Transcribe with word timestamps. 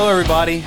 Hello, 0.00 0.10
everybody. 0.10 0.62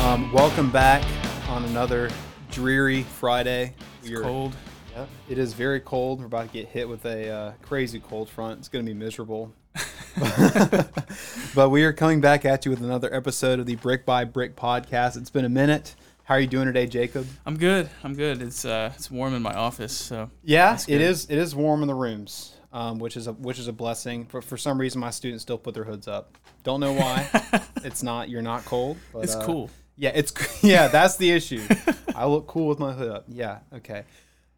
Um, 0.00 0.32
welcome 0.32 0.68
back 0.68 1.04
on 1.48 1.64
another 1.66 2.10
dreary 2.50 3.04
Friday. 3.04 3.74
It's 4.00 4.10
are- 4.10 4.22
cold. 4.22 4.56
Yep, 4.96 5.08
it 5.28 5.38
is 5.38 5.52
very 5.52 5.78
cold. 5.78 6.18
We're 6.18 6.26
about 6.26 6.48
to 6.48 6.52
get 6.52 6.66
hit 6.66 6.88
with 6.88 7.04
a 7.04 7.30
uh, 7.30 7.52
crazy 7.62 8.00
cold 8.00 8.28
front. 8.28 8.58
It's 8.58 8.66
going 8.66 8.84
to 8.84 8.92
be 8.92 8.98
miserable. 8.98 9.52
but 11.54 11.70
we 11.70 11.84
are 11.84 11.92
coming 11.92 12.20
back 12.20 12.44
at 12.44 12.64
you 12.64 12.72
with 12.72 12.82
another 12.82 13.14
episode 13.14 13.60
of 13.60 13.66
the 13.66 13.76
Brick 13.76 14.04
by 14.04 14.24
Brick 14.24 14.56
podcast. 14.56 15.16
It's 15.16 15.30
been 15.30 15.44
a 15.44 15.48
minute. 15.48 15.94
How 16.24 16.34
are 16.34 16.40
you 16.40 16.48
doing 16.48 16.66
today, 16.66 16.88
Jacob? 16.88 17.28
I'm 17.46 17.58
good. 17.58 17.88
I'm 18.02 18.16
good. 18.16 18.42
It's 18.42 18.64
uh, 18.64 18.92
it's 18.96 19.12
warm 19.12 19.32
in 19.32 19.42
my 19.42 19.54
office, 19.54 19.96
so 19.96 20.28
Yeah, 20.42 20.76
it 20.88 21.00
is. 21.00 21.26
It 21.26 21.38
is 21.38 21.54
warm 21.54 21.82
in 21.82 21.86
the 21.86 21.94
rooms, 21.94 22.51
um, 22.72 22.98
which 22.98 23.16
is 23.16 23.26
a 23.26 23.32
which 23.32 23.58
is 23.58 23.68
a 23.68 23.72
blessing. 23.72 24.26
For 24.26 24.40
for 24.42 24.56
some 24.56 24.78
reason, 24.80 25.00
my 25.00 25.10
students 25.10 25.42
still 25.42 25.58
put 25.58 25.74
their 25.74 25.84
hoods 25.84 26.08
up. 26.08 26.38
Don't 26.62 26.80
know 26.80 26.92
why. 26.92 27.28
it's 27.84 28.02
not. 28.02 28.28
You're 28.28 28.42
not 28.42 28.64
cold. 28.64 28.96
But, 29.12 29.24
it's 29.24 29.34
uh, 29.34 29.44
cool. 29.44 29.70
Yeah, 29.96 30.12
it's 30.14 30.32
yeah. 30.64 30.88
That's 30.88 31.16
the 31.16 31.30
issue. 31.30 31.62
I 32.16 32.26
look 32.26 32.46
cool 32.46 32.68
with 32.68 32.78
my 32.78 32.92
hood 32.92 33.10
up. 33.10 33.24
Yeah. 33.28 33.58
Okay. 33.74 34.04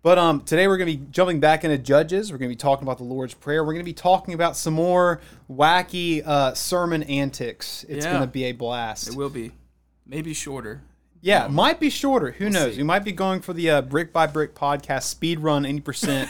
But 0.02 0.18
um, 0.18 0.42
today 0.42 0.68
we're 0.68 0.76
gonna 0.76 0.90
be 0.90 1.02
jumping 1.10 1.40
back 1.40 1.64
into 1.64 1.78
Judges. 1.78 2.30
We're 2.30 2.36
gonna 2.38 2.50
be 2.50 2.56
talking 2.56 2.84
about 2.86 2.98
the 2.98 3.04
Lord's 3.04 3.32
Prayer. 3.34 3.64
We're 3.64 3.72
gonna 3.72 3.84
be 3.84 3.94
talking 3.94 4.34
about 4.34 4.54
some 4.56 4.74
more 4.74 5.20
wacky 5.50 6.24
uh, 6.26 6.52
sermon 6.54 7.02
antics. 7.04 7.84
It's 7.88 8.04
Yeah. 8.04 8.12
gonna 8.12 8.26
be 8.26 8.44
a 8.44 8.52
blast. 8.52 9.08
It 9.08 9.16
will 9.16 9.30
be, 9.30 9.52
maybe 10.06 10.34
shorter. 10.34 10.82
Yeah, 11.22 11.46
might 11.48 11.80
be 11.80 11.88
shorter. 11.88 12.32
Who 12.32 12.50
knows? 12.50 12.72
see. 12.72 12.78
We 12.78 12.84
might 12.84 13.02
be 13.02 13.12
going 13.12 13.40
for 13.40 13.54
the 13.54 13.70
uh, 13.70 13.80
brick 13.80 14.12
by 14.12 14.26
brick 14.26 14.54
podcast 14.54 15.04
speed 15.04 15.40
run 15.40 15.64
eighty 15.64 15.80
percent 15.80 16.28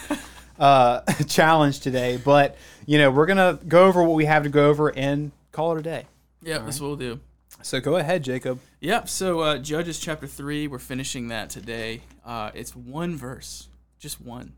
uh, 0.58 1.00
challenge 1.28 1.80
today. 1.80 2.16
But 2.16 2.56
you 2.86 2.98
know, 2.98 3.10
we're 3.10 3.26
gonna 3.26 3.58
go 3.66 3.86
over 3.86 4.02
what 4.02 4.14
we 4.14 4.24
have 4.24 4.42
to 4.44 4.48
go 4.48 4.68
over 4.68 4.88
and 4.88 5.32
call 5.52 5.76
it 5.76 5.80
a 5.80 5.82
day. 5.82 6.06
Yeah, 6.42 6.58
that's 6.58 6.80
what 6.80 6.88
we'll 6.88 6.96
do. 6.96 7.20
So 7.62 7.80
go 7.80 7.96
ahead, 7.96 8.22
Jacob. 8.22 8.60
Yep. 8.80 9.08
So 9.08 9.40
uh, 9.40 9.58
Judges 9.58 9.98
chapter 9.98 10.26
three, 10.26 10.66
we're 10.66 10.78
finishing 10.78 11.28
that 11.28 11.48
today. 11.50 12.02
Uh, 12.24 12.50
it's 12.54 12.76
one 12.76 13.16
verse, 13.16 13.68
just 13.98 14.20
one. 14.20 14.52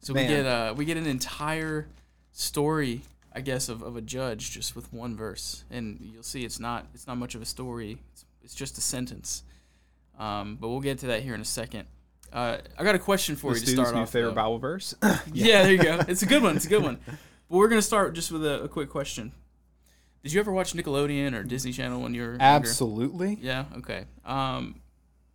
So 0.00 0.12
Man. 0.12 0.28
we 0.28 0.34
get 0.34 0.46
uh, 0.46 0.74
we 0.76 0.84
get 0.84 0.96
an 0.96 1.06
entire 1.06 1.86
story, 2.32 3.02
I 3.32 3.40
guess, 3.40 3.68
of, 3.68 3.82
of 3.82 3.96
a 3.96 4.00
judge 4.00 4.50
just 4.50 4.74
with 4.74 4.92
one 4.92 5.16
verse, 5.16 5.64
and 5.70 5.98
you'll 6.00 6.22
see 6.22 6.44
it's 6.44 6.58
not 6.58 6.86
it's 6.92 7.06
not 7.06 7.16
much 7.16 7.34
of 7.34 7.42
a 7.42 7.46
story. 7.46 7.98
It's, 8.12 8.24
it's 8.42 8.54
just 8.54 8.76
a 8.78 8.80
sentence. 8.80 9.44
Um, 10.18 10.56
but 10.60 10.68
we'll 10.68 10.80
get 10.80 10.98
to 10.98 11.06
that 11.08 11.22
here 11.22 11.34
in 11.34 11.40
a 11.40 11.44
second. 11.46 11.86
Uh, 12.34 12.58
I 12.76 12.82
got 12.84 12.94
a 12.96 12.98
question 12.98 13.36
for 13.36 13.52
The 13.54 13.60
you 13.60 13.66
to 13.66 13.72
start 13.72 13.94
off. 13.94 14.10
favorite 14.10 14.30
though. 14.30 14.34
Bible 14.34 14.58
verse. 14.58 14.94
Yeah, 15.32 15.62
there 15.62 15.72
you 15.72 15.82
go. 15.82 16.00
It's 16.08 16.22
a 16.22 16.26
good 16.26 16.42
one. 16.42 16.56
It's 16.56 16.66
a 16.66 16.68
good 16.68 16.82
one. 16.82 16.98
But 17.06 17.16
we're 17.56 17.68
gonna 17.68 17.80
start 17.82 18.14
just 18.14 18.32
with 18.32 18.44
a, 18.44 18.64
a 18.64 18.68
quick 18.68 18.90
question. 18.90 19.32
Did 20.22 20.32
you 20.32 20.40
ever 20.40 20.50
watch 20.52 20.72
Nickelodeon 20.72 21.34
or 21.34 21.42
Disney 21.44 21.70
Channel 21.72 22.00
when 22.00 22.12
you 22.14 22.22
were 22.22 22.28
younger? 22.30 22.42
Absolutely. 22.44 23.38
Yeah. 23.40 23.66
Okay. 23.76 24.06
Um, 24.24 24.80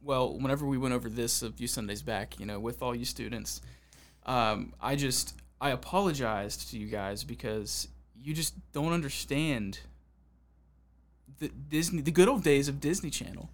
well, 0.02 0.38
whenever 0.38 0.66
we 0.66 0.77
went 0.77 0.94
over 0.94 1.09
this 1.09 1.42
a 1.44 1.52
few 1.52 1.67
Sundays 1.67 2.02
back, 2.02 2.39
you 2.39 2.45
know, 2.45 2.59
with 2.59 2.81
all 2.81 2.95
you 2.95 3.05
students, 3.05 3.61
um, 4.25 4.73
I 4.81 4.95
just 4.95 5.36
I 5.61 5.70
apologized 5.70 6.70
to 6.72 6.77
you 6.80 6.88
guys 6.88 7.23
because 7.23 7.88
you 8.22 8.33
just 8.33 8.55
don't 8.73 8.92
understand 8.92 9.80
the 11.39 11.50
Disney, 11.50 12.02
the 12.02 12.11
good 12.11 12.27
old 12.27 12.44
days 12.44 12.67
of 12.67 12.80
Disney 12.81 13.09
Channel. 13.09 13.50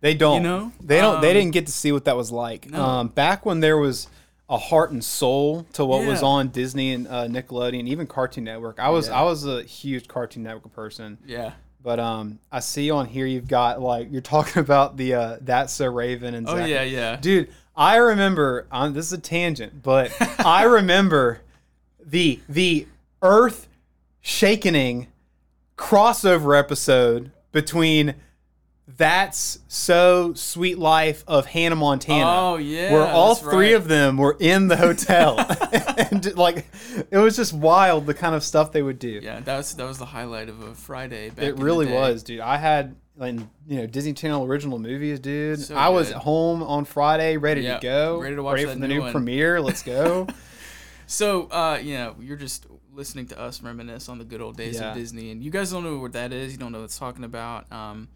They 0.00 0.14
don't. 0.14 0.36
You 0.36 0.48
know? 0.48 0.72
they 0.80 1.00
don't. 1.00 1.20
they 1.20 1.28
Um, 1.30 1.34
didn't 1.34 1.50
get 1.52 1.66
to 1.66 1.72
see 1.72 1.92
what 1.92 2.04
that 2.06 2.16
was 2.16 2.30
like. 2.32 2.70
No. 2.70 2.82
Um, 2.82 3.08
back 3.08 3.44
when 3.44 3.60
there 3.60 3.76
was 3.78 4.08
a 4.48 4.56
heart 4.58 4.90
and 4.90 5.04
soul 5.04 5.64
to 5.74 5.84
what 5.84 6.04
was 6.06 6.22
on 6.22 6.48
Disney 6.48 6.92
and 6.92 7.06
uh, 7.06 7.26
Nickelodeon, 7.28 7.86
even 7.86 8.06
Cartoon 8.06 8.44
Network. 8.44 8.80
I 8.80 8.88
was 8.88 9.06
Yeah. 9.08 9.20
I 9.20 9.22
was 9.22 9.46
a 9.46 9.62
huge 9.62 10.08
Cartoon 10.08 10.42
Network 10.42 10.72
person. 10.72 11.18
Yeah. 11.24 11.52
But 11.82 12.00
um, 12.00 12.40
I 12.50 12.60
see 12.60 12.90
on 12.90 13.06
here 13.06 13.26
you've 13.26 13.46
got 13.48 13.80
like 13.80 14.08
you're 14.10 14.20
talking 14.22 14.60
about 14.66 14.96
the 14.96 15.14
uh, 15.14 15.36
that's 15.40 15.72
so 15.72 15.86
Raven 15.86 16.34
and 16.34 16.48
Oh 16.48 16.56
yeah, 16.64 16.82
yeah. 16.82 17.16
dude. 17.16 17.50
I 17.76 17.96
remember. 17.96 18.66
Um, 18.72 18.92
this 18.92 19.06
is 19.06 19.12
a 19.12 19.18
tangent, 19.18 19.82
but 19.82 20.12
I 20.44 20.64
remember 20.64 21.40
the 22.04 22.40
the 22.48 22.86
earth 23.22 23.68
shakening 24.20 25.06
crossover 25.78 26.58
episode 26.58 27.30
between 27.52 28.14
that's 28.96 29.58
so 29.68 30.34
Suite 30.34 30.78
life 30.78 31.24
of 31.26 31.46
Hannah 31.46 31.76
Montana. 31.76 32.24
Oh, 32.26 32.56
yeah, 32.56 32.92
where 32.92 33.06
all 33.06 33.34
three 33.34 33.72
right. 33.72 33.76
of 33.76 33.88
them 33.88 34.16
were 34.16 34.36
in 34.40 34.68
the 34.68 34.76
hotel, 34.76 35.38
and 35.98 36.34
like 36.36 36.66
it 37.10 37.18
was 37.18 37.36
just 37.36 37.52
wild 37.52 38.06
the 38.06 38.14
kind 38.14 38.34
of 38.34 38.42
stuff 38.42 38.72
they 38.72 38.82
would 38.82 38.98
do. 38.98 39.20
Yeah, 39.22 39.40
that 39.40 39.56
was 39.56 39.74
that 39.74 39.86
was 39.86 39.98
the 39.98 40.06
highlight 40.06 40.48
of 40.48 40.60
a 40.62 40.74
Friday. 40.74 41.30
Back 41.30 41.44
It 41.44 41.56
really 41.58 41.86
was, 41.92 42.22
dude. 42.22 42.40
I 42.40 42.56
had 42.56 42.96
like 43.16 43.34
you 43.66 43.76
know 43.78 43.86
Disney 43.86 44.12
Channel 44.12 44.44
original 44.44 44.78
movies, 44.78 45.20
dude. 45.20 45.60
So 45.60 45.74
I 45.76 45.88
was 45.88 46.10
at 46.10 46.16
home 46.18 46.62
on 46.62 46.84
Friday, 46.84 47.36
ready 47.36 47.62
Yeah, 47.62 47.78
to 47.78 47.82
go, 47.82 48.20
ready 48.20 48.36
to 48.36 48.42
watch 48.42 48.54
ready 48.54 48.66
for 48.66 48.78
the 48.78 48.88
new 48.88 49.02
new 49.02 49.10
premiere. 49.12 49.60
Let's 49.60 49.82
go. 49.82 50.26
So, 51.06 51.48
uh, 51.48 51.80
you 51.82 51.94
know, 51.94 52.14
you're 52.20 52.36
just 52.36 52.68
listening 52.94 53.26
to 53.26 53.40
us 53.40 53.60
reminisce 53.60 54.08
on 54.08 54.18
the 54.18 54.24
good 54.24 54.40
old 54.40 54.56
days 54.56 54.76
Yeah. 54.76 54.90
of 54.92 54.96
Disney, 54.96 55.32
and 55.32 55.42
you 55.42 55.50
guys 55.50 55.72
don't 55.72 55.82
know 55.82 55.98
what 55.98 56.12
that 56.12 56.32
is. 56.32 56.52
You 56.52 56.58
don't 56.58 56.70
know 56.70 56.78
what 56.78 56.84
it's 56.84 57.00
talking 57.00 57.24
about. 57.24 57.70
Um, 57.72 58.06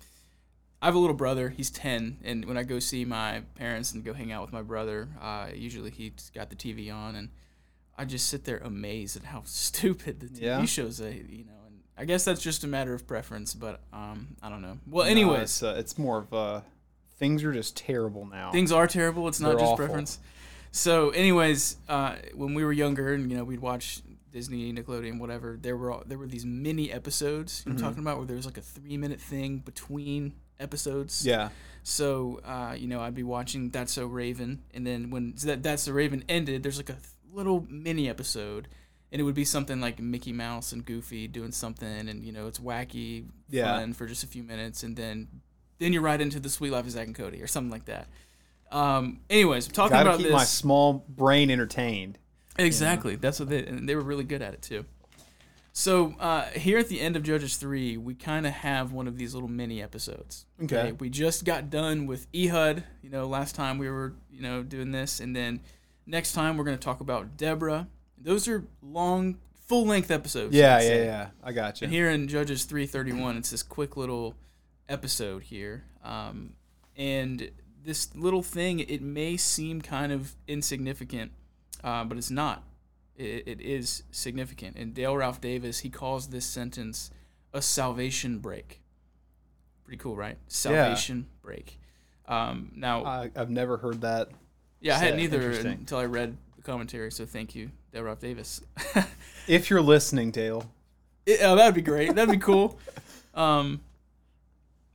I 0.84 0.88
have 0.88 0.94
a 0.94 0.98
little 0.98 1.16
brother. 1.16 1.48
He's 1.48 1.70
ten, 1.70 2.18
and 2.22 2.44
when 2.44 2.58
I 2.58 2.62
go 2.62 2.78
see 2.78 3.06
my 3.06 3.42
parents 3.54 3.92
and 3.92 4.04
go 4.04 4.12
hang 4.12 4.30
out 4.32 4.42
with 4.42 4.52
my 4.52 4.60
brother, 4.60 5.08
uh, 5.20 5.46
usually 5.54 5.90
he's 5.90 6.30
got 6.34 6.50
the 6.50 6.56
TV 6.56 6.92
on, 6.94 7.14
and 7.16 7.30
I 7.96 8.04
just 8.04 8.28
sit 8.28 8.44
there 8.44 8.58
amazed 8.58 9.16
at 9.16 9.24
how 9.24 9.42
stupid 9.46 10.20
the 10.20 10.26
TV 10.26 10.42
Yeah. 10.42 10.64
shows. 10.66 11.00
Are, 11.00 11.10
you 11.10 11.44
know, 11.44 11.52
and 11.66 11.80
I 11.96 12.04
guess 12.04 12.24
that's 12.26 12.42
just 12.42 12.64
a 12.64 12.66
matter 12.66 12.92
of 12.92 13.06
preference, 13.06 13.54
but 13.54 13.80
um, 13.94 14.36
I 14.42 14.50
don't 14.50 14.60
know. 14.60 14.78
Well, 14.86 15.06
No, 15.06 15.10
anyways, 15.10 15.42
it's, 15.42 15.62
uh, 15.62 15.74
it's 15.78 15.96
more 15.96 16.18
of 16.18 16.34
uh, 16.34 16.60
things 17.18 17.42
are 17.44 17.52
just 17.52 17.76
terrible 17.78 18.26
now. 18.26 18.52
things 18.52 18.70
are 18.70 18.86
terrible. 18.86 19.26
It's 19.26 19.40
not 19.40 19.48
They're 19.50 19.60
just 19.60 19.72
awful. 19.72 19.86
preference. 19.86 20.18
So, 20.70 21.10
anyways, 21.10 21.76
uh, 21.88 22.16
when 22.34 22.52
we 22.52 22.62
were 22.62 22.72
younger, 22.72 23.14
and 23.14 23.30
you 23.30 23.36
know, 23.38 23.44
we'd 23.44 23.60
watch 23.60 24.02
Disney, 24.32 24.70
Nickelodeon, 24.72 25.18
whatever. 25.18 25.56
There 25.58 25.76
were 25.78 25.92
all, 25.92 26.02
there 26.04 26.18
were 26.18 26.26
these 26.26 26.44
mini 26.44 26.92
episodes. 26.92 27.62
You 27.64 27.72
know 27.72 27.76
Mm-hmm. 27.76 27.84
I'm 27.86 27.90
talking 27.90 28.04
about 28.04 28.16
where 28.18 28.26
there 28.26 28.36
was 28.36 28.44
like 28.44 28.58
a 28.58 28.60
three 28.60 28.98
minute 28.98 29.20
thing 29.20 29.58
between 29.60 30.34
episodes. 30.60 31.26
yeah, 31.26 31.50
So, 31.82 32.40
uh, 32.44 32.74
you 32.78 32.86
know, 32.88 33.00
I'd 33.00 33.14
be 33.14 33.22
watching 33.22 33.70
That's 33.70 33.92
So 33.92 34.06
Raven, 34.06 34.62
and 34.72 34.86
then 34.86 35.10
when 35.10 35.34
that 35.44 35.62
That's 35.62 35.82
So 35.84 35.92
Raven 35.92 36.24
ended, 36.28 36.62
there's 36.62 36.76
like 36.78 36.90
a 36.90 36.96
little 37.32 37.66
mini 37.68 38.08
episode. 38.08 38.68
And 39.12 39.20
it 39.20 39.24
would 39.24 39.34
be 39.36 39.44
something 39.44 39.80
like 39.80 40.00
Mickey 40.00 40.32
Mouse 40.32 40.72
and 40.72 40.84
Goofy 40.84 41.28
doing 41.28 41.52
something, 41.52 42.08
and 42.08 42.24
you 42.24 42.32
know 42.32 42.48
it's 42.48 42.58
wacky, 42.58 43.26
Yeah. 43.48 43.78
fun 43.78 43.92
for 43.92 44.06
just 44.08 44.24
a 44.24 44.26
few 44.26 44.42
minutes, 44.42 44.82
and 44.82 44.96
then 44.96 45.28
then 45.78 45.92
you're 45.92 46.02
right 46.02 46.20
into 46.20 46.40
the 46.40 46.48
Suite 46.48 46.72
Life 46.72 46.84
of 46.86 46.90
Zack 46.90 47.06
and 47.06 47.14
Cody 47.14 47.40
or 47.40 47.46
something 47.46 47.70
like 47.70 47.84
that. 47.84 48.08
Um, 48.72 49.20
anyways, 49.30 49.68
talking 49.68 49.92
gotta 49.92 50.08
about 50.08 50.18
keep 50.18 50.26
this. 50.28 50.32
my 50.32 50.42
small 50.42 51.04
brain 51.08 51.48
entertained. 51.48 52.18
Exactly. 52.58 53.14
That's 53.14 53.38
what 53.38 53.48
they 53.50 53.64
and 53.64 53.88
they 53.88 53.94
were 53.94 54.02
really 54.02 54.24
good 54.24 54.42
at 54.42 54.52
it 54.54 54.62
too. 54.62 54.84
So 55.76 56.14
uh, 56.20 56.44
here 56.50 56.78
at 56.78 56.88
the 56.88 57.00
end 57.00 57.16
of 57.16 57.24
Judges 57.24 57.56
three, 57.56 57.96
we 57.96 58.14
kind 58.14 58.46
of 58.46 58.52
have 58.52 58.92
one 58.92 59.08
of 59.08 59.18
these 59.18 59.34
little 59.34 59.48
mini 59.48 59.82
episodes. 59.82 60.46
Okay. 60.62 60.92
We 60.92 61.10
just 61.10 61.44
got 61.44 61.68
done 61.68 62.06
with 62.06 62.28
Ehud. 62.32 62.84
You 63.02 63.10
know, 63.10 63.26
last 63.26 63.56
time 63.56 63.78
we 63.78 63.90
were 63.90 64.14
you 64.30 64.40
know 64.40 64.62
doing 64.62 64.92
this, 64.92 65.18
and 65.18 65.34
then 65.34 65.60
next 66.06 66.32
time 66.32 66.56
we're 66.56 66.62
going 66.62 66.78
to 66.78 66.82
talk 66.82 67.00
about 67.00 67.36
Deborah. 67.36 67.88
Those 68.16 68.46
are 68.46 68.64
long, 68.82 69.38
full 69.66 69.84
length 69.84 70.12
episodes. 70.12 70.54
Yeah, 70.54 70.80
yeah, 70.80 71.02
yeah. 71.02 71.28
I 71.42 71.50
got 71.50 71.80
you. 71.80 71.86
And 71.86 71.92
here 71.92 72.08
in 72.08 72.28
Judges 72.28 72.64
three 72.66 72.86
thirty 72.86 73.12
one, 73.12 73.36
it's 73.36 73.50
this 73.50 73.64
quick 73.64 73.96
little 73.96 74.36
episode 74.88 75.42
here, 75.42 75.86
um, 76.04 76.52
and 76.96 77.50
this 77.82 78.14
little 78.14 78.44
thing 78.44 78.78
it 78.78 79.02
may 79.02 79.36
seem 79.36 79.82
kind 79.82 80.12
of 80.12 80.36
insignificant, 80.46 81.32
uh, 81.82 82.04
but 82.04 82.16
it's 82.16 82.30
not. 82.30 82.62
It, 83.16 83.44
it 83.46 83.60
is 83.60 84.02
significant. 84.10 84.76
And 84.76 84.94
Dale 84.94 85.16
Ralph 85.16 85.40
Davis 85.40 85.80
he 85.80 85.90
calls 85.90 86.28
this 86.28 86.46
sentence 86.46 87.10
a 87.52 87.62
salvation 87.62 88.38
break. 88.38 88.80
Pretty 89.84 89.98
cool, 89.98 90.16
right? 90.16 90.38
Salvation 90.48 91.26
break. 91.42 91.78
Um, 92.26 92.72
now, 92.74 93.04
I, 93.04 93.30
I've 93.36 93.50
never 93.50 93.76
heard 93.76 94.00
that. 94.00 94.30
yeah, 94.80 94.96
I 94.96 94.98
hadn't 94.98 95.20
either 95.20 95.50
until 95.50 95.98
I 95.98 96.06
read 96.06 96.36
the 96.56 96.62
commentary. 96.62 97.12
So 97.12 97.26
thank 97.26 97.54
you, 97.54 97.70
Dale 97.92 98.04
Ralph 98.04 98.20
Davis. 98.20 98.60
If 99.46 99.68
you're 99.68 99.82
listening, 99.82 100.30
Dale, 100.30 100.64
Yeah, 101.26 101.36
oh, 101.42 101.56
that'd 101.56 101.74
be 101.74 101.82
great. 101.82 102.14
That'd 102.14 102.32
be 102.32 102.38
cool. 102.38 102.78
Um, 103.34 103.80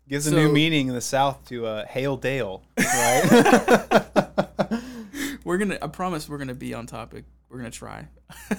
gives 0.08 0.28
a 0.28 0.32
new 0.34 0.50
meaning 0.50 0.88
in 0.88 0.94
the 0.94 1.02
South 1.02 1.46
to 1.50 1.66
uh, 1.66 1.86
Hail 1.86 2.16
Dale, 2.16 2.64
right? 2.80 4.80
we're 5.44 5.58
gonna. 5.58 5.78
I 5.82 5.88
promise 5.88 6.30
we're 6.30 6.38
gonna 6.38 6.56
be 6.56 6.74
on 6.74 6.88
topic. 6.88 7.26
We're 7.50 7.58
gonna 7.58 7.72
try. 7.72 8.08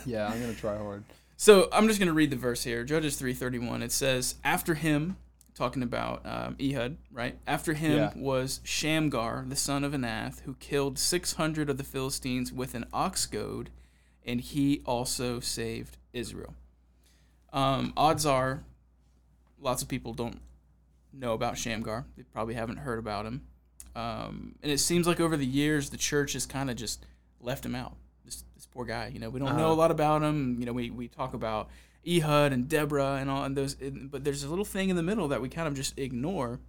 yeah, 0.04 0.26
I'm 0.28 0.40
gonna 0.40 0.54
try 0.54 0.76
hard. 0.76 1.04
So 1.36 1.70
I'm 1.72 1.88
just 1.88 1.98
gonna 1.98 2.12
read 2.12 2.28
the 2.28 2.36
verse 2.36 2.62
here. 2.64 2.84
Judges 2.84 3.16
three 3.16 3.32
thirty 3.32 3.58
one. 3.58 3.82
It 3.82 3.92
says, 3.92 4.34
"After 4.44 4.74
him, 4.74 5.16
talking 5.54 5.82
about 5.82 6.20
um, 6.26 6.54
Ehud, 6.60 6.98
right? 7.10 7.38
After 7.46 7.72
him 7.72 7.96
Yeah. 7.96 8.12
was 8.14 8.60
Shamgar, 8.62 9.46
the 9.48 9.56
son 9.56 9.82
of 9.82 9.92
Anath, 9.92 10.40
who 10.42 10.52
killed 10.56 10.98
six 10.98 11.32
hundred 11.32 11.70
of 11.70 11.78
the 11.78 11.82
Philistines 11.82 12.52
with 12.52 12.74
an 12.74 12.84
ox 12.92 13.24
goad, 13.24 13.70
and 14.22 14.38
he 14.42 14.82
also 14.84 15.40
saved 15.40 15.96
Israel." 16.12 16.54
Um, 17.54 17.94
odds 17.96 18.26
are, 18.26 18.62
lots 19.58 19.80
of 19.80 19.88
people 19.88 20.12
don't 20.12 20.40
know 21.10 21.32
about 21.32 21.56
Shamgar. 21.56 22.04
They 22.18 22.22
probably 22.22 22.52
haven't 22.54 22.76
heard 22.78 22.98
about 22.98 23.24
him. 23.24 23.46
Um, 23.96 24.56
and 24.62 24.70
it 24.70 24.78
seems 24.78 25.06
like 25.06 25.20
over 25.20 25.38
the 25.38 25.46
years, 25.46 25.88
the 25.88 25.96
church 25.96 26.34
has 26.34 26.44
kind 26.44 26.68
of 26.70 26.76
just 26.76 27.06
left 27.40 27.64
him 27.64 27.74
out. 27.74 27.96
Poor 28.72 28.84
guy, 28.84 29.10
you 29.12 29.18
know, 29.18 29.30
we 29.30 29.40
don't 29.40 29.56
know 29.56 29.62
a 29.64 29.72
Uh-huh. 29.72 29.74
lot 29.74 29.90
about 29.90 30.22
him. 30.22 30.56
You 30.60 30.66
know, 30.66 30.72
we, 30.72 30.90
we 30.90 31.08
talk 31.08 31.34
about 31.34 31.68
Ehud 32.06 32.52
and 32.52 32.68
Deborah 32.68 33.16
and 33.20 33.28
all, 33.28 33.44
and 33.44 33.56
those, 33.56 33.74
but 33.74 34.24
there's 34.24 34.44
a 34.44 34.48
little 34.48 34.64
thing 34.64 34.90
in 34.90 34.96
the 34.96 35.02
middle 35.02 35.28
that 35.28 35.40
we 35.42 35.48
kind 35.48 35.66
of 35.68 35.74
just 35.74 35.98
ignore. 35.98 36.60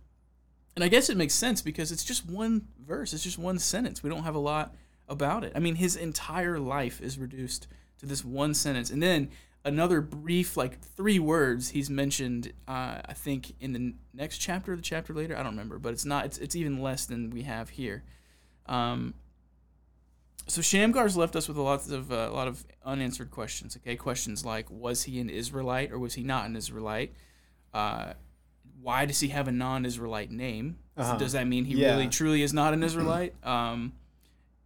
And 0.76 0.84
I 0.84 0.88
guess 0.88 1.10
it 1.10 1.18
makes 1.18 1.34
sense 1.34 1.62
because 1.62 1.92
it's 1.92 2.04
just 2.04 2.28
one 2.30 2.68
verse, 2.86 3.14
it's 3.14 3.24
just 3.24 3.38
one 3.38 3.60
sentence. 3.60 4.02
We 4.04 4.10
don't 4.10 4.24
have 4.24 4.36
a 4.36 4.40
lot 4.40 4.74
about 5.08 5.44
it. 5.44 5.52
I 5.56 5.60
mean, 5.60 5.76
his 5.76 5.96
entire 5.96 6.58
life 6.60 7.02
is 7.02 7.18
reduced 7.20 7.68
to 8.00 8.06
this 8.06 8.24
one 8.26 8.54
sentence. 8.54 8.90
And 8.90 9.04
then 9.04 9.30
another 9.64 10.02
brief, 10.02 10.58
like 10.58 10.80
three 10.80 11.20
words, 11.20 11.70
he's 11.70 11.90
mentioned, 11.90 12.54
uh, 12.68 13.02
I 13.06 13.14
think, 13.14 13.54
in 13.60 13.74
the 13.74 13.94
next 14.14 14.38
chapter 14.40 14.76
the 14.76 14.82
chapter 14.82 15.14
later. 15.14 15.36
I 15.38 15.44
don't 15.44 15.52
remember, 15.52 15.78
but 15.78 15.94
it's 15.94 16.06
not, 16.06 16.26
it's, 16.26 16.38
it's 16.40 16.56
even 16.56 16.82
less 16.82 17.06
than 17.06 17.30
we 17.30 17.44
have 17.44 17.70
here. 17.70 18.04
Um, 18.66 19.14
so 20.48 20.62
Shamgar's 20.62 21.16
left 21.16 21.36
us 21.36 21.48
with 21.48 21.58
a 21.58 21.62
lot 21.62 21.88
of 21.90 22.12
uh, 22.12 22.16
a 22.30 22.34
lot 22.34 22.48
of 22.48 22.66
unanswered 22.86 23.32
questions. 23.32 23.78
Okay, 23.78 23.96
questions 23.96 24.44
like 24.46 24.70
was 24.70 25.04
he 25.04 25.20
an 25.20 25.30
Israelite 25.30 25.92
or 25.92 26.00
was 26.00 26.14
he 26.16 26.24
not 26.24 26.46
an 26.46 26.56
Israelite? 26.56 27.14
Uh, 27.74 28.14
why 28.82 29.06
does 29.06 29.20
he 29.20 29.30
have 29.30 29.48
a 29.48 29.52
non-Israelite 29.52 30.32
name? 30.32 30.78
Uh-huh. 30.98 31.18
Does 31.18 31.34
that 31.34 31.48
mean 31.48 31.66
he 31.66 31.76
Yeah. 31.76 31.92
really 31.92 32.08
truly 32.08 32.42
is 32.42 32.54
not 32.54 32.74
an 32.74 32.84
Israelite? 32.84 33.36
Um, 33.44 33.94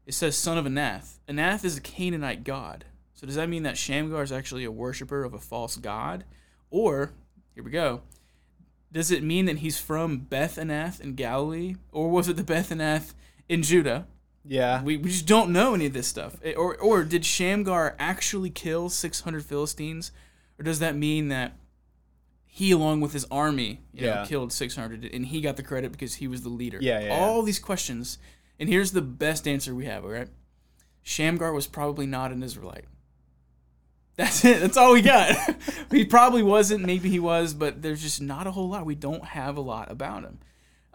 it 0.06 0.14
says 0.14 0.38
son 0.38 0.58
of 0.58 0.66
Anath. 0.66 1.18
Anath 1.28 1.66
is 1.66 1.78
a 1.78 1.82
Canaanite 1.82 2.44
god. 2.44 2.86
So 3.16 3.26
does 3.26 3.36
that 3.36 3.50
mean 3.50 3.64
that 3.64 3.76
Shamgar 3.78 4.22
is 4.22 4.32
actually 4.32 4.64
a 4.64 4.72
worshiper 4.72 5.24
of 5.24 5.34
a 5.34 5.40
false 5.40 5.78
god? 5.78 6.26
Or 6.70 7.12
here 7.56 7.64
we 7.64 7.72
go. 7.72 8.02
Does 8.92 9.10
it 9.12 9.24
mean 9.24 9.46
that 9.46 9.58
he's 9.58 9.80
from 9.80 10.20
Beth 10.20 10.58
Anath 10.58 11.02
in 11.02 11.16
Galilee, 11.16 11.76
or 11.92 12.10
was 12.10 12.30
it 12.30 12.36
the 12.38 12.44
Beth 12.44 12.70
Anath 12.70 13.14
in 13.50 13.62
Judah? 13.64 14.08
Yeah. 14.48 14.84
We, 14.84 14.98
we 14.98 15.10
just 15.10 15.26
don't 15.26 15.50
know 15.52 15.74
any 15.74 15.86
of 15.88 15.94
this 15.94 16.08
stuff. 16.08 16.36
Eh, 16.44 16.54
Or 16.54 16.76
or 16.78 17.04
did 17.04 17.26
Shamgar 17.26 17.96
actually 17.98 18.50
kill 18.50 18.90
600 18.90 19.44
Philistines, 19.44 20.12
or 20.60 20.64
does 20.64 20.80
that 20.80 20.96
mean 20.96 21.30
that 21.30 21.58
he, 22.46 22.72
along 22.72 23.02
with 23.02 23.14
his 23.14 23.26
army, 23.32 23.82
you 23.94 24.02
know, 24.04 24.08
Yeah. 24.08 24.26
killed 24.26 24.54
600, 24.54 25.04
and 25.06 25.26
he 25.26 25.42
got 25.42 25.58
the 25.58 25.64
credit 25.64 25.92
because 25.92 26.16
he 26.16 26.28
was 26.28 26.42
the 26.44 26.50
leader? 26.50 26.78
Yeah, 26.82 27.00
yeah, 27.00 27.10
All 27.20 27.42
these 27.42 27.60
questions, 27.60 28.18
and 28.60 28.70
here's 28.70 28.92
the 28.92 29.02
best 29.02 29.48
answer 29.48 29.74
we 29.76 29.86
have. 29.86 30.04
All 30.06 30.12
right, 30.12 30.30
Shamgar 31.02 31.52
was 31.52 31.68
probably 31.68 32.06
not 32.06 32.32
an 32.32 32.44
Israelite. 32.44 32.86
That's 34.16 34.46
it. 34.46 34.62
That's 34.62 34.78
all 34.78 34.94
we 34.94 35.02
got. 35.02 35.36
he 35.92 36.06
probably 36.06 36.42
wasn't. 36.44 36.86
Maybe 36.86 37.10
he 37.10 37.20
was, 37.20 37.54
but 37.54 37.82
there's 37.82 38.02
just 38.02 38.22
not 38.22 38.48
a 38.48 38.52
whole 38.52 38.70
lot. 38.70 38.86
We 38.86 38.96
don't 38.96 39.26
have 39.26 39.58
a 39.58 39.62
lot 39.62 39.92
about 39.92 40.24
him. 40.24 40.40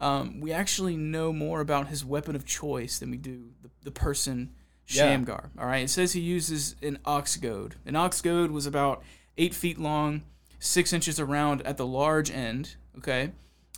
Um, 0.00 0.40
we 0.40 0.52
actually 0.52 0.96
know 0.96 1.32
more 1.32 1.60
about 1.60 1.88
his 1.88 2.04
weapon 2.04 2.34
of 2.34 2.44
choice 2.46 2.98
than 2.98 3.10
we 3.10 3.18
do 3.18 3.50
the, 3.62 3.70
the 3.84 3.90
person 3.90 4.52
Yeah. 4.86 5.04
Shamgar. 5.04 5.50
All 5.58 5.66
right. 5.66 5.84
It 5.84 5.90
says 5.90 6.12
he 6.14 6.20
uses 6.20 6.74
an 6.82 6.98
ox 7.04 7.36
goad. 7.36 7.76
An 7.84 7.96
ox 7.96 8.20
goad 8.20 8.50
was 8.50 8.66
about 8.66 9.02
eight 9.36 9.54
feet 9.54 9.78
long, 9.78 10.22
six 10.58 10.92
inches 10.92 11.20
around 11.20 11.62
at 11.62 11.76
the 11.76 11.86
large 11.86 12.30
end. 12.30 12.76
Okay. 12.98 13.32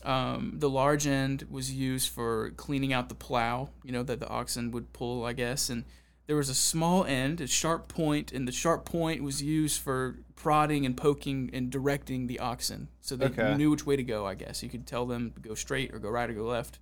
Um, 0.05 0.55
the 0.57 0.71
large 0.71 1.07
end 1.07 1.47
was 1.51 1.73
used 1.73 2.09
for 2.09 2.51
cleaning 2.57 2.93
out 2.93 3.09
the 3.09 3.15
plow, 3.15 3.69
you 3.85 3.93
know, 3.93 4.03
that 4.03 4.19
the 4.19 4.29
oxen 4.29 4.71
would 4.73 4.93
pull, 4.93 5.25
I 5.25 5.33
guess. 5.33 5.69
And 5.69 5.85
there 6.27 6.37
was 6.37 6.49
a 6.49 6.55
small 6.55 7.05
end, 7.05 7.41
a 7.41 7.47
sharp 7.47 7.89
point, 7.89 8.33
and 8.33 8.47
the 8.47 8.53
sharp 8.53 8.85
point 8.85 9.23
was 9.23 9.43
used 9.43 9.81
for 9.81 10.19
prodding 10.37 10.87
and 10.87 10.97
poking 10.97 11.51
and 11.53 11.71
directing 11.71 12.27
the 12.27 12.39
oxen. 12.39 12.89
So 13.01 13.17
they 13.17 13.27
Okay. 13.27 13.57
knew 13.57 13.71
which 13.71 13.85
way 13.87 13.97
to 13.97 14.03
go, 14.05 14.27
I 14.27 14.35
guess. 14.35 14.63
You 14.63 14.69
could 14.69 14.87
tell 14.87 15.05
them 15.07 15.33
to 15.33 15.41
go 15.41 15.55
straight 15.55 15.93
or 15.93 15.99
go 15.99 16.09
right 16.11 16.31
or 16.31 16.35
go 16.35 16.45
left. 16.45 16.79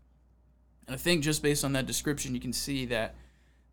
And 0.87 0.94
I 0.94 0.98
think 0.98 1.22
just 1.25 1.42
based 1.42 1.64
on 1.64 1.72
that 1.72 1.87
description, 1.87 2.34
you 2.34 2.40
can 2.40 2.52
see 2.52 2.84
that 2.87 3.14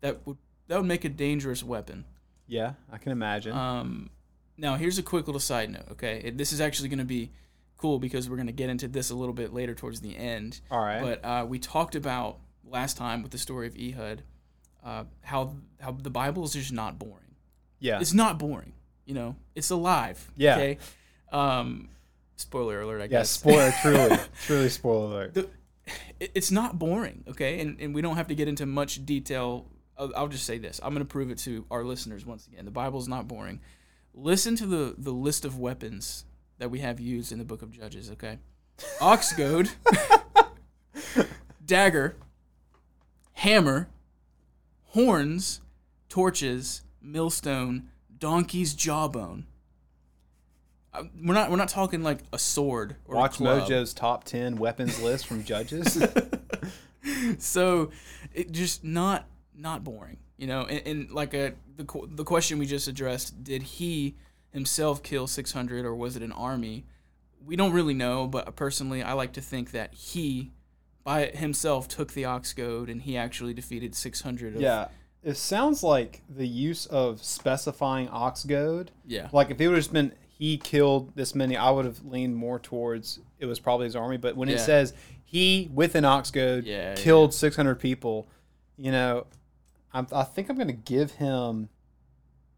that 0.00 0.26
would 0.26 0.38
that 0.68 0.76
would 0.76 0.86
make 0.86 1.04
a 1.04 1.08
dangerous 1.08 1.64
weapon. 1.64 2.04
Yeah, 2.46 2.74
I 2.92 2.98
can 2.98 3.10
imagine. 3.12 3.52
Um, 3.56 4.10
now, 4.58 4.76
here's 4.76 4.98
a 4.98 5.02
quick 5.02 5.26
little 5.26 5.40
side 5.40 5.70
note. 5.70 5.86
Okay, 5.92 6.20
It- 6.24 6.36
this 6.38 6.52
is 6.52 6.60
actually 6.60 6.88
going 6.90 6.98
to 6.98 7.04
be 7.06 7.30
cool 7.78 7.98
because 7.98 8.28
we're 8.28 8.36
going 8.36 8.48
to 8.48 8.52
get 8.52 8.68
into 8.68 8.86
this 8.88 9.08
a 9.08 9.14
little 9.14 9.32
bit 9.32 9.52
later 9.54 9.74
towards 9.74 10.00
the 10.02 10.14
end. 10.16 10.60
All 10.70 10.80
right. 10.80 11.00
But 11.00 11.24
uh, 11.24 11.46
we 11.48 11.58
talked 11.58 11.94
about 11.94 12.38
last 12.64 12.96
time 12.98 13.22
with 13.22 13.30
the 13.32 13.38
story 13.38 13.66
of 13.66 13.76
Ehud 13.78 14.24
uh, 14.88 15.04
how 15.22 15.54
how 15.80 15.92
the 15.92 16.10
Bible 16.10 16.44
is 16.44 16.52
just 16.52 16.72
not 16.72 16.98
boring. 16.98 17.34
yeah. 17.80 18.00
It's 18.00 18.14
not 18.14 18.38
boring. 18.38 18.72
You 19.04 19.14
know, 19.14 19.36
it's 19.54 19.70
alive. 19.70 20.18
Yeah. 20.36 20.56
Okay. 20.56 20.78
Um, 21.32 21.88
spoiler 22.36 22.80
alert. 22.80 23.00
I 23.00 23.04
Yeah, 23.04 23.08
guess. 23.20 23.30
spoiler, 23.30 23.72
truly, 23.82 24.16
truly 24.46 24.68
spoiler 24.68 25.06
alert. 25.06 25.34
the, 25.34 25.48
it- 26.20 26.32
it's 26.34 26.50
not 26.50 26.78
boring, 26.78 27.24
okay? 27.28 27.60
And, 27.60 27.80
and 27.80 27.94
we 27.94 28.02
don't 28.02 28.16
have 28.16 28.28
to 28.28 28.34
get 28.34 28.48
into 28.48 28.66
much 28.66 29.04
detail. 29.06 29.66
I'll, 29.96 30.12
I'll 30.16 30.28
just 30.28 30.44
say 30.44 30.58
this. 30.58 30.78
I'm 30.82 30.92
going 30.94 31.06
to 31.06 31.10
prove 31.10 31.30
it 31.30 31.38
to 31.38 31.64
our 31.70 31.84
listeners 31.84 32.26
once 32.26 32.46
again. 32.46 32.64
The 32.66 32.70
Bible's 32.70 33.08
not 33.08 33.26
boring. 33.28 33.60
Listen 34.14 34.54
to 34.56 34.66
the, 34.66 34.94
the 34.98 35.12
list 35.12 35.44
of 35.44 35.58
weapons 35.58 36.24
that 36.58 36.70
we 36.70 36.80
have 36.80 36.98
used 37.00 37.32
in 37.32 37.38
the 37.38 37.44
book 37.44 37.62
of 37.62 37.70
Judges, 37.70 38.10
okay? 38.10 38.38
Ox 39.00 39.32
goad, 39.32 39.70
dagger, 41.64 42.16
hammer, 43.34 43.88
horns, 44.88 45.60
torches, 46.08 46.82
millstone, 47.00 47.88
donkey's 48.18 48.74
jawbone. 48.74 49.46
Uh, 50.92 51.04
We're 51.22 51.34
not 51.34 51.50
we're 51.50 51.56
not 51.56 51.68
talking 51.68 52.02
like 52.02 52.20
a 52.32 52.38
sword 52.38 52.96
or 53.04 53.14
a 53.14 53.18
Watch 53.18 53.34
club. 53.34 53.62
Mojo's 53.68 53.92
top 53.92 54.24
ten 54.24 54.56
weapons 54.56 55.00
list 55.02 55.26
from 55.26 55.44
judges. 55.44 56.02
so 57.38 57.90
it 58.32 58.52
just 58.52 58.84
not 58.84 59.26
not 59.56 59.84
boring 59.84 60.18
you 60.36 60.46
know 60.46 60.62
and, 60.62 60.86
and 60.86 61.10
like 61.10 61.34
a 61.34 61.52
the, 61.76 61.84
qu- 61.84 62.08
the 62.10 62.24
question 62.24 62.58
we 62.58 62.66
just 62.66 62.88
addressed 62.88 63.42
did 63.42 63.62
he 63.62 64.14
himself 64.52 65.02
kill 65.02 65.26
600 65.26 65.84
or 65.84 65.94
was 65.94 66.16
it 66.16 66.22
an 66.22 66.32
army 66.32 66.84
we 67.44 67.56
don't 67.56 67.72
really 67.72 67.94
know 67.94 68.26
but 68.26 68.54
personally 68.56 69.02
i 69.02 69.12
like 69.12 69.32
to 69.32 69.40
think 69.40 69.70
that 69.72 69.92
he 69.94 70.52
by 71.08 71.24
himself 71.28 71.88
took 71.88 72.12
the 72.12 72.26
ox 72.26 72.52
goad 72.52 72.90
and 72.90 73.00
he 73.00 73.16
actually 73.16 73.54
defeated 73.54 73.94
600 73.94 74.56
of, 74.56 74.60
yeah, 74.60 74.88
it 75.22 75.38
sounds 75.38 75.82
like 75.82 76.20
the 76.28 76.46
use 76.46 76.84
of 76.84 77.24
specifying 77.24 78.10
ox 78.10 78.44
goad. 78.44 78.90
yeah 79.06 79.30
Like 79.32 79.50
if 79.50 79.58
it 79.58 79.68
would 79.68 79.78
have 79.78 79.90
been 79.90 80.12
he 80.26 80.58
killed 80.58 81.16
this 81.16 81.34
many, 81.34 81.56
I 81.56 81.70
would 81.70 81.86
have 81.86 82.04
leaned 82.04 82.36
more 82.36 82.58
towards 82.58 83.20
it 83.38 83.46
was 83.46 83.58
probably 83.58 83.86
his 83.86 83.96
army. 83.96 84.18
But 84.18 84.36
when 84.36 84.50
it 84.50 84.60
says 84.60 84.92
he 85.24 85.70
with 85.72 85.94
an 85.94 86.04
ox 86.04 86.30
goad 86.30 86.64
Yeah, 86.66 86.94
killed 86.94 87.32
600 87.32 87.76
people, 87.76 88.28
you 88.76 88.92
know, 88.92 89.26
I'm, 89.94 90.06
I 90.12 90.24
think 90.24 90.50
I'm 90.50 90.56
going 90.56 90.68
to 90.68 90.74
give 90.74 91.12
him, 91.12 91.70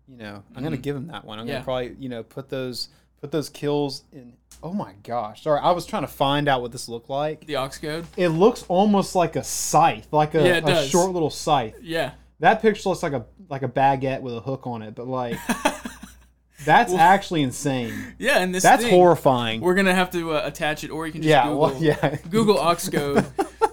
you 0.09 0.17
know, 0.17 0.43
I'm 0.57 0.63
going 0.63 0.73
to 0.73 0.77
mm-hmm. 0.77 0.83
give 0.83 0.97
him 0.97 1.07
that 1.07 1.25
one. 1.25 1.39
I'm 1.39 1.47
going 1.47 1.61
to 1.61 1.65
probably, 1.65 1.95
you 2.01 2.09
know, 2.09 2.25
put 2.25 2.49
those 2.49 2.89
put 3.21 3.31
those 3.31 3.49
kills 3.49 4.05
in. 4.13 4.35
Oh 4.63 4.73
my 4.75 4.93
gosh! 5.03 5.43
Sorry, 5.45 5.59
I 5.61 5.71
was 5.71 5.87
trying 5.87 6.03
to 6.03 6.09
find 6.09 6.47
out 6.49 6.61
what 6.61 6.71
this 6.73 6.89
looked 6.89 7.09
like. 7.09 7.47
the 7.47 7.57
ox 7.57 7.79
goad 7.79 8.07
It 8.17 8.29
looks 8.29 8.63
almost 8.69 9.15
like 9.15 9.37
a 9.37 9.43
scythe, 9.45 10.07
like 10.13 10.35
a, 10.35 10.43
Yeah, 10.47 10.67
a 10.69 10.87
short 10.87 11.13
little 11.13 11.31
scythe. 11.31 11.75
yeah 11.83 12.13
That 12.41 12.61
picture 12.61 12.89
looks 12.91 13.03
like 13.03 13.15
a 13.15 13.25
like 13.49 13.63
a 13.63 13.69
baguette 13.69 14.21
with 14.21 14.35
a 14.37 14.41
hook 14.41 14.67
on 14.67 14.83
it, 14.83 14.95
but 14.95 15.07
like 15.09 15.39
that's 16.65 16.93
actually 16.93 17.43
insane. 17.43 17.95
yeah 18.19 18.39
and 18.41 18.55
this 18.55 18.63
That's 18.63 18.83
thing, 18.83 18.93
horrifying. 18.93 19.61
we're 19.63 19.75
gonna 19.75 19.95
have 19.95 20.11
to 20.11 20.33
uh, 20.33 20.43
attach 20.45 20.85
it 20.85 20.91
or 20.91 21.07
you 21.07 21.13
can 21.13 21.23
just 21.23 21.31
Yeah, 21.31 21.45
google 21.45 21.59
well, 21.61 21.77
yeah, 21.83 22.17
google 22.29 22.59
ox 22.59 22.89
goad. 22.91 23.25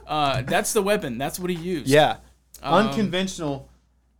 uh, 0.07 0.41
that's 0.43 0.71
the 0.73 0.81
weapon 0.81 1.17
that's 1.17 1.37
what 1.37 1.49
he 1.49 1.57
used 1.57 1.87
yeah, 1.89 2.17
Um, 2.63 2.87
unconventional, 2.87 3.67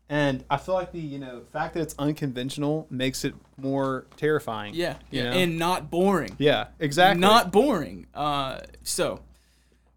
and 0.10 0.44
I 0.50 0.58
feel 0.58 0.76
like 0.76 0.92
the 0.92 1.00
you 1.00 1.20
know 1.20 1.42
fact 1.52 1.74
that 1.74 1.82
it's 1.82 1.96
unconventional 2.00 2.88
makes 2.90 3.26
it 3.26 3.36
more 3.58 4.06
terrifying. 4.16 4.74
yeah 4.74 4.98
yeah 5.12 5.24
know? 5.24 5.32
and 5.32 5.58
not 5.60 5.90
boring 5.90 6.36
yeah, 6.38 6.68
exactly. 6.80 7.20
not 7.20 7.52
boring. 7.52 8.08
Uh, 8.14 8.60
so 8.84 9.20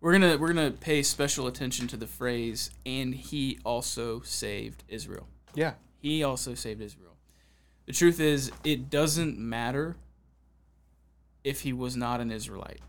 we're 0.01 0.13
gonna 0.13 0.39
we're 0.39 0.53
gonna 0.53 0.71
pay 0.71 1.03
special 1.03 1.47
attention 1.47 1.87
to 1.89 1.97
the 1.97 2.07
phrase, 2.07 2.71
and 2.87 3.15
he 3.15 3.59
also 3.65 4.21
saved 4.21 4.83
Israel. 4.89 5.29
yeah, 5.55 5.75
He 5.99 6.23
also 6.23 6.55
saved 6.55 6.81
Israel. 6.81 7.17
The 7.87 7.93
truth 7.93 8.21
is, 8.21 8.51
it 8.65 8.89
doesn't 8.89 9.39
matter 9.39 9.97
if 11.45 11.61
he 11.63 11.73
was 11.73 11.97
not 11.97 12.21
an 12.21 12.31
Israelite. 12.31 12.81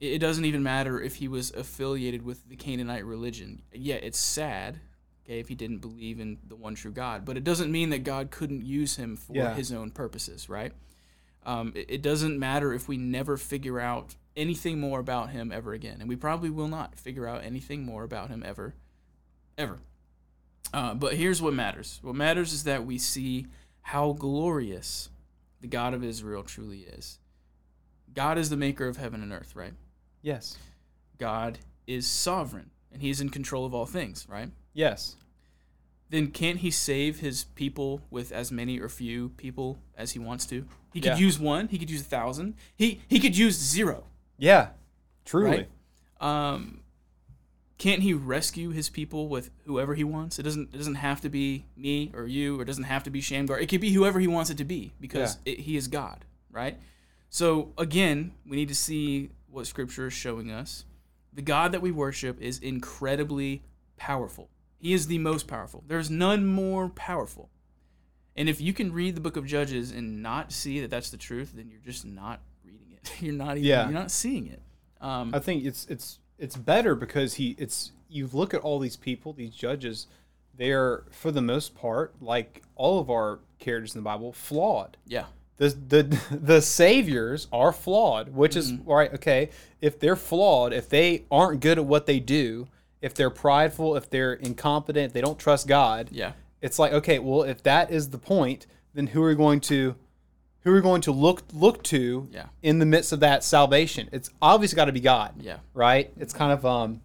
It 0.00 0.12
it 0.12 0.18
doesn't 0.18 0.44
even 0.44 0.62
matter 0.62 1.00
if 1.00 1.16
he 1.16 1.28
was 1.28 1.50
affiliated 1.52 2.22
with 2.22 2.48
the 2.48 2.56
Canaanite 2.56 3.04
religion. 3.04 3.62
Yeah, 3.72 3.96
it's 3.96 4.18
sad, 4.18 4.80
okay, 5.30 5.38
if 5.38 5.48
he 5.48 5.54
didn't 5.54 5.78
believe 5.78 6.18
in 6.20 6.38
the 6.48 6.56
one 6.56 6.74
true 6.74 6.90
God, 6.90 7.24
but 7.24 7.36
it 7.36 7.44
doesn't 7.44 7.70
mean 7.70 7.90
that 7.90 8.04
God 8.04 8.30
couldn't 8.30 8.64
use 8.64 8.96
him 8.96 9.16
for 9.16 9.34
Yeah. 9.36 9.54
his 9.54 9.72
own 9.72 9.90
purposes, 9.90 10.48
right? 10.48 10.72
Um, 11.46 11.72
it, 11.74 11.86
it 11.88 12.02
doesn't 12.02 12.38
matter 12.38 12.72
if 12.72 12.88
we 12.88 12.96
never 12.96 13.36
figure 13.36 13.78
out 13.80 14.16
anything 14.36 14.80
more 14.80 14.98
about 15.00 15.30
him 15.30 15.52
ever 15.52 15.72
again, 15.72 15.98
and 16.00 16.08
we 16.08 16.16
probably 16.16 16.50
will 16.50 16.68
not 16.68 16.96
figure 16.98 17.26
out 17.26 17.44
anything 17.44 17.84
more 17.84 18.02
about 18.02 18.28
him 18.28 18.42
ever, 18.44 18.74
ever. 19.56 19.78
Uh, 20.74 20.94
but 20.94 21.14
here's 21.14 21.40
what 21.40 21.54
matters. 21.54 21.98
What 22.02 22.14
matters 22.14 22.52
is 22.52 22.64
that 22.64 22.84
we 22.84 22.98
see 22.98 23.46
how 23.82 24.12
glorious 24.12 25.10
the 25.60 25.66
God 25.66 25.94
of 25.94 26.04
Israel 26.04 26.42
truly 26.42 26.80
is. 26.80 27.18
God 28.14 28.36
is 28.38 28.50
the 28.50 28.56
maker 28.56 28.86
of 28.86 28.96
heaven 28.96 29.22
and 29.22 29.32
earth, 29.32 29.54
right? 29.54 29.74
Yes. 30.22 30.58
God 31.18 31.58
is 31.86 32.06
sovereign 32.06 32.70
and 32.92 33.02
he's 33.02 33.20
in 33.20 33.28
control 33.30 33.64
of 33.64 33.74
all 33.74 33.86
things, 33.86 34.26
right? 34.28 34.50
Yes. 34.72 35.16
Then 36.08 36.28
can't 36.32 36.58
he 36.58 36.70
save 36.70 37.20
his 37.20 37.44
people 37.44 38.02
with 38.10 38.32
as 38.32 38.50
many 38.50 38.80
or 38.80 38.88
few 38.88 39.30
people 39.30 39.78
as 39.96 40.12
he 40.12 40.18
wants 40.18 40.44
to? 40.46 40.66
He 40.92 41.00
could 41.00 41.12
Yeah. 41.12 41.16
use 41.18 41.38
one, 41.38 41.68
he 41.68 41.78
could 41.78 41.90
use 41.90 42.00
a 42.00 42.04
thousand, 42.04 42.54
he 42.76 43.00
he 43.08 43.20
could 43.20 43.36
use 43.36 43.56
zero. 43.56 44.04
Yeah. 44.38 44.70
Truly. 45.24 45.50
Right? 45.50 45.68
Um, 46.20 46.82
can't 47.78 48.02
he 48.02 48.12
rescue 48.12 48.70
his 48.70 48.88
people 48.90 49.28
with 49.28 49.50
whoever 49.64 49.94
he 49.94 50.04
wants? 50.04 50.38
It 50.38 50.42
doesn't 50.42 50.74
it 50.74 50.76
doesn't 50.76 50.96
have 50.96 51.20
to 51.22 51.28
be 51.28 51.66
me 51.76 52.10
or 52.14 52.26
you, 52.26 52.58
or 52.58 52.62
it 52.62 52.66
doesn't 52.66 52.84
have 52.84 53.04
to 53.04 53.10
be 53.10 53.20
Shamgar. 53.20 53.58
It 53.58 53.68
could 53.68 53.80
be 53.80 53.92
whoever 53.92 54.18
he 54.20 54.26
wants 54.26 54.50
it 54.50 54.58
to 54.58 54.64
be 54.64 54.92
because 55.00 55.38
it, 55.44 55.60
he 55.60 55.76
is 55.76 55.86
God, 55.88 56.24
right? 56.50 56.78
So 57.28 57.72
again, 57.78 58.32
we 58.44 58.56
need 58.56 58.68
to 58.68 58.74
see 58.74 59.30
what 59.48 59.66
Scripture 59.68 60.08
is 60.08 60.12
showing 60.12 60.50
us. 60.50 60.84
The 61.32 61.42
God 61.42 61.70
that 61.72 61.80
we 61.80 61.92
worship 61.92 62.40
is 62.40 62.58
incredibly 62.58 63.62
powerful. 63.96 64.50
He 64.80 64.92
is 64.92 65.06
the 65.06 65.18
most 65.18 65.46
powerful. 65.46 65.84
There's 65.86 66.10
none 66.10 66.46
more 66.46 66.88
powerful. 66.88 67.50
And 68.36 68.48
if 68.48 68.60
you 68.60 68.72
can 68.72 68.92
read 68.92 69.14
the 69.14 69.20
book 69.20 69.36
of 69.36 69.44
Judges 69.46 69.90
and 69.90 70.22
not 70.22 70.52
see 70.52 70.80
that 70.80 70.90
that's 70.90 71.10
the 71.10 71.16
truth, 71.16 71.52
then 71.54 71.68
you're 71.70 71.80
just 71.84 72.06
not 72.06 72.40
reading 72.64 72.92
it. 72.92 73.12
You're 73.20 73.34
not 73.34 73.56
even 73.58 73.64
Yeah. 73.68 73.84
you're 73.84 73.92
not 73.92 74.10
seeing 74.10 74.46
it. 74.46 74.62
Um, 75.00 75.34
I 75.34 75.38
think 75.38 75.64
it's 75.64 75.86
it's 75.88 76.18
it's 76.38 76.56
better 76.56 76.94
because 76.94 77.34
he 77.34 77.54
it's 77.58 77.92
you 78.08 78.28
look 78.32 78.54
at 78.54 78.60
all 78.60 78.78
these 78.78 78.96
people, 78.96 79.32
these 79.32 79.50
judges, 79.54 80.06
they're 80.56 81.04
for 81.10 81.30
the 81.30 81.42
most 81.42 81.74
part, 81.74 82.14
like 82.22 82.62
all 82.76 82.98
of 83.00 83.10
our 83.10 83.40
characters 83.58 83.94
in 83.94 84.00
the 84.00 84.04
Bible, 84.04 84.32
flawed. 84.32 84.96
yeah. 85.06 85.26
The 85.58 85.68
the 85.70 86.02
the 86.30 86.62
saviors 86.62 87.46
are 87.52 87.72
flawed, 87.72 88.30
which 88.34 88.56
is 88.56 88.72
right, 88.86 89.12
okay. 89.14 89.50
If 89.82 89.98
they're 90.00 90.16
flawed, 90.16 90.72
if 90.72 90.88
they 90.88 91.24
aren't 91.30 91.60
good 91.60 91.76
at 91.78 91.84
what 91.84 92.06
they 92.06 92.20
do, 92.20 92.68
if 93.02 93.14
they're 93.14 93.30
prideful, 93.30 93.96
if 93.96 94.10
they're 94.10 94.34
incompetent, 94.34 95.06
if 95.06 95.12
they 95.12 95.20
don't 95.20 95.38
trust 95.38 95.66
God, 95.66 96.08
Yeah. 96.12 96.32
it's 96.60 96.78
like 96.78 96.92
okay 96.92 97.18
well 97.18 97.42
if 97.42 97.62
that 97.62 97.90
is 97.90 98.10
the 98.10 98.18
point 98.18 98.66
then 98.94 99.06
who 99.08 99.22
are 99.22 99.28
we 99.28 99.34
going 99.34 99.60
to 99.60 99.94
who 100.62 100.72
are 100.72 100.74
we 100.74 100.80
going 100.82 101.00
to 101.02 101.12
look 101.12 101.42
look 101.54 101.82
to 101.84 102.28
Yeah. 102.30 102.46
in 102.62 102.78
the 102.80 102.86
midst 102.86 103.12
of 103.12 103.20
that 103.20 103.42
salvation 103.44 104.08
it's 104.12 104.28
obviously 104.42 104.76
got 104.76 104.86
to 104.86 104.92
be 104.92 105.00
god 105.00 105.34
Yeah. 105.40 105.58
right 105.74 106.10
it's 106.18 106.34
kind 106.34 106.52
of 106.52 106.66
um 106.66 107.00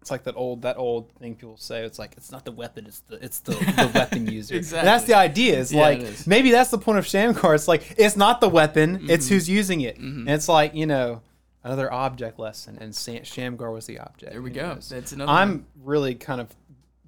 it's 0.00 0.10
like 0.10 0.24
that 0.24 0.34
old 0.36 0.62
that 0.62 0.76
old 0.76 1.10
thing 1.20 1.34
people 1.36 1.56
say 1.56 1.84
it's 1.84 1.98
like 1.98 2.14
it's 2.16 2.32
not 2.32 2.44
the 2.44 2.50
weapon 2.52 2.86
it's 2.86 3.00
the 3.00 3.16
it's 3.24 3.38
the, 3.40 3.52
the 3.52 3.90
weapon 3.94 4.26
user 4.26 4.56
And 4.56 4.64
that's 4.64 5.04
the 5.04 5.14
idea 5.14 5.60
it's 5.60 5.72
Yeah, 5.72 5.80
like 5.82 5.98
it 5.98 6.04
is. 6.04 6.20
Mm-hmm. 6.22 6.30
maybe 6.30 6.50
that's 6.50 6.70
the 6.70 6.78
point 6.78 6.98
of 6.98 7.06
shamgar 7.06 7.54
it's 7.54 7.68
like 7.68 7.94
it's 7.98 8.16
not 8.16 8.40
the 8.40 8.48
weapon 8.48 9.06
it's 9.08 9.28
who's 9.28 9.48
using 9.48 9.80
it 9.82 9.98
and 9.98 10.28
it's 10.28 10.48
like 10.48 10.74
you 10.74 10.86
know 10.86 11.22
another 11.66 11.92
object 11.92 12.38
lesson 12.38 12.78
and 12.80 12.94
Sam, 12.94 13.24
shamgar 13.24 13.70
was 13.72 13.86
the 13.86 13.98
object 13.98 14.32
There 14.32 14.40
we 14.42 14.50
go. 14.50 14.74
knows? 14.74 14.88
That's 14.88 15.12
another. 15.12 15.30
I'm 15.30 15.48
one. 15.50 15.66
really 15.82 16.14
kind 16.14 16.40
of 16.40 16.54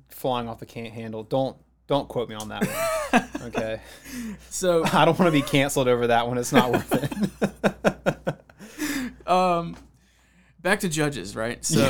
flying 0.09 0.49
off 0.49 0.59
the 0.59 0.67
can't 0.67 0.93
handle. 0.93 1.23
Don't 1.23 1.57
don't 1.87 2.09
quote 2.09 2.29
me 2.29 2.35
on 2.35 2.49
that 2.49 2.67
one. 2.67 3.25
Okay. 3.41 3.81
so 4.51 4.85
I 4.93 5.07
don't 5.07 5.19
want 5.19 5.29
to 5.29 5.33
be 5.33 5.41
canceled 5.41 5.89
over 5.89 6.09
that 6.09 6.29
one. 6.29 6.37
It's 6.37 6.53
not 6.53 6.71
worth 6.71 6.93
it. 6.93 7.11
um, 9.31 9.75
back 10.61 10.81
to 10.81 10.89
judges, 10.91 11.35
right? 11.35 11.65
So 11.65 11.81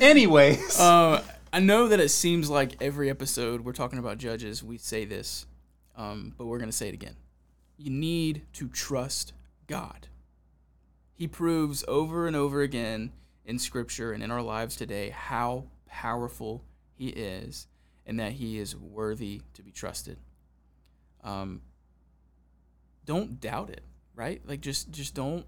Anyways. 0.00 0.80
uh, 0.80 1.22
I 1.52 1.60
know 1.60 1.86
that 1.88 2.00
it 2.00 2.08
seems 2.08 2.50
like 2.50 2.82
every 2.82 3.08
episode 3.08 3.60
we're 3.60 3.72
talking 3.72 4.00
about 4.00 4.18
judges, 4.18 4.64
we 4.64 4.78
say 4.78 5.04
this, 5.04 5.46
um, 5.96 6.34
but 6.36 6.46
we're 6.46 6.58
gonna 6.58 6.72
say 6.72 6.88
it 6.88 6.94
again. 6.94 7.14
You 7.76 7.90
need 7.90 8.42
to 8.54 8.68
trust 8.68 9.32
God. 9.68 10.08
He 11.16 11.26
proves 11.26 11.82
over 11.88 12.26
and 12.26 12.36
over 12.36 12.60
again 12.60 13.12
in 13.44 13.58
Scripture 13.58 14.12
and 14.12 14.22
in 14.22 14.30
our 14.30 14.42
lives 14.42 14.76
today 14.76 15.10
how 15.10 15.64
powerful 15.86 16.62
He 16.94 17.08
is, 17.08 17.66
and 18.04 18.20
that 18.20 18.32
He 18.32 18.58
is 18.58 18.76
worthy 18.76 19.40
to 19.54 19.62
be 19.62 19.72
trusted. 19.72 20.18
Um, 21.24 21.62
don't 23.04 23.40
doubt 23.40 23.70
it, 23.70 23.82
right? 24.14 24.40
Like 24.46 24.60
just 24.60 24.90
just 24.90 25.14
don't. 25.14 25.46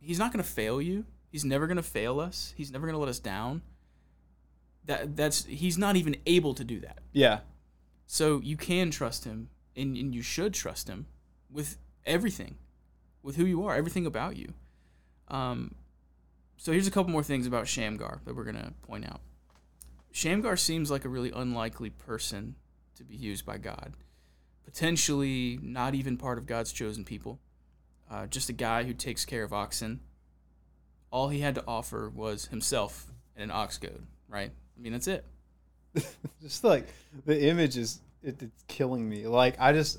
He's 0.00 0.18
not 0.18 0.32
gonna 0.32 0.44
fail 0.44 0.80
you. 0.80 1.04
He's 1.30 1.44
never 1.44 1.66
gonna 1.66 1.82
fail 1.82 2.20
us. 2.20 2.54
He's 2.56 2.70
never 2.70 2.86
gonna 2.86 2.98
let 2.98 3.08
us 3.08 3.18
down. 3.18 3.62
That 4.84 5.16
that's 5.16 5.44
he's 5.44 5.76
not 5.76 5.96
even 5.96 6.16
able 6.26 6.54
to 6.54 6.62
do 6.64 6.80
that. 6.80 6.98
yeah. 7.12 7.40
So 8.06 8.40
you 8.40 8.56
can 8.56 8.92
trust 8.92 9.24
him, 9.24 9.48
and, 9.74 9.96
and 9.96 10.14
you 10.14 10.22
should 10.22 10.54
trust 10.54 10.86
him 10.88 11.06
with 11.50 11.76
everything, 12.06 12.56
with 13.26 13.34
who 13.34 13.44
you 13.44 13.66
are, 13.66 13.74
everything 13.74 14.06
about 14.06 14.36
you. 14.36 14.54
Um, 15.26 15.74
so 16.56 16.70
here's 16.70 16.86
a 16.86 16.92
couple 16.92 17.10
more 17.10 17.24
things 17.24 17.44
about 17.44 17.66
Shamgar 17.66 18.20
that 18.24 18.36
we're 18.36 18.44
gonna 18.44 18.72
point 18.82 19.04
out. 19.04 19.20
Shamgar 20.12 20.56
seems 20.56 20.92
like 20.92 21.04
a 21.04 21.08
really 21.08 21.32
unlikely 21.34 21.90
person 21.90 22.54
to 22.94 23.02
be 23.02 23.16
used 23.16 23.44
by 23.44 23.58
God. 23.58 23.94
Potentially 24.64 25.58
not 25.60 25.94
even 25.96 26.16
part 26.16 26.38
of 26.38 26.46
God's 26.46 26.72
chosen 26.72 27.04
people. 27.04 27.40
Uh, 28.08 28.28
just 28.28 28.48
a 28.48 28.52
guy 28.52 28.84
who 28.84 28.94
takes 28.94 29.24
care 29.24 29.42
of 29.42 29.52
oxen. 29.52 30.00
All 31.10 31.28
he 31.28 31.40
had 31.40 31.56
to 31.56 31.64
offer 31.66 32.08
was 32.08 32.46
himself 32.46 33.06
and 33.34 33.50
an 33.50 33.56
ox 33.56 33.76
goad, 33.76 34.06
right? 34.28 34.50
I 34.50 34.80
mean, 34.80 34.92
that's 34.92 35.08
it. 35.08 35.24
Just 36.42 36.62
like 36.62 36.86
the 37.24 37.48
image 37.48 37.76
is 37.76 38.00
it, 38.22 38.40
it's 38.40 38.62
killing 38.68 39.08
me. 39.08 39.26
Like 39.26 39.56
I 39.58 39.72
just 39.72 39.98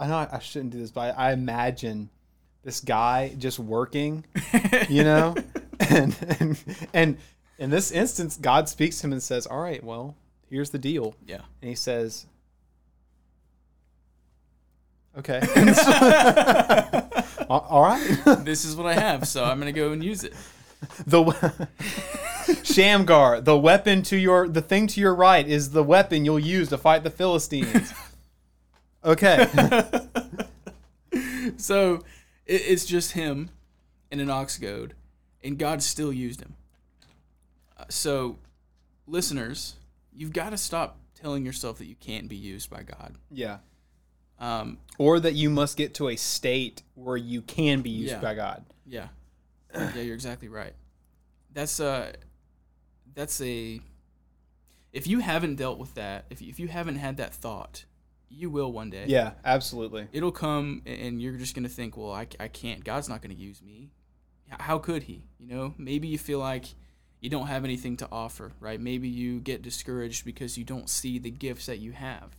I 0.00 0.06
know 0.08 0.28
I, 0.30 0.38
shouldn't 0.40 0.72
do 0.72 0.78
this, 0.78 0.90
but 0.90 1.16
I, 1.16 1.28
I 1.28 1.32
imagine 1.32 2.10
this 2.62 2.80
guy 2.80 3.34
just 3.38 3.58
working, 3.58 4.24
you 4.88 5.04
know, 5.10 5.34
and, 5.80 6.16
and 6.40 6.64
and 6.92 7.18
in 7.58 7.70
this 7.70 7.90
instance, 7.92 8.36
God 8.36 8.68
speaks 8.68 9.00
to 9.00 9.06
him 9.06 9.12
and 9.12 9.22
says, 9.22 9.46
"All 9.46 9.60
right, 9.60 9.82
well, 9.84 10.16
here's 10.50 10.70
the 10.70 10.78
deal," 10.78 11.14
Yeah. 11.26 11.40
and 11.62 11.68
he 11.68 11.74
says, 11.76 12.26
"Okay, 15.18 15.40
all 17.48 17.60
all 17.70 17.82
right." 17.82 18.22
this 18.44 18.64
is 18.64 18.74
what 18.76 18.86
I 18.86 18.94
have, 18.94 19.28
so 19.28 19.44
I'm 19.44 19.58
gonna 19.58 19.72
go 19.72 19.92
and 19.92 20.02
use 20.02 20.24
it. 20.24 20.34
the 21.06 21.68
Shamgar, 22.62 23.40
the 23.40 23.56
weapon 23.58 24.02
to 24.04 24.16
your 24.16 24.48
the 24.48 24.60
thing 24.62 24.86
to 24.88 25.00
your 25.00 25.14
right 25.14 25.46
is 25.46 25.70
the 25.70 25.82
weapon 25.84 26.24
you'll 26.24 26.38
use 26.38 26.68
to 26.70 26.78
fight 26.78 27.04
the 27.04 27.10
Philistines. 27.10 27.92
Okay. 29.04 29.46
So 31.56 31.96
it, 32.46 32.62
it's 32.66 32.84
just 32.84 33.12
him 33.12 33.50
and 34.10 34.20
an 34.20 34.30
ox 34.30 34.58
goad, 34.58 34.94
and 35.42 35.58
God 35.58 35.82
still 35.82 36.12
used 36.12 36.40
him. 36.40 36.54
Uh, 37.78 37.84
so, 37.88 38.38
listeners, 39.06 39.74
you've 40.12 40.32
got 40.32 40.50
to 40.50 40.56
stop 40.56 40.98
telling 41.14 41.44
yourself 41.46 41.78
that 41.78 41.86
you 41.86 41.94
can't 41.96 42.28
be 42.28 42.36
used 42.36 42.70
by 42.70 42.82
God. 42.82 43.14
yeah. 43.30 43.58
Um, 44.40 44.78
Or 44.98 45.20
that 45.20 45.34
you 45.34 45.48
must 45.48 45.76
get 45.76 45.94
to 45.94 46.08
a 46.08 46.16
state 46.16 46.82
where 46.94 47.16
you 47.16 47.40
can 47.40 47.82
be 47.82 47.90
used 47.90 48.12
Yeah. 48.14 48.20
by 48.20 48.34
God. 48.34 48.64
yeah, 48.84 49.08
yeah, 49.72 49.94
you're 50.00 50.14
exactly 50.14 50.48
right. 50.48 50.72
That's 51.52 51.78
uh 51.78 52.12
that's 53.14 53.40
a. 53.40 53.80
If 54.92 55.06
you 55.06 55.20
haven't 55.20 55.54
dealt 55.56 55.78
with 55.78 55.94
that, 55.94 56.24
if 56.30 56.42
you, 56.42 56.48
if 56.48 56.58
you 56.58 56.66
haven't 56.68 56.96
had 56.96 57.16
that 57.18 57.32
thought, 57.32 57.84
you 58.34 58.50
will 58.50 58.72
one 58.72 58.90
day. 58.90 59.04
Yeah, 59.06 59.32
absolutely. 59.44 60.08
it'll 60.12 60.32
come 60.32 60.82
and 60.86 61.20
you're 61.22 61.34
just 61.36 61.54
going 61.54 61.62
to 61.64 61.68
think 61.68 61.96
well 61.96 62.12
I, 62.12 62.26
I 62.40 62.48
can't 62.48 62.84
god's 62.84 63.08
not 63.08 63.22
going 63.22 63.34
to 63.34 63.40
use 63.40 63.62
me 63.62 63.90
how 64.50 64.78
could 64.78 65.04
he 65.04 65.24
you 65.38 65.46
know 65.48 65.74
maybe 65.78 66.08
you 66.08 66.18
feel 66.18 66.38
like 66.38 66.66
you 67.20 67.30
don't 67.30 67.46
have 67.46 67.64
anything 67.64 67.96
to 67.98 68.08
offer 68.12 68.52
right 68.60 68.80
maybe 68.80 69.08
you 69.08 69.40
get 69.40 69.62
discouraged 69.62 70.24
because 70.24 70.56
you 70.58 70.64
don't 70.64 70.88
see 70.90 71.18
the 71.18 71.30
gifts 71.30 71.66
that 71.66 71.78
you 71.78 71.92
have 71.92 72.36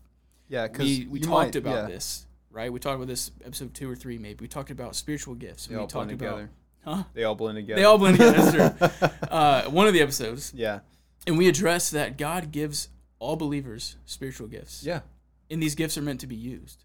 Yeah, 0.47 0.67
because 0.67 0.85
we, 0.87 1.07
we 1.09 1.19
talked 1.19 1.55
about 1.55 1.87
this 1.89 2.25
right 2.51 2.71
we 2.71 2.79
talked 2.79 2.95
about 2.95 3.07
this 3.07 3.31
episode 3.43 3.73
two 3.73 3.89
or 3.89 3.95
three 3.95 4.17
maybe 4.17 4.37
we 4.41 4.47
talked 4.47 4.71
about 4.71 4.95
spiritual 4.95 5.33
gifts 5.35 5.65
They 5.67 5.75
we 5.75 5.81
all 5.81 5.87
talked 5.87 6.07
blend 6.07 6.21
about 6.21 6.35
together. 6.37 6.49
huh 6.85 7.03
They 7.13 7.23
all 7.23 7.35
blend 7.35 7.57
together. 7.57 7.79
they 7.81 7.85
all 7.85 7.97
blend 7.97 8.17
together 8.17 8.75
that's 8.79 8.97
true 8.99 9.09
uh, 9.29 9.63
one 9.65 9.87
of 9.87 9.93
the 9.93 10.01
episodes 10.01 10.53
Yeah. 10.55 10.79
and 11.27 11.37
we 11.37 11.47
addressed 11.47 11.91
that 11.93 12.17
god 12.17 12.51
gives 12.51 12.89
all 13.19 13.35
believers 13.35 13.95
spiritual 14.05 14.47
gifts 14.47 14.83
Yeah. 14.85 15.01
And 15.49 15.61
these 15.61 15.75
gifts 15.75 15.97
are 15.97 16.01
meant 16.01 16.19
to 16.21 16.27
be 16.27 16.35
used. 16.35 16.83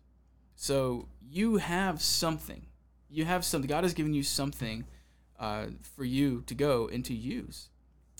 So 0.54 1.08
you 1.28 1.56
have 1.56 2.02
something. 2.02 2.66
You 3.08 3.24
have 3.24 3.44
something. 3.44 3.68
God 3.68 3.84
has 3.84 3.94
given 3.94 4.14
you 4.14 4.22
something 4.22 4.84
uh, 5.38 5.66
for 5.96 6.04
you 6.04 6.42
to 6.46 6.54
go 6.54 6.88
and 6.88 7.04
to 7.06 7.14
use. 7.14 7.70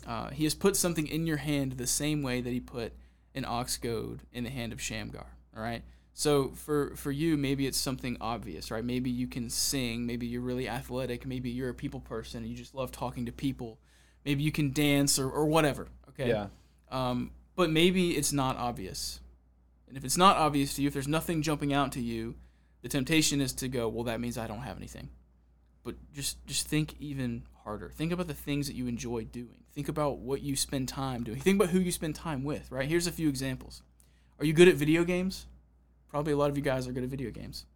Uh, 0.07 0.31
he 0.31 0.45
has 0.45 0.55
put 0.55 0.77
something 0.77 1.07
in 1.07 1.27
your 1.27 1.37
hand 1.37 1.73
the 1.73 1.87
same 1.87 2.23
way 2.23 2.41
that 2.41 2.51
He 2.51 2.61
put 2.61 2.93
an 3.35 3.45
ox 3.45 3.77
goad 3.77 4.21
in 4.33 4.45
the 4.45 4.51
hand 4.51 4.73
of 4.73 4.81
Shamgar. 4.81 5.27
All 5.57 5.63
right. 5.63 5.83
So 6.15 6.49
for 6.51 6.97
for 6.97 7.11
you, 7.11 7.37
maybe 7.37 7.67
it's 7.67 7.79
something 7.79 8.17
obvious, 8.21 8.71
right? 8.71 8.85
Maybe 8.85 9.11
you 9.11 9.27
can 9.27 9.51
sing. 9.51 10.07
Maybe 10.07 10.27
you're 10.27 10.41
really 10.41 10.69
athletic. 10.69 11.27
Maybe 11.27 11.51
you're 11.51 11.71
a 11.71 11.75
people 11.75 12.01
person 12.01 12.43
and 12.43 12.51
you 12.51 12.57
just 12.57 12.75
love 12.75 12.91
talking 12.91 13.27
to 13.27 13.33
people. 13.33 13.79
Maybe 14.25 14.43
you 14.43 14.53
can 14.53 14.73
dance 14.73 15.19
or, 15.19 15.31
or 15.31 15.47
whatever. 15.47 15.89
Okay. 16.11 16.29
Yeah. 16.29 16.47
Um, 16.91 17.31
but 17.55 17.71
maybe 17.71 18.17
it's 18.17 18.33
not 18.33 18.57
obvious. 18.57 19.21
And 19.91 19.97
if 19.99 20.05
it's 20.05 20.17
not 20.17 20.37
obvious 20.37 20.75
to 20.75 20.83
you, 20.83 20.87
if 20.89 20.95
there's 20.95 21.09
nothing 21.09 21.43
jumping 21.43 21.73
out 21.75 21.91
to 21.93 22.01
you, 22.01 22.37
the 22.83 22.89
temptation 22.89 23.41
is 23.41 23.53
to 23.55 23.69
go, 23.69 23.89
well, 23.89 24.05
that 24.05 24.21
means 24.21 24.39
I 24.39 24.47
don't 24.47 24.61
have 24.63 24.77
anything. 24.79 25.11
but 25.85 25.97
just 26.15 26.47
just 26.47 26.67
think 26.69 26.95
even 27.01 27.43
harder. 27.65 27.91
Think 27.91 28.13
about 28.13 28.29
the 28.29 28.35
things 28.35 28.69
that 28.69 28.75
you 28.77 28.87
enjoy 28.87 29.25
doing. 29.25 29.65
Think 29.75 29.89
about 29.89 30.19
what 30.19 30.43
you 30.43 30.55
spend 30.57 30.89
time 30.89 31.25
doing. 31.25 31.41
Think 31.41 31.61
about 31.61 31.71
who 31.71 31.81
you 31.81 31.91
spend 31.93 32.15
time 32.15 32.45
with. 32.45 32.71
Right? 32.71 32.89
Here's 32.89 33.07
a 33.09 33.13
few 33.13 33.29
examples. 33.29 33.83
Are 34.39 34.45
you 34.45 34.53
good 34.53 34.69
at 34.69 34.77
video 34.77 35.03
games? 35.05 35.47
Probably 36.09 36.33
a 36.33 36.37
lot 36.37 36.51
of 36.51 36.57
you 36.57 36.63
guys 36.63 36.87
are 36.89 36.93
good 36.93 37.03
at 37.05 37.11
video 37.11 37.31
games. 37.31 37.67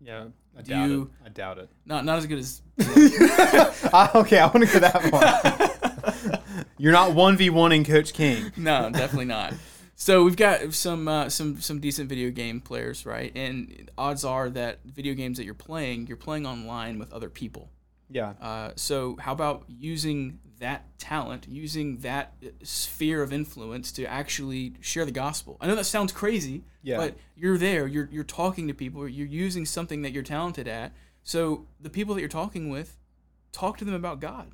Yeah, 0.00 0.26
I 0.56 0.62
Do 0.62 0.70
doubt 0.70 0.88
you- 0.88 1.02
it. 1.02 1.26
I 1.26 1.28
doubt 1.30 1.58
it. 1.58 1.68
Not 1.84 2.04
not 2.04 2.18
as 2.18 2.26
good 2.26 2.38
as 2.38 2.62
Ah, 3.92 4.16
okay, 4.18 4.38
I 4.38 4.46
want 4.46 4.66
to 4.66 4.72
go 4.72 4.78
that 4.80 5.02
far. 5.10 6.42
You're 6.78 6.92
not 6.92 7.14
one 7.14 7.36
v 7.36 7.50
one 7.50 7.72
in 7.72 7.84
Coach 7.84 8.12
King. 8.12 8.52
no, 8.56 8.90
definitely 8.90 9.24
not. 9.26 9.54
So 9.98 10.24
we've 10.24 10.36
got 10.36 10.74
some 10.74 11.08
uh, 11.08 11.30
some 11.30 11.58
some 11.60 11.80
decent 11.80 12.08
video 12.10 12.30
game 12.30 12.60
players, 12.60 13.06
right? 13.06 13.32
And 13.34 13.90
odds 13.96 14.24
are 14.24 14.50
that 14.50 14.80
video 14.84 15.14
games 15.14 15.38
that 15.38 15.44
you're 15.44 15.54
playing, 15.54 16.06
you're 16.06 16.18
playing 16.18 16.46
online 16.46 16.98
with 16.98 17.12
other 17.14 17.30
people. 17.30 17.70
Yeah, 18.08 18.34
Uh, 18.40 18.70
so 18.76 19.16
how 19.18 19.32
about 19.32 19.64
using 19.68 20.38
that 20.60 20.96
talent, 20.98 21.48
using 21.48 21.98
that 21.98 22.34
uh, 22.44 22.50
sphere 22.62 23.20
of 23.20 23.32
influence 23.32 23.90
to 23.92 24.04
actually 24.04 24.74
share 24.80 25.04
the 25.04 25.10
gospel? 25.10 25.56
I 25.60 25.66
know 25.66 25.74
that 25.74 25.86
sounds 25.86 26.12
crazy, 26.12 26.62
Yeah. 26.82 26.98
but 26.98 27.16
you're 27.34 27.58
there, 27.58 27.86
you're 27.88 28.08
you're 28.12 28.22
talking 28.22 28.68
to 28.68 28.74
people, 28.74 29.08
you're 29.08 29.26
using 29.26 29.64
something 29.66 30.02
that 30.02 30.12
you're 30.12 30.22
talented 30.22 30.68
at. 30.68 30.92
So 31.24 31.66
the 31.80 31.90
people 31.90 32.14
that 32.14 32.20
you're 32.20 32.28
talking 32.28 32.68
with, 32.68 32.96
talk 33.50 33.76
to 33.78 33.84
them 33.84 33.94
about 33.94 34.20
God. 34.20 34.52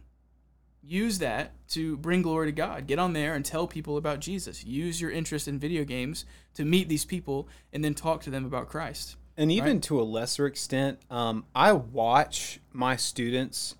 Use 0.85 1.19
that 1.19 1.53
to 1.69 1.97
bring 1.99 2.23
glory 2.23 2.47
to 2.49 2.53
God. 2.53 2.87
Get 2.87 2.99
on 2.99 3.13
there 3.13 3.35
and 3.35 3.45
tell 3.45 3.67
people 3.67 3.97
about 3.97 4.19
Jesus. 4.21 4.65
Use 4.65 5.01
your 5.01 5.11
interest 5.11 5.47
in 5.47 5.59
video 5.59 5.85
games 5.85 6.25
to 6.55 6.65
meet 6.65 6.89
these 6.89 7.05
people 7.05 7.49
and 7.73 7.85
then 7.85 7.95
talk 7.95 8.21
to 8.23 8.31
them 8.31 8.45
about 8.45 8.69
Christ. 8.69 9.17
and 9.35 9.51
even 9.51 9.75
Right. 9.77 9.83
to 9.85 9.99
a 9.99 10.03
lesser 10.05 10.47
extent, 10.47 10.99
um, 11.11 11.47
I 11.55 11.73
watch 11.73 12.61
my 12.73 12.97
students 12.97 13.77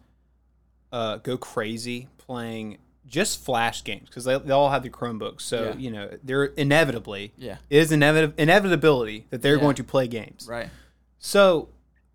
uh, 0.91 1.17
go 1.19 1.37
crazy 1.37 2.09
playing 2.17 2.79
just 3.07 3.39
flash 3.45 3.85
games 3.85 4.09
because 4.09 4.25
they, 4.25 4.39
they 4.39 4.53
all 4.53 4.71
have 4.71 4.83
the 4.83 4.89
Chromebooks. 4.91 5.43
So 5.43 5.65
Yeah. 5.65 5.77
you 5.77 5.91
know 5.91 6.17
they're 6.25 6.45
inevitably 6.47 7.33
Yeah. 7.37 7.59
it 7.69 7.77
is 7.79 7.91
inevit- 7.91 8.33
inevitability 8.39 9.27
that 9.31 9.43
they're 9.43 9.57
Yeah. 9.57 9.61
going 9.61 9.75
to 9.77 9.85
play 9.85 10.07
games. 10.09 10.47
Right. 10.49 10.71
So, 11.19 11.69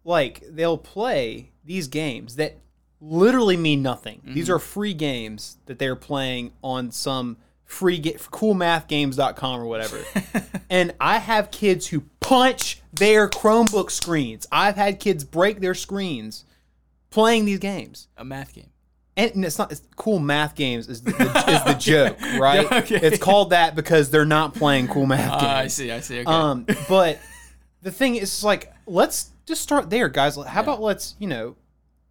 like, 0.04 0.44
they'll 0.50 0.78
play 0.78 1.52
these 1.64 1.88
games 1.88 2.38
that 2.38 2.58
literally 3.00 3.58
mean 3.58 3.82
nothing. 3.82 4.20
Mm-hmm. 4.20 4.34
These 4.34 4.50
are 4.50 4.60
free 4.60 4.94
games 4.94 5.58
that 5.66 5.80
they're 5.80 5.96
playing 5.96 6.54
on 6.64 6.92
some 6.92 7.38
free 7.66 8.00
ga- 8.00 8.16
coolmathgames.com 8.16 9.60
or 9.60 9.66
whatever. 9.66 10.04
and 10.70 10.94
I 11.00 11.20
have 11.20 11.52
kids 11.52 11.88
who 11.88 12.04
punch 12.20 12.82
their 12.94 13.30
Chromebook 13.30 13.92
screens. 13.92 14.48
I've 14.52 14.76
had 14.76 15.00
kids 15.00 15.24
break 15.24 15.60
their 15.60 15.76
screens 15.76 16.46
playing 17.10 17.46
these 17.46 17.60
games. 17.60 18.08
A 18.18 18.26
math 18.26 18.54
game. 18.54 18.70
And 19.16 19.44
it's 19.44 19.58
not 19.58 19.72
it's 19.72 19.82
cool 19.96 20.20
math 20.20 20.54
games 20.54 20.88
is 20.88 21.02
the, 21.02 21.10
is 21.10 21.64
the 21.64 21.74
joke, 21.80 22.22
right? 22.40 22.72
Okay. 22.72 23.00
It's 23.02 23.18
called 23.18 23.50
that 23.50 23.76
because 23.76 24.12
they're 24.12 24.26
not 24.26 24.54
playing 24.54 24.90
cool 24.90 25.08
math 25.08 25.32
games. 25.32 25.44
Ah, 25.44 25.58
I 25.58 25.68
see. 25.68 25.92
I 25.92 26.02
see. 26.02 26.20
Okay. 26.20 26.32
Um, 26.32 26.68
but 26.88 27.20
the 27.82 27.90
thing 27.90 28.16
is, 28.16 28.44
like, 28.44 28.72
let's 28.86 29.32
just 29.48 29.62
start 29.64 29.90
there, 29.90 30.08
guys. 30.08 30.36
How 30.36 30.62
about 30.62 30.84
let's, 30.84 31.16
you 31.18 31.28
know, 31.28 31.56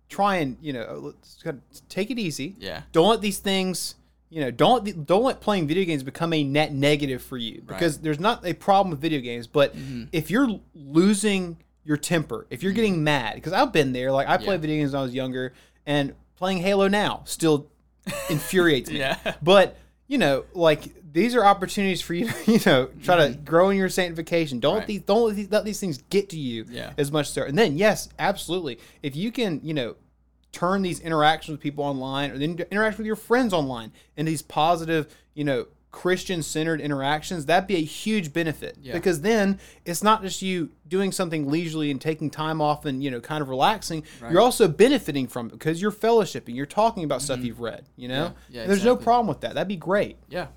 try 0.08 0.36
and, 0.36 0.56
you 0.60 0.72
know, 0.72 1.12
let's 1.44 1.82
take 1.88 2.10
it 2.10 2.18
easy. 2.18 2.56
yeah. 2.58 2.82
Don't 2.92 3.08
let 3.08 3.20
these 3.20 3.38
things, 3.38 3.94
you 4.30 4.40
know, 4.40 4.50
don't 4.50 5.06
don't 5.06 5.22
let 5.24 5.40
playing 5.40 5.66
video 5.66 5.84
games 5.84 6.02
become 6.02 6.32
a 6.32 6.42
net 6.44 6.72
negative 6.72 7.22
for 7.22 7.36
you 7.36 7.62
because 7.66 7.98
there's 7.98 8.20
not 8.20 8.44
a 8.46 8.52
problem 8.54 8.90
with 8.90 9.00
video 9.00 9.20
games, 9.20 9.46
but 9.46 9.74
Mm-hmm. 9.76 10.04
if 10.12 10.30
you're 10.30 10.60
losing 10.74 11.56
your 11.84 11.96
temper, 11.96 12.46
if 12.50 12.62
you're 12.62 12.72
getting 12.72 13.04
mad, 13.04 13.34
because 13.36 13.52
I've 13.52 13.72
been 13.72 13.92
there, 13.92 14.10
like 14.10 14.26
I 14.28 14.36
played 14.36 14.54
Yeah. 14.56 14.56
video 14.58 14.76
games 14.78 14.92
when 14.92 15.00
I 15.00 15.04
was 15.04 15.14
younger, 15.14 15.52
and 15.86 16.14
playing 16.36 16.58
Halo 16.58 16.88
now 16.88 17.22
still 17.24 17.68
infuriates 18.30 18.90
me. 18.90 18.98
Yeah. 18.98 19.16
But 19.42 19.76
you 20.08 20.18
know, 20.18 20.44
like 20.54 21.12
these 21.12 21.34
are 21.34 21.44
opportunities 21.44 22.00
for 22.00 22.14
you 22.14 22.28
to, 22.28 22.34
you 22.52 22.60
know, 22.66 22.86
try 23.02 23.16
to 23.16 23.22
mm-hmm. 23.34 23.44
grow 23.44 23.70
in 23.70 23.76
your 23.76 23.88
sanctification. 23.88 24.60
Don't 24.60 24.74
let 24.74 24.78
Right. 24.80 24.86
these 24.86 25.00
don't 25.02 25.26
let 25.26 25.36
these, 25.36 25.50
let 25.50 25.64
these 25.64 25.80
things 25.80 25.98
get 26.10 26.28
to 26.30 26.38
you 26.38 26.66
Yeah. 26.68 26.92
as 26.98 27.10
much 27.10 27.28
as 27.28 27.34
there. 27.34 27.44
And 27.44 27.58
then 27.58 27.76
yes, 27.78 28.08
absolutely. 28.18 28.78
If 29.02 29.16
you 29.16 29.32
can, 29.32 29.60
you 29.62 29.74
know, 29.74 29.96
turn 30.52 30.82
these 30.82 31.00
interactions 31.00 31.52
with 31.52 31.60
people 31.60 31.84
online 31.84 32.30
or 32.30 32.38
then 32.38 32.58
interact 32.70 32.96
with 32.98 33.06
your 33.06 33.16
friends 33.16 33.52
online 33.52 33.92
into 34.16 34.30
these 34.30 34.42
positive, 34.42 35.14
you 35.34 35.44
know, 35.44 35.66
Christian 35.96 36.42
centered 36.42 36.78
interactions, 36.82 37.46
that'd 37.46 37.66
be 37.66 37.76
a 37.76 37.82
huge 37.82 38.34
benefit. 38.34 38.76
Yeah. 38.82 38.92
Because 38.92 39.22
then 39.22 39.58
it's 39.86 40.02
not 40.02 40.20
just 40.20 40.42
you 40.42 40.68
doing 40.86 41.10
something 41.10 41.50
leisurely 41.50 41.90
and 41.90 41.98
taking 41.98 42.28
time 42.28 42.60
off 42.60 42.84
and, 42.84 43.02
you 43.02 43.10
know, 43.10 43.18
kind 43.18 43.40
of 43.40 43.48
relaxing. 43.48 44.04
You're 44.30 44.42
also 44.42 44.68
benefiting 44.68 45.26
from 45.26 45.46
it 45.46 45.52
because 45.52 45.80
you're 45.80 45.90
fellowshipping, 45.90 46.54
you're 46.54 46.66
talking 46.66 47.02
about 47.02 47.22
stuff 47.22 47.42
you've 47.42 47.60
read, 47.60 47.86
you 47.96 48.08
know? 48.08 48.26
Mm-hmm. 48.26 48.54
Yeah, 48.54 48.60
And 48.60 48.70
There's 48.70 48.84
no 48.84 48.94
problem 48.94 49.26
with 49.26 49.40
that. 49.40 49.54
That'd 49.54 49.68
be 49.68 49.76
great. 49.76 50.18
Yeah. 50.28 50.48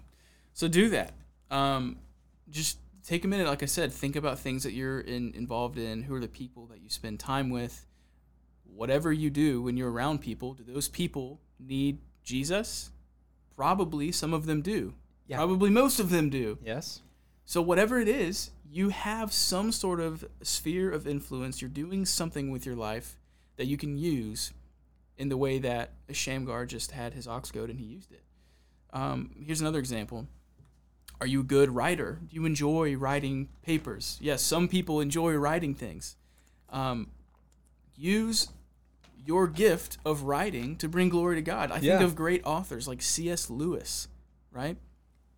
So 0.51 0.67
do 0.67 0.89
that. 0.89 1.13
Um, 1.49 1.99
just 2.49 2.79
take 3.07 3.23
a 3.23 3.29
minute, 3.29 3.47
like 3.47 3.63
I 3.63 3.67
said, 3.67 3.93
think 3.93 4.17
about 4.17 4.39
things 4.39 4.63
that 4.63 4.73
you're 4.73 4.99
in, 4.99 5.33
involved 5.35 5.77
in. 5.77 6.03
Who 6.03 6.15
are 6.15 6.19
the 6.19 6.27
people 6.27 6.65
that 6.65 6.81
you 6.81 6.89
spend 6.89 7.17
time 7.17 7.49
with? 7.49 7.85
Whatever 8.65 9.13
you 9.13 9.29
do 9.29 9.61
when 9.61 9.77
you're 9.77 9.89
around 9.89 10.19
people, 10.19 10.53
do 10.53 10.63
those 10.63 10.89
people 10.89 11.39
need 11.57 11.99
Jesus? 12.23 12.91
Probably 13.55 14.11
some 14.11 14.33
of 14.33 14.45
them 14.45 14.61
do. 14.61 14.95
Yeah. 15.29 15.37
Probably 15.37 15.69
most 15.69 15.99
of 16.01 16.09
them 16.09 16.29
do. 16.29 16.57
Yes. 16.65 17.01
So 17.45 17.61
whatever 17.61 17.99
it 17.99 18.07
is, 18.09 18.51
you 18.69 18.89
have 18.89 19.31
some 19.31 19.71
sort 19.71 19.99
of 20.01 20.25
sphere 20.41 20.91
of 20.91 21.07
influence. 21.07 21.61
You're 21.61 21.69
doing 21.69 22.05
something 22.05 22.51
with 22.51 22.65
your 22.65 22.75
life 22.75 23.15
that 23.57 23.65
you 23.67 23.77
can 23.77 23.97
use 23.97 24.51
in 25.17 25.29
the 25.29 25.37
way 25.37 25.59
that 25.59 25.91
Shamgar 26.11 26.65
just 26.65 26.91
had 26.91 27.13
his 27.13 27.27
ox 27.27 27.51
goad 27.51 27.69
and 27.69 27.79
he 27.79 27.85
used 27.85 28.11
it. 28.11 28.23
Um, 28.91 29.31
here's 29.45 29.61
another 29.61 29.79
example. 29.79 30.27
Are 31.21 31.27
you 31.27 31.41
a 31.41 31.43
good 31.43 31.69
writer? 31.71 32.19
Do 32.27 32.35
you 32.35 32.45
enjoy 32.45 32.95
writing 32.95 33.49
papers? 33.61 34.17
Yes, 34.21 34.41
some 34.41 34.67
people 34.67 34.99
enjoy 34.99 35.33
writing 35.35 35.75
things. 35.75 36.15
Um, 36.69 37.11
use 37.95 38.49
your 39.25 39.47
gift 39.47 39.97
of 40.05 40.23
writing 40.23 40.75
to 40.77 40.87
bring 40.87 41.09
glory 41.09 41.35
to 41.35 41.41
God. 41.41 41.71
I 41.71 41.75
think 41.79 41.99
Yeah. 41.99 42.03
of 42.03 42.15
great 42.15 42.41
authors 42.45 42.87
like 42.87 43.01
C.S. 43.01 43.49
Lewis, 43.49 44.07
right? 44.51 44.77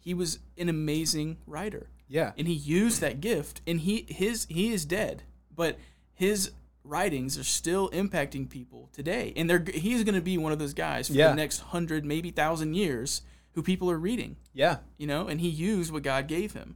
He 0.01 0.13
was 0.13 0.39
an 0.57 0.67
amazing 0.67 1.37
writer 1.47 1.89
Yeah. 2.09 2.31
and 2.37 2.47
he 2.47 2.53
used 2.53 2.99
that 3.01 3.21
gift 3.21 3.61
and 3.65 3.79
he 3.81 4.05
his 4.09 4.45
he 4.49 4.73
is 4.73 4.83
dead 4.85 5.23
but 5.55 5.77
his 6.13 6.51
writings 6.83 7.37
are 7.37 7.43
still 7.43 7.89
impacting 7.91 8.49
people 8.49 8.89
today 8.91 9.31
and 9.35 9.47
they're 9.49 9.63
he's 9.73 10.03
going 10.03 10.15
to 10.15 10.21
be 10.21 10.37
one 10.37 10.51
of 10.51 10.57
those 10.59 10.73
guys 10.73 11.07
for 11.07 11.13
Yeah. 11.13 11.29
the 11.29 11.35
next 11.35 11.59
100 11.61 12.03
maybe 12.03 12.29
1000 12.29 12.73
years 12.73 13.21
who 13.53 13.61
people 13.61 13.89
are 13.91 13.99
reading 13.99 14.35
Yeah. 14.53 14.77
you 14.97 15.05
know 15.07 15.27
and 15.27 15.39
he 15.39 15.49
used 15.49 15.91
what 15.93 16.03
God 16.03 16.27
gave 16.27 16.53
him 16.53 16.75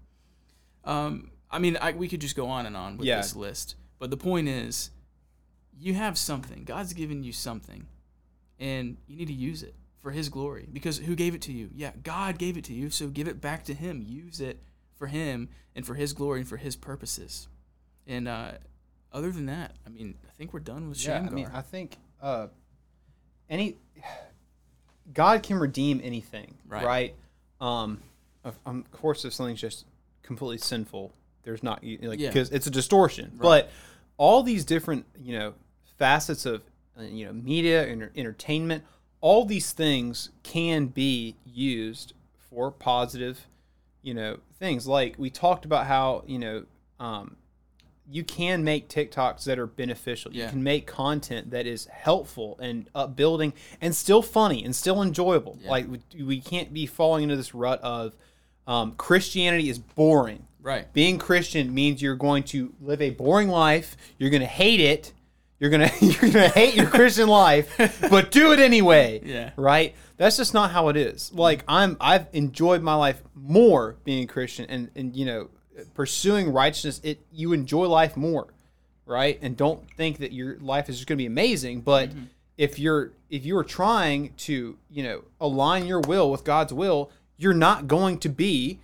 um 0.83 1.31
i 1.49 1.57
mean 1.59 1.77
I, 1.81 1.91
we 1.93 2.07
could 2.07 2.21
just 2.21 2.35
go 2.35 2.47
on 2.47 2.65
and 2.67 2.77
on 2.77 2.97
with 2.97 3.07
Yeah. 3.07 3.17
this 3.17 3.35
list 3.35 3.75
but 3.99 4.09
the 4.11 4.17
point 4.17 4.47
is 4.47 4.91
you 5.77 5.93
have 5.95 6.17
something 6.17 6.63
God's 6.63 6.93
given 6.93 7.23
you 7.23 7.33
something 7.33 7.87
and 8.59 8.97
you 9.07 9.15
need 9.17 9.27
to 9.27 9.33
use 9.33 9.63
it 9.63 9.75
for 10.05 10.11
his 10.11 10.29
glory 10.29 10.67
because 10.71 10.99
who 10.99 11.15
gave 11.15 11.33
it 11.33 11.41
to 11.41 11.51
you 11.51 11.67
yeah 11.73 11.89
God 12.03 12.37
gave 12.37 12.57
it 12.57 12.63
to 12.65 12.73
you 12.75 12.91
so 12.91 13.07
give 13.07 13.27
it 13.27 13.41
back 13.41 13.63
to 13.63 13.73
him 13.73 14.03
use 14.05 14.39
it 14.39 14.59
for 14.93 15.07
him 15.07 15.49
and 15.75 15.83
for 15.83 15.95
his 15.95 16.13
glory 16.13 16.41
and 16.41 16.47
for 16.47 16.57
his 16.57 16.75
purposes 16.75 17.47
and 18.05 18.27
uh 18.27 18.51
other 19.11 19.31
than 19.31 19.47
that 19.47 19.71
i 19.83 19.89
mean 19.89 20.13
i 20.29 20.31
think 20.33 20.53
we're 20.53 20.59
done 20.59 20.89
with 20.89 20.99
Yeah, 21.03 21.15
Shamgar. 21.15 21.31
I 21.31 21.35
mean, 21.35 21.49
I 21.51 21.61
think 21.61 21.97
uh, 22.21 22.47
any 23.49 23.77
God 25.11 25.41
can 25.41 25.57
redeem 25.57 26.01
anything, 26.03 26.53
Right. 26.67 26.85
right? 26.85 27.15
Um, 27.59 28.01
of, 28.43 28.57
um, 28.65 28.85
of 28.91 28.91
course, 28.99 29.25
if 29.25 29.33
something's 29.33 29.61
just 29.61 29.85
completely 30.21 30.57
sinful, 30.59 31.13
there's 31.43 31.63
not 31.63 31.83
you- 31.83 31.97
like 31.97 32.19
Yeah. 32.19 32.29
because 32.29 32.49
it's 32.51 32.67
a 32.67 32.71
distortion. 32.71 33.31
But 33.41 33.71
all 34.17 34.43
these 34.43 34.65
different 34.65 35.05
you 35.19 35.37
know 35.37 35.53
facets 35.97 36.45
of 36.45 36.61
uh, 36.97 37.01
you 37.03 37.25
know 37.25 37.33
media 37.33 37.87
and 37.87 38.09
entertainment, 38.15 38.83
all 39.21 39.45
these 39.45 39.71
things 39.71 40.29
can 40.43 40.87
be 40.87 41.35
used 41.45 42.13
for 42.37 42.71
positive, 42.71 43.47
you 44.01 44.13
know, 44.13 44.39
things. 44.59 44.87
Like 44.87 45.15
we 45.17 45.29
talked 45.29 45.65
about 45.65 45.87
how 45.87 46.23
you 46.27 46.39
know. 46.39 46.65
Um, 46.99 47.37
you 48.09 48.23
can 48.23 48.63
make 48.63 48.87
TikToks 48.87 49.45
that 49.45 49.57
are 49.57 49.67
beneficial. 49.67 50.31
Yeah. 50.31 50.45
You 50.45 50.49
can 50.51 50.63
make 50.63 50.85
content 50.85 51.51
that 51.51 51.65
is 51.65 51.85
helpful 51.85 52.57
and 52.61 52.89
upbuilding 52.93 53.53
and 53.81 53.95
still 53.95 54.21
funny 54.21 54.63
and 54.63 54.75
still 54.75 55.01
enjoyable. 55.01 55.57
Yeah. 55.61 55.71
Like 55.71 55.87
we, 55.87 56.23
we 56.23 56.39
can't 56.39 56.73
be 56.73 56.85
falling 56.85 57.23
into 57.23 57.35
this 57.35 57.55
rut 57.55 57.81
of 57.81 58.15
um, 58.67 58.93
Christianity 58.93 59.69
is 59.69 59.79
boring. 59.79 60.45
right 60.61 60.91
Being 60.93 61.17
Christian 61.17 61.73
means 61.73 62.01
you're 62.01 62.15
going 62.15 62.43
to 62.43 62.73
live 62.81 63.01
a 63.01 63.11
boring 63.11 63.49
life. 63.49 63.97
You're 64.17 64.29
going 64.29 64.41
to 64.41 64.47
hate 64.47 64.79
it. 64.79 65.13
You're 65.59 65.69
gonna 65.69 65.91
you're 66.01 66.31
gonna 66.31 66.49
hate 66.49 66.75
your 66.75 66.87
Christian 66.87 67.27
life, 67.27 67.75
but 68.09 68.31
do 68.31 68.51
it 68.51 68.59
anyway. 68.59 69.21
Yeah. 69.25 69.51
Right. 69.55 69.95
That's 70.17 70.37
just 70.37 70.53
not 70.53 70.71
how 70.71 70.89
it 70.89 70.97
is. 70.97 71.31
Like 71.33 71.63
I'm 71.67 71.97
I've 71.99 72.27
enjoyed 72.33 72.81
my 72.81 72.95
life 72.95 73.21
more 73.33 73.97
being 74.03 74.23
a 74.23 74.27
Christian 74.27 74.65
and 74.69 74.91
and 74.95 75.15
you 75.15 75.25
know 75.25 75.49
pursuing 75.93 76.51
righteousness. 76.51 77.01
It 77.03 77.19
you 77.31 77.53
enjoy 77.53 77.87
life 77.87 78.15
more 78.15 78.47
right? 79.05 79.37
And 79.41 79.55
don't 79.55 79.89
think 79.91 80.17
that 80.19 80.31
your 80.31 80.57
life 80.59 80.89
is 80.89 80.97
just 80.97 81.07
going 81.07 81.17
to 81.17 81.21
be 81.21 81.27
amazing, 81.27 81.81
but 81.81 82.09
mm-hmm. 82.09 82.25
if 82.57 82.79
you're 82.79 83.11
if 83.29 83.45
you 83.45 83.57
are 83.57 83.63
trying 83.63 84.33
to, 84.37 84.77
you 84.89 85.03
know, 85.03 85.23
align 85.39 85.85
your 85.85 85.99
will 86.01 86.31
with 86.31 86.43
God's 86.43 86.73
will, 86.73 87.11
you're 87.37 87.53
not 87.53 87.87
going 87.87 88.17
to 88.19 88.29
be 88.29 88.79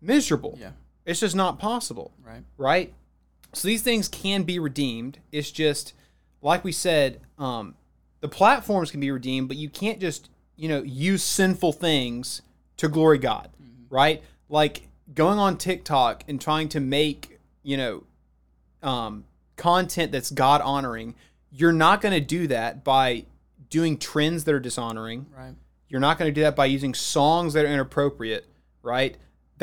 miserable. 0.00 0.58
Yeah. 0.60 0.70
It's 1.06 1.20
just 1.20 1.36
not 1.36 1.58
possible 1.58 2.12
Right. 2.24 2.42
right? 2.56 2.94
So 3.52 3.68
these 3.68 3.82
things 3.82 4.08
can 4.08 4.42
be 4.42 4.58
redeemed. 4.58 5.18
It's 5.30 5.50
just 5.50 5.92
like 6.44 6.62
we 6.62 6.70
said, 6.70 7.20
um, 7.38 7.74
the 8.20 8.28
platforms 8.28 8.90
can 8.90 9.00
be 9.00 9.10
redeemed, 9.10 9.48
but 9.48 9.56
you 9.56 9.68
can't 9.68 9.98
just 9.98 10.30
you 10.56 10.68
know 10.68 10.82
use 10.82 11.24
sinful 11.24 11.72
things 11.72 12.42
to 12.76 12.88
glory 12.88 13.18
God, 13.18 13.50
right? 13.90 14.22
Like 14.48 14.88
going 15.12 15.38
on 15.38 15.56
TikTok 15.58 16.22
and 16.28 16.40
trying 16.40 16.68
to 16.68 16.80
make 16.80 17.40
you 17.62 17.76
know 17.76 18.04
um, 18.82 19.24
content 19.56 20.12
that's 20.12 20.30
God 20.30 20.60
honoring. 20.60 21.16
You're 21.50 21.72
not 21.72 22.00
going 22.00 22.14
to 22.14 22.20
do 22.20 22.46
that 22.48 22.84
by 22.84 23.24
doing 23.70 23.98
trends 23.98 24.44
that 24.44 24.54
are 24.54 24.60
dishonoring. 24.60 25.26
Right. 25.36 25.54
You're 25.88 26.00
not 26.00 26.18
going 26.18 26.28
to 26.28 26.34
do 26.34 26.42
that 26.42 26.56
by 26.56 26.66
using 26.66 26.94
songs 26.94 27.54
that 27.54 27.64
are 27.64 27.68
inappropriate, 27.68 28.46
right? 28.82 29.16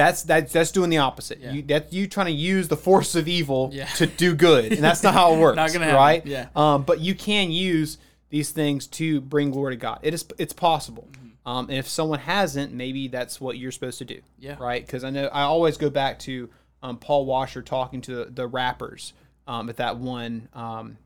That's 0.06 0.24
that's 0.24 0.52
that's 0.54 0.72
doing 0.72 0.90
the 0.90 0.98
opposite. 0.98 1.40
Yeah. 1.40 1.52
You 1.54 1.62
that's 1.62 1.94
you 1.94 2.08
trying 2.08 2.26
to 2.28 2.32
use 2.32 2.68
the 2.68 2.78
force 2.78 3.14
of 3.16 3.28
evil 3.28 3.70
Yeah. 3.72 3.86
to 3.98 4.08
do 4.08 4.34
good, 4.36 4.74
and 4.74 4.84
that's 4.84 5.04
not 5.04 5.14
how 5.14 5.34
it 5.34 5.40
works. 5.46 5.56
Not 5.56 5.72
gonna 5.74 5.86
happen. 5.86 5.96
right? 5.98 6.26
Yeah. 6.26 6.48
Um, 6.56 6.84
but 6.84 7.00
you 7.00 7.14
can 7.16 7.52
use 7.52 7.98
these 8.30 8.52
things 8.52 8.88
to 8.88 9.22
bring 9.22 9.52
glory 9.52 9.74
to 9.74 9.78
God. 9.80 10.00
It 10.02 10.14
is 10.14 10.26
it's 10.38 10.54
possible. 10.54 11.08
Mm-hmm. 11.12 11.28
Um, 11.50 11.70
and 11.70 11.78
if 11.78 11.88
someone 11.88 12.20
hasn't, 12.20 12.72
maybe 12.74 13.08
that's 13.08 13.40
what 13.42 13.58
you're 13.58 13.72
supposed 13.72 13.98
to 14.00 14.06
do. 14.06 14.22
Yeah. 14.40 14.56
Right? 14.60 14.86
Because 14.86 15.04
I 15.04 15.10
know 15.10 15.28
I 15.28 15.42
always 15.44 15.78
go 15.78 15.90
back 15.90 16.20
to 16.20 16.50
um, 16.84 16.98
Paul 16.98 17.26
Washer 17.26 17.62
talking 17.62 18.02
to 18.02 18.16
the, 18.16 18.26
the 18.26 18.48
rappers 18.48 19.14
um, 19.48 19.70
at 19.70 19.78
that 19.78 19.98
one 19.98 20.50
um, 20.54 20.98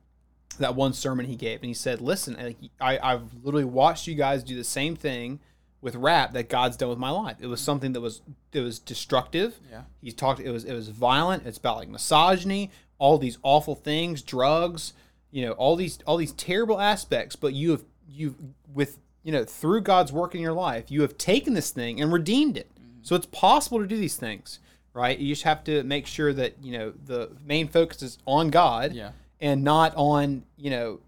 that 0.59 0.73
one 0.75 0.93
sermon 0.93 1.25
he 1.25 1.35
gave, 1.35 1.59
and 1.59 1.67
he 1.67 1.73
said, 1.73 1.99
"Listen, 1.99 2.35
like, 2.39 2.57
I, 2.79 2.97
I've 2.99 3.23
literally 3.43 3.65
watched 3.65 4.07
you 4.07 4.15
guys 4.15 4.41
do 4.43 4.55
the 4.55 4.63
same 4.63 4.95
thing 4.95 5.39
with 5.85 5.95
rap 5.95 6.33
that 6.33 6.49
God's 6.49 6.75
done 6.77 6.89
with 6.89 6.97
my 6.97 7.11
life. 7.11 7.37
It 7.39 7.45
was 7.45 7.61
something 7.61 7.93
that 7.93 8.01
was 8.01 8.21
that 8.51 8.61
was 8.63 8.79
destructive. 8.79 9.59
Yeah. 9.69 9.83
He's 10.01 10.15
talked. 10.15 10.39
It 10.39 10.49
was 10.49 10.65
it 10.65 10.73
was 10.73 10.89
violent. 10.89 11.45
It's 11.45 11.59
about 11.59 11.77
like 11.77 11.87
misogyny, 11.89 12.71
all 12.97 13.19
these 13.19 13.37
awful 13.43 13.75
things, 13.75 14.23
drugs, 14.23 14.93
you 15.31 15.45
know, 15.45 15.51
all 15.51 15.75
these 15.75 15.99
all 16.07 16.17
these 16.17 16.31
terrible 16.33 16.81
aspects. 16.81 17.35
But 17.35 17.53
you 17.53 17.69
have 17.71 17.83
you 18.09 18.35
with 18.73 18.97
you 19.23 19.31
know 19.31 19.43
through 19.45 19.81
God's 19.81 20.11
work 20.11 20.33
in 20.33 20.41
your 20.41 20.53
life, 20.53 20.89
you 20.89 21.03
have 21.03 21.19
taken 21.19 21.53
this 21.53 21.69
thing 21.69 22.01
and 22.01 22.11
redeemed 22.11 22.57
it. 22.57 22.67
Mm-hmm. 22.73 23.03
So 23.03 23.15
it's 23.15 23.27
possible 23.27 23.77
to 23.79 23.85
do 23.85 23.95
these 23.97 24.15
things, 24.15 24.57
right? 24.93 25.17
You 25.19 25.33
just 25.33 25.43
have 25.43 25.63
to 25.65 25.83
make 25.83 26.07
sure 26.07 26.33
that 26.33 26.55
you 26.63 26.77
know 26.77 26.93
the 27.05 27.29
main 27.45 27.67
focus 27.67 28.01
is 28.01 28.17
on 28.25 28.49
God 28.49 28.93
Yeah. 28.93 29.11
and 29.39 29.63
not 29.63 29.93
on 29.95 30.45
you 30.57 30.71
know 30.71 30.99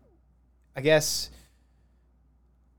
i 0.75 0.81
guess 0.81 1.31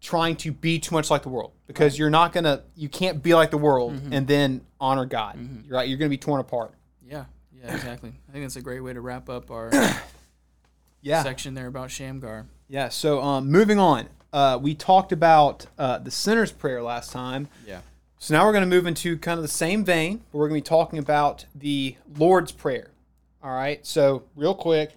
trying 0.00 0.37
to 0.37 0.52
be 0.52 0.78
too 0.78 0.94
much 0.94 1.11
like 1.11 1.22
the 1.22 1.28
world 1.28 1.52
because 1.66 1.98
you're 1.98 2.11
not 2.11 2.32
gonna 2.32 2.62
you 2.76 2.88
can't 2.88 3.22
be 3.22 3.34
like 3.34 3.50
the 3.50 3.58
world 3.58 3.94
Mm-hmm. 3.94 4.12
and 4.12 4.26
then 4.28 4.61
honor 4.80 5.04
god 5.06 5.37
you're 5.66 5.76
right 5.76 5.88
you're 5.88 5.98
gonna 5.98 6.08
be 6.08 6.18
torn 6.18 6.40
apart 6.40 6.72
Yeah. 7.04 7.24
Yeah. 7.52 7.74
Exactly. 7.74 8.12
I 8.28 8.32
think 8.32 8.44
that's 8.44 8.54
a 8.56 8.61
great 8.62 8.80
way 8.80 8.92
to 8.92 9.00
wrap 9.00 9.28
up 9.28 9.50
our 9.50 9.70
yeah 11.00 11.22
section 11.22 11.54
there 11.54 11.66
about 11.66 11.90
Shamgar. 11.90 12.46
yeah 12.68 12.88
so 12.88 13.20
um, 13.22 13.50
moving 13.50 13.78
on 13.78 14.08
uh, 14.32 14.58
we 14.61 14.74
talked 14.74 15.11
about 15.12 15.66
uh, 15.78 15.98
the 15.98 16.11
sinner's 16.11 16.52
prayer 16.52 16.82
last 16.82 17.11
time 17.12 17.48
Yeah. 17.66 17.80
so 18.18 18.34
now 18.34 18.44
we're 18.46 18.52
going 18.52 18.68
to 18.68 18.70
move 18.70 18.87
into 18.87 19.16
kind 19.18 19.38
of 19.38 19.42
the 19.42 19.48
same 19.48 19.84
vein 19.84 20.18
but 20.30 20.38
we're 20.38 20.48
going 20.48 20.61
to 20.61 20.64
be 20.64 20.68
talking 20.68 20.98
about 20.98 21.46
the 21.54 21.96
lord's 22.18 22.52
prayer 22.52 22.90
all 23.42 23.50
right 23.54 23.84
so 23.87 24.24
real 24.37 24.54
quick 24.54 24.92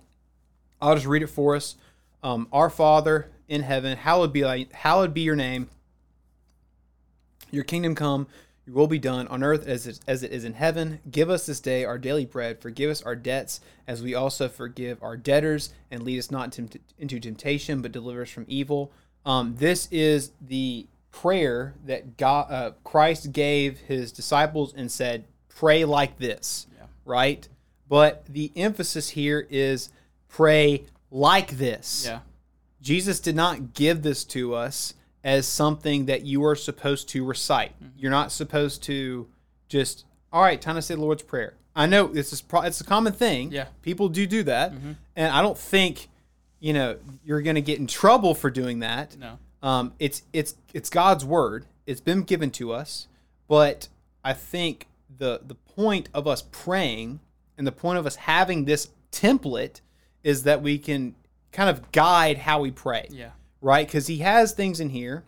i'll 0.81 0.95
just 0.95 1.07
read 1.07 1.23
it 1.23 1.27
for 1.27 1.55
us 1.55 1.75
um, 2.23 2.47
our 2.51 2.69
father 2.69 3.29
in 3.51 3.61
heaven 3.63 3.97
hallowed 3.97 4.31
be 4.33 4.41
thy, 4.41 4.65
hallowed 4.71 5.13
be 5.13 5.21
your 5.21 5.35
name. 5.35 5.69
Your 7.51 7.63
kingdom 7.63 7.95
come 7.95 8.27
your 8.65 8.75
will 8.75 8.87
be 8.87 8.99
done 8.99 9.27
on 9.27 9.43
earth 9.43 9.67
as 9.67 9.87
it, 9.87 9.99
as 10.07 10.23
it 10.23 10.31
is 10.31 10.45
in 10.45 10.53
heaven. 10.53 10.99
Give 11.09 11.29
us 11.29 11.45
this 11.47 11.59
day 11.59 11.83
our 11.83 11.97
daily 11.97 12.25
bread. 12.25 12.61
Forgive 12.61 12.89
us 12.91 13.01
our 13.01 13.15
debts 13.15 13.59
as 13.87 14.01
we 14.03 14.13
also 14.15 14.47
forgive 14.47 15.01
our 15.03 15.17
debtors 15.17 15.73
and 15.89 16.03
lead 16.03 16.19
us 16.19 16.31
not 16.31 16.57
into, 16.57 16.79
into 16.97 17.19
temptation 17.19 17.81
but 17.81 17.91
deliver 17.91 18.21
us 18.21 18.29
from 18.29 18.45
evil. 18.47 18.91
Um, 19.25 19.55
this 19.57 19.87
is 19.91 20.31
the 20.39 20.87
prayer 21.11 21.73
that 21.85 22.15
god 22.15 22.49
uh, 22.49 22.71
christ 22.85 23.33
gave 23.33 23.79
his 23.79 24.13
disciples 24.13 24.73
and 24.73 24.89
said 24.89 25.25
pray 25.49 25.83
like 25.83 26.17
this 26.19 26.67
Yeah. 26.77 26.85
right? 27.03 27.45
But 27.89 28.23
the 28.29 28.49
emphasis 28.55 29.09
here 29.09 29.45
is 29.49 29.89
pray 30.29 30.85
like 31.11 31.57
this. 31.57 32.05
Yeah. 32.07 32.19
Jesus 32.81 33.19
did 33.19 33.35
not 33.35 33.73
give 33.73 34.01
this 34.01 34.23
to 34.25 34.53
us 34.55 34.93
as 35.23 35.47
something 35.47 36.05
that 36.05 36.23
you 36.23 36.43
are 36.45 36.55
supposed 36.55 37.09
to 37.09 37.23
recite. 37.23 37.75
Mm-hmm. 37.75 37.99
You're 37.99 38.11
not 38.11 38.31
supposed 38.31 38.83
to 38.83 39.27
just, 39.67 40.05
all 40.33 40.41
right, 40.41 40.59
time 40.59 40.75
to 40.75 40.81
say 40.81 40.95
the 40.95 41.01
Lord's 41.01 41.23
Prayer. 41.23 41.53
I 41.75 41.85
know 41.85 42.07
this 42.07 42.33
is 42.33 42.41
pro- 42.41 42.61
it's 42.61 42.81
a 42.81 42.83
common 42.83 43.13
thing. 43.13 43.51
Yeah. 43.51 43.63
Mm-hmm. 43.63 43.71
people 43.81 44.09
do 44.09 44.27
do 44.27 44.43
that, 44.43 44.73
and 45.15 45.33
I 45.33 45.41
don't 45.41 45.57
think 45.57 46.09
you 46.59 46.73
know 46.73 46.97
you're 47.23 47.41
going 47.41 47.55
to 47.55 47.61
get 47.61 47.79
in 47.79 47.87
trouble 47.87 48.35
for 48.35 48.49
doing 48.49 48.79
that. 48.79 49.17
No. 49.17 49.39
Um, 49.63 49.93
it's 49.97 50.23
it's 50.33 50.55
it's 50.73 50.89
God's 50.89 51.23
word. 51.23 51.65
It's 51.85 52.01
been 52.01 52.23
given 52.23 52.51
to 52.51 52.73
us, 52.73 53.07
but 53.47 53.87
I 54.23 54.33
think 54.33 54.87
the 55.17 55.41
the 55.45 55.55
point 55.55 56.09
of 56.13 56.27
us 56.27 56.43
praying 56.51 57.21
and 57.57 57.65
the 57.65 57.71
point 57.71 57.99
of 57.99 58.05
us 58.05 58.17
having 58.17 58.65
this 58.65 58.89
template 59.11 59.81
is 60.23 60.43
that 60.43 60.61
we 60.61 60.77
can 60.77 61.15
kind 61.51 61.69
of 61.69 61.91
guide 61.91 62.37
how 62.39 62.59
we 62.61 62.71
pray 62.71 63.07
Yeah. 63.09 63.31
right? 63.61 63.85
Because 63.87 64.07
he 64.07 64.19
has 64.19 64.53
things 64.53 64.79
in 64.79 64.89
here 64.89 65.23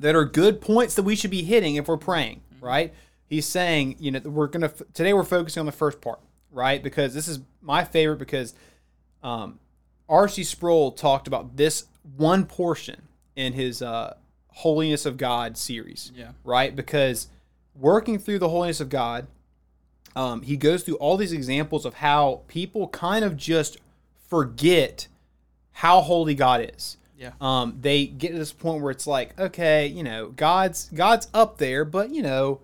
that 0.00 0.14
are 0.14 0.24
good 0.24 0.60
points 0.60 0.94
that 0.94 1.02
we 1.02 1.16
should 1.16 1.30
be 1.30 1.42
hitting 1.42 1.74
if 1.76 1.88
we're 1.88 1.96
praying, 1.96 2.40
right? 2.60 2.94
He's 3.26 3.46
saying, 3.46 3.96
you 3.98 4.10
know, 4.12 4.20
we're 4.20 4.46
gonna 4.46 4.68
today 4.94 5.12
we're 5.12 5.24
focusing 5.24 5.60
on 5.60 5.66
the 5.66 5.72
first 5.72 6.00
part, 6.00 6.20
right? 6.52 6.82
Because 6.82 7.14
this 7.14 7.26
is 7.28 7.40
my 7.60 7.84
favorite 7.84 8.18
because 8.18 8.54
um, 9.22 9.58
R.C. 10.08 10.44
Sproul 10.44 10.92
talked 10.92 11.26
about 11.26 11.56
this 11.56 11.86
one 12.16 12.46
portion 12.46 13.02
in 13.36 13.52
his 13.52 13.82
uh, 13.82 14.14
Holiness 14.48 15.04
of 15.06 15.16
God 15.18 15.56
series, 15.58 16.10
Yeah. 16.16 16.30
right? 16.44 16.74
Because 16.74 17.28
working 17.74 18.18
through 18.18 18.38
the 18.38 18.48
holiness 18.48 18.80
of 18.80 18.88
God, 18.88 19.26
um, 20.16 20.42
he 20.42 20.56
goes 20.56 20.82
through 20.82 20.96
all 20.96 21.16
these 21.16 21.32
examples 21.32 21.84
of 21.84 21.94
how 21.94 22.42
people 22.48 22.88
kind 22.88 23.24
of 23.24 23.36
just 23.36 23.76
forget 24.28 25.06
how 25.78 26.00
holy 26.00 26.34
God 26.34 26.72
is. 26.74 26.96
Yeah. 27.16 27.30
Um, 27.40 27.78
they 27.80 28.06
get 28.06 28.32
to 28.32 28.38
this 28.38 28.52
point 28.52 28.82
where 28.82 28.90
it's 28.90 29.06
like, 29.06 29.38
okay, 29.38 29.86
you 29.86 30.02
know, 30.02 30.26
God's 30.34 30.90
God's 30.92 31.28
up 31.32 31.58
there, 31.58 31.84
but 31.84 32.10
you 32.10 32.20
know, 32.20 32.60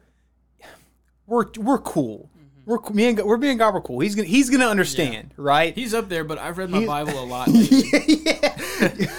we're 1.29 1.47
we're 1.57 1.79
cool. 1.79 2.29
We're 2.67 2.79
co- 2.79 2.93
me 2.93 3.07
and 3.07 3.17
God- 3.17 3.27
we're 3.27 3.37
being 3.37 3.57
God. 3.57 3.73
We're 3.73 3.83
cool. 3.83 4.01
He's 4.01 4.17
gonna 4.17 4.27
he's 4.27 4.51
gonna 4.51 4.67
understand, 4.67 5.33
right? 5.37 5.73
He's 5.77 5.95
up 5.95 6.09
there, 6.09 6.25
but 6.25 6.39
I've 6.39 6.59
read 6.59 6.71
my 6.71 6.79
He's- 6.79 6.89
Bible 6.89 7.23
a 7.23 7.25
lot. 7.25 7.47
yeah. 7.53 9.11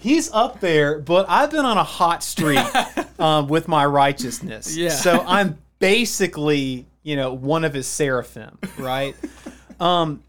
He's 0.00 0.30
up 0.32 0.60
there, 0.60 0.98
but 0.98 1.24
I've 1.30 1.50
been 1.50 1.64
on 1.64 1.78
a 1.78 1.84
hot 1.84 2.22
streak 2.22 2.60
um, 3.18 3.48
with 3.48 3.68
my 3.68 3.86
righteousness. 3.86 4.76
Yeah. 4.76 4.90
So 4.90 5.24
I'm 5.26 5.56
basically, 5.78 6.84
you 7.02 7.16
know, 7.16 7.32
one 7.32 7.64
of 7.64 7.72
his 7.72 7.86
seraphim, 7.86 8.58
right? 8.78 9.16
um, 9.80 10.22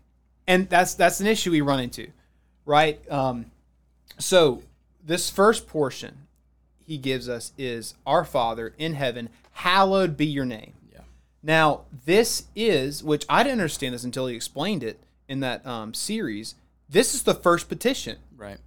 and 0.47 0.69
that's 0.69 0.93
that's 0.93 1.19
an 1.19 1.27
issue 1.27 1.51
we 1.51 1.59
run 1.61 1.79
into, 1.81 2.07
right? 2.69 3.01
Um, 3.11 3.47
so 4.19 4.61
this 5.03 5.31
first 5.31 5.67
portion 5.67 6.27
he 6.85 6.97
gives 6.97 7.27
us 7.27 7.51
is 7.57 7.95
our 8.05 8.23
Father 8.23 8.75
in 8.77 8.93
heaven, 8.93 9.29
hallowed 9.53 10.15
be 10.15 10.27
your 10.27 10.45
name. 10.45 10.73
Yeah. 10.93 11.01
Now, 11.41 11.81
this 12.05 12.45
is, 12.55 13.03
which 13.03 13.25
I 13.27 13.41
didn't 13.41 13.59
understand 13.59 13.95
this 13.95 14.03
until 14.03 14.27
he 14.27 14.35
explained 14.35 14.83
it 14.83 14.99
in 15.27 15.39
that 15.39 15.65
um, 15.65 15.95
series. 15.95 16.53
This 16.87 17.15
is 17.15 17.23
the 17.23 17.33
first 17.33 17.69
petition 17.69 18.17
Right. 18.37 18.59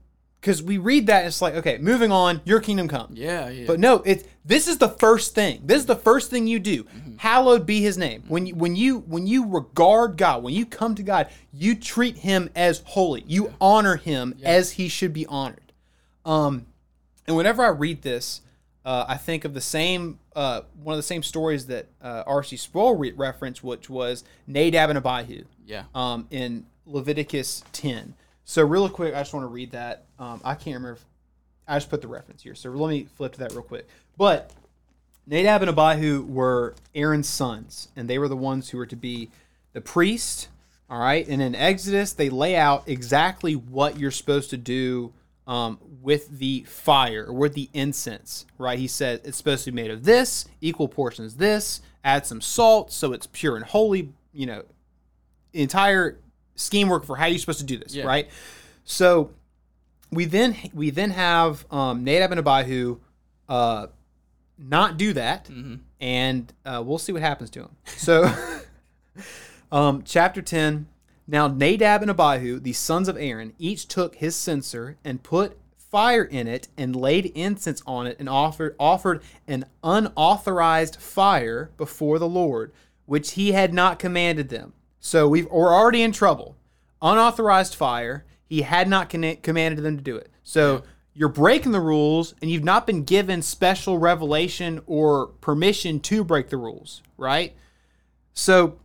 Because 0.42 0.60
we 0.60 0.76
read 0.76 1.06
that 1.06 1.18
and 1.18 1.28
it's 1.28 1.40
like, 1.40 1.54
okay, 1.54 1.78
moving 1.78 2.10
on, 2.10 2.40
your 2.44 2.58
kingdom 2.58 2.88
come. 2.88 3.10
Yeah. 3.14 3.48
Yeah. 3.48 3.64
But 3.64 3.78
no, 3.78 4.02
it's 4.04 4.24
this 4.44 4.66
is 4.66 4.76
the 4.76 4.88
first 4.88 5.36
thing. 5.36 5.62
This 5.64 5.78
is 5.78 5.86
the 5.86 5.94
first 5.94 6.30
thing 6.30 6.48
you 6.48 6.58
do. 6.58 6.84
Hallowed 7.18 7.64
be 7.64 7.80
His 7.80 7.96
name. 7.96 8.24
When 8.26 8.46
you, 8.46 8.54
when 8.56 8.74
you 8.74 8.98
when 8.98 9.28
you 9.28 9.46
regard 9.46 10.16
God, 10.16 10.42
when 10.42 10.52
you 10.52 10.66
come 10.66 10.96
to 10.96 11.02
God, 11.04 11.28
you 11.52 11.76
treat 11.76 12.18
Him 12.18 12.50
as 12.56 12.82
holy. 12.84 13.22
You 13.28 13.54
honor 13.60 13.94
Him 13.94 14.34
as 14.42 14.72
He 14.72 14.88
should 14.88 15.12
be 15.12 15.26
honored. 15.26 15.72
Um, 16.24 16.66
and 17.28 17.36
whenever 17.36 17.62
I 17.62 17.68
read 17.68 18.02
this, 18.02 18.40
uh, 18.84 19.04
I 19.06 19.18
think 19.18 19.44
of 19.44 19.54
the 19.54 19.60
same 19.60 20.18
uh, 20.34 20.62
one 20.82 20.94
of 20.94 20.98
the 20.98 21.04
same 21.04 21.22
stories 21.22 21.66
that 21.66 21.86
uh, 22.02 22.24
R.C. 22.26 22.56
Sproul 22.56 22.96
re- 22.96 23.12
referenced, 23.12 23.62
which 23.62 23.88
was 23.88 24.24
Nadab 24.48 24.90
and 24.90 24.98
Abihu 24.98 25.44
yeah. 25.64 25.84
um, 25.94 26.26
in 26.32 26.66
Leviticus 26.84 27.62
10. 27.72 28.14
So, 28.44 28.64
really 28.64 28.90
quick, 28.90 29.14
I 29.14 29.20
just 29.20 29.32
want 29.32 29.44
to 29.44 29.48
read 29.48 29.72
that. 29.72 30.04
Um, 30.18 30.40
I 30.44 30.54
can't 30.54 30.76
remember 30.76 30.92
if 30.92 31.04
I 31.66 31.76
just 31.76 31.90
put 31.90 32.02
the 32.02 32.08
reference 32.08 32.42
here. 32.42 32.54
So, 32.54 32.70
let 32.70 32.90
me 32.90 33.04
flip 33.16 33.32
to 33.34 33.38
that 33.40 33.52
real 33.52 33.62
quick. 33.62 33.86
But 34.16 34.52
Nadab 35.26 35.62
and 35.62 35.70
Abihu 35.70 36.22
were 36.22 36.74
Aaron's 36.94 37.28
sons, 37.28 37.88
and 37.94 38.08
they 38.08 38.18
were 38.18 38.28
the 38.28 38.36
ones 38.36 38.70
who 38.70 38.78
were 38.78 38.86
to 38.86 38.96
be 38.96 39.30
the 39.72 39.80
priest, 39.80 40.48
All 40.90 40.98
right, 40.98 41.26
and 41.26 41.40
in 41.40 41.54
Exodus, 41.54 42.12
they 42.12 42.28
lay 42.28 42.56
out 42.56 42.82
exactly 42.86 43.54
what 43.54 43.98
you're 43.98 44.10
supposed 44.10 44.50
to 44.50 44.56
do 44.56 45.12
um, 45.46 45.78
with 46.02 46.38
the 46.38 46.64
fire 46.64 47.26
or 47.26 47.32
with 47.32 47.54
the 47.54 47.70
incense. 47.72 48.46
Right? 48.58 48.78
He 48.78 48.88
said 48.88 49.20
it's 49.24 49.36
supposed 49.36 49.64
to 49.64 49.72
be 49.72 49.82
made 49.82 49.90
of 49.90 50.04
this, 50.04 50.46
equal 50.60 50.88
portions 50.88 51.36
this. 51.36 51.80
Add 52.04 52.26
some 52.26 52.40
salt 52.40 52.92
so 52.92 53.12
it's 53.12 53.28
pure 53.28 53.56
and 53.56 53.64
holy. 53.64 54.10
You 54.32 54.46
know, 54.46 54.62
entire 55.52 56.18
scheme 56.54 56.88
work 56.88 57.04
for 57.04 57.16
how 57.16 57.26
you're 57.26 57.38
supposed 57.38 57.60
to 57.60 57.66
do 57.66 57.78
this. 57.78 57.94
Yeah. 57.94 58.04
Right? 58.04 58.28
So 58.84 59.30
we 60.10 60.26
then 60.26 60.56
we 60.72 60.90
then 60.90 61.10
have 61.10 61.64
um, 61.70 62.04
Nadab 62.04 62.32
and 62.32 62.40
Abihu 62.46 62.98
uh, 63.48 63.86
not 64.58 64.96
do 64.96 65.12
that, 65.14 65.48
and 66.00 66.52
uh, 66.64 66.82
we'll 66.84 66.98
see 66.98 67.12
what 67.12 67.22
happens 67.22 67.50
to 67.50 67.60
him. 67.60 67.70
So, 67.84 68.32
um, 69.72 70.02
chapter 70.04 70.42
ten. 70.42 70.86
Now 71.26 71.46
Nadab 71.46 72.02
and 72.02 72.10
Abihu, 72.10 72.58
the 72.58 72.72
sons 72.72 73.08
of 73.08 73.16
Aaron, 73.16 73.54
each 73.56 73.86
took 73.86 74.16
his 74.16 74.34
censer 74.34 74.98
and 75.04 75.22
put 75.22 75.56
fire 75.78 76.24
in 76.24 76.48
it 76.48 76.68
and 76.76 76.96
laid 76.96 77.26
incense 77.34 77.82
on 77.86 78.06
it 78.06 78.16
and 78.18 78.28
offered 78.28 78.74
offered 78.78 79.22
an 79.46 79.64
unauthorized 79.84 80.96
fire 80.96 81.70
before 81.76 82.18
the 82.18 82.28
Lord, 82.28 82.72
which 83.06 83.32
he 83.32 83.52
had 83.52 83.72
not 83.72 83.98
commanded 84.00 84.48
them. 84.48 84.72
So 85.04 85.28
we've, 85.28 85.50
we're 85.50 85.74
already 85.74 86.02
in 86.02 86.12
trouble. 86.12 86.54
Unauthorized 87.02 87.74
fire. 87.74 88.24
He 88.46 88.62
had 88.62 88.88
not 88.88 89.10
commanded 89.10 89.82
them 89.82 89.96
to 89.96 90.02
do 90.02 90.16
it. 90.16 90.30
So 90.44 90.84
you're 91.12 91.28
breaking 91.28 91.72
the 91.72 91.80
rules, 91.80 92.34
and 92.40 92.50
you've 92.50 92.64
not 92.64 92.86
been 92.86 93.02
given 93.02 93.42
special 93.42 93.98
revelation 93.98 94.80
or 94.86 95.26
permission 95.26 96.00
to 96.00 96.22
break 96.22 96.48
the 96.50 96.56
rules, 96.56 97.02
right? 97.18 97.52
So 98.32 98.78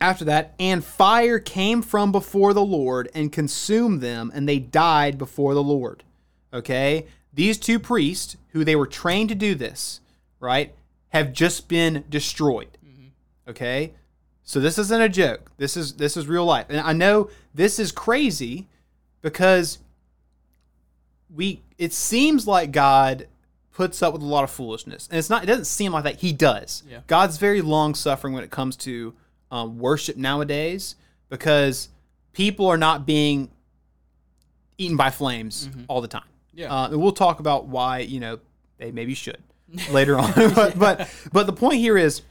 after 0.00 0.24
that, 0.24 0.54
and 0.58 0.84
fire 0.84 1.38
came 1.38 1.80
from 1.80 2.10
before 2.10 2.52
the 2.52 2.64
Lord 2.64 3.08
and 3.14 3.32
consumed 3.32 4.00
them, 4.00 4.32
and 4.34 4.48
they 4.48 4.58
died 4.58 5.16
before 5.16 5.54
the 5.54 5.62
Lord. 5.62 6.02
Okay? 6.52 7.06
These 7.32 7.58
two 7.58 7.78
priests, 7.78 8.36
who 8.48 8.64
they 8.64 8.76
were 8.76 8.86
trained 8.86 9.28
to 9.28 9.34
do 9.34 9.54
this, 9.54 10.00
right, 10.40 10.74
have 11.10 11.32
just 11.32 11.68
been 11.68 12.04
destroyed. 12.10 12.76
Mm-hmm. 12.84 13.50
Okay? 13.50 13.92
So 14.46 14.60
this 14.60 14.78
isn't 14.78 15.00
a 15.02 15.08
joke. 15.08 15.50
This 15.56 15.76
is 15.76 15.94
this 15.94 16.16
is 16.16 16.28
real 16.28 16.44
life. 16.44 16.66
And 16.68 16.78
I 16.80 16.92
know 16.92 17.30
this 17.52 17.80
is 17.80 17.90
crazy 17.90 18.68
because 19.20 19.78
we 21.34 21.62
it 21.78 21.92
seems 21.92 22.46
like 22.46 22.70
God 22.70 23.26
puts 23.72 24.02
up 24.02 24.12
with 24.12 24.22
a 24.22 24.26
lot 24.26 24.44
of 24.44 24.50
foolishness. 24.50 25.08
And 25.10 25.18
it's 25.18 25.28
not 25.28 25.42
it 25.42 25.46
doesn't 25.46 25.64
seem 25.64 25.92
like 25.92 26.04
that. 26.04 26.20
He 26.20 26.32
does. 26.32 26.84
Yeah. 26.88 27.00
God's 27.08 27.38
very 27.38 27.60
long 27.60 27.96
suffering 27.96 28.34
when 28.34 28.44
it 28.44 28.52
comes 28.52 28.76
to 28.76 29.14
um, 29.50 29.80
worship 29.80 30.16
nowadays 30.16 30.94
because 31.28 31.88
people 32.32 32.68
are 32.68 32.78
not 32.78 33.04
being 33.04 33.50
eaten 34.78 34.96
by 34.96 35.10
flames 35.10 35.68
all 35.88 36.00
the 36.00 36.08
time. 36.08 36.22
Yeah. 36.54 36.72
Uh, 36.72 36.88
and 36.90 37.02
we'll 37.02 37.10
talk 37.10 37.40
about 37.40 37.66
why, 37.66 37.98
you 37.98 38.20
know, 38.20 38.38
they 38.78 38.92
maybe 38.92 39.14
should 39.14 39.42
later 39.90 40.16
on. 40.16 40.32
but, 40.54 40.78
but 40.78 41.10
but 41.32 41.46
the 41.46 41.52
point 41.52 41.80
here 41.80 41.98
is 41.98 42.22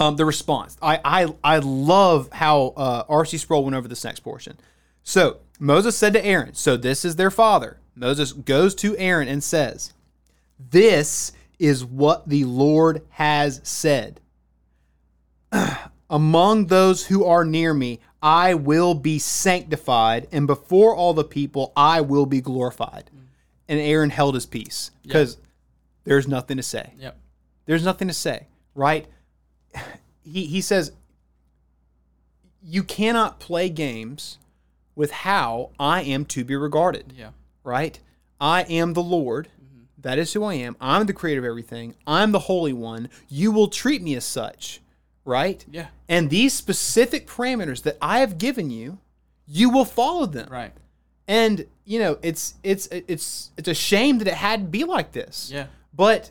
um, 0.00 0.16
the 0.16 0.24
response. 0.24 0.76
I, 0.80 0.98
I 1.04 1.34
I 1.44 1.58
love 1.58 2.30
how 2.32 2.68
uh, 2.76 3.04
R.C. 3.08 3.38
Sproul 3.38 3.64
went 3.64 3.76
over 3.76 3.86
this 3.86 4.02
next 4.02 4.20
portion. 4.20 4.56
So 5.02 5.38
Moses 5.58 5.96
said 5.96 6.14
to 6.14 6.24
Aaron, 6.24 6.54
so 6.54 6.76
this 6.76 7.04
is 7.04 7.16
their 7.16 7.30
father. 7.30 7.78
Moses 7.94 8.32
goes 8.32 8.74
to 8.76 8.96
Aaron 8.96 9.28
and 9.28 9.44
says, 9.44 9.92
This 10.58 11.32
is 11.58 11.84
what 11.84 12.28
the 12.28 12.44
Lord 12.44 13.02
has 13.10 13.60
said. 13.62 14.20
Among 16.10 16.66
those 16.66 17.06
who 17.06 17.24
are 17.24 17.44
near 17.44 17.74
me, 17.74 18.00
I 18.22 18.54
will 18.54 18.94
be 18.94 19.18
sanctified, 19.18 20.28
and 20.32 20.46
before 20.46 20.96
all 20.96 21.14
the 21.14 21.24
people, 21.24 21.72
I 21.76 22.00
will 22.00 22.26
be 22.26 22.40
glorified. 22.40 23.10
And 23.68 23.78
Aaron 23.78 24.10
held 24.10 24.34
his 24.34 24.46
peace 24.46 24.90
because 25.02 25.38
there's 26.04 26.26
nothing 26.26 26.56
to 26.56 26.62
say. 26.62 26.92
Yep. 26.98 27.18
There's 27.66 27.84
nothing 27.84 28.08
to 28.08 28.14
say, 28.14 28.48
right? 28.74 29.06
He 30.22 30.46
he 30.46 30.60
says 30.60 30.92
you 32.62 32.82
cannot 32.82 33.40
play 33.40 33.68
games 33.68 34.38
with 34.94 35.10
how 35.10 35.70
I 35.78 36.02
am 36.02 36.24
to 36.26 36.44
be 36.44 36.54
regarded, 36.56 37.14
Yeah. 37.16 37.30
right? 37.64 37.98
I 38.40 38.62
am 38.64 38.92
the 38.92 39.02
Lord. 39.02 39.48
Mm-hmm. 39.48 39.84
That 39.98 40.18
is 40.18 40.32
who 40.32 40.44
I 40.44 40.54
am. 40.54 40.76
I'm 40.80 41.06
the 41.06 41.12
creator 41.14 41.40
of 41.40 41.46
everything. 41.46 41.94
I'm 42.06 42.32
the 42.32 42.40
holy 42.40 42.72
one. 42.74 43.08
You 43.28 43.50
will 43.50 43.68
treat 43.68 44.02
me 44.02 44.14
as 44.14 44.24
such, 44.24 44.80
right? 45.24 45.64
Yeah. 45.70 45.88
And 46.08 46.28
these 46.28 46.52
specific 46.52 47.26
parameters 47.26 47.82
that 47.84 47.96
I 48.02 48.18
have 48.20 48.36
given 48.36 48.70
you, 48.70 48.98
you 49.46 49.70
will 49.70 49.84
follow 49.86 50.26
them. 50.26 50.48
Right. 50.50 50.72
And 51.26 51.66
you 51.84 51.98
know, 51.98 52.18
it's 52.22 52.54
it's 52.62 52.86
it's 52.88 53.50
it's 53.56 53.68
a 53.68 53.74
shame 53.74 54.18
that 54.18 54.28
it 54.28 54.34
had 54.34 54.60
to 54.60 54.66
be 54.66 54.84
like 54.84 55.12
this. 55.12 55.50
Yeah. 55.52 55.66
But 55.94 56.30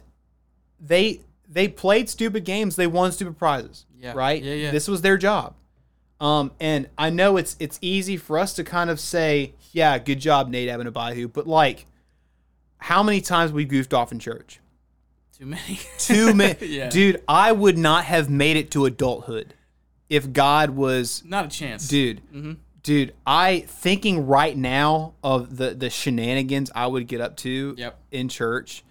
they 0.79 1.21
they 1.51 1.67
played 1.67 2.09
stupid 2.09 2.45
games. 2.45 2.75
They 2.75 2.87
won 2.87 3.11
stupid 3.11 3.37
prizes. 3.37 3.85
Yeah. 3.99 4.13
Right. 4.15 4.41
Yeah, 4.41 4.53
yeah. 4.53 4.71
This 4.71 4.87
was 4.87 5.01
their 5.01 5.17
job. 5.17 5.55
Um, 6.21 6.51
and 6.59 6.87
I 6.97 7.09
know 7.09 7.37
it's 7.37 7.55
it's 7.59 7.79
easy 7.81 8.17
for 8.17 8.37
us 8.37 8.53
to 8.53 8.63
kind 8.63 8.89
of 8.89 8.99
say, 8.99 9.53
yeah, 9.71 9.97
good 9.99 10.19
job, 10.19 10.49
Nadab 10.49 10.79
and 10.81 10.87
Abihu, 10.95 11.27
but 11.27 11.47
like, 11.47 11.85
how 12.77 13.03
many 13.03 13.21
times 13.21 13.51
we 13.51 13.65
goofed 13.65 13.93
off 13.93 14.11
in 14.11 14.19
church? 14.19 14.59
Too 15.37 15.45
many. 15.45 15.79
Too 15.97 16.33
many, 16.33 16.57
Yeah. 16.65 16.89
dude. 16.89 17.23
I 17.27 17.51
would 17.53 17.77
not 17.77 18.03
have 18.05 18.29
made 18.29 18.57
it 18.57 18.71
to 18.71 18.85
adulthood 18.85 19.53
if 20.09 20.33
God 20.33 20.71
was 20.71 21.23
Not 21.25 21.45
a 21.45 21.49
chance. 21.49 21.87
dude 21.87 22.21
dude 22.81 23.13
i 23.27 23.59
thinking 23.67 24.25
right 24.25 24.55
now 24.55 25.13
of 25.21 25.57
the 25.57 25.71
the 25.75 25.89
shenanigans 25.89 26.71
i 26.73 26.87
would 26.87 27.07
get 27.07 27.19
up 27.19 27.35
to 27.35 27.75
Yep. 27.77 27.99
in 28.11 28.29
church 28.29 28.85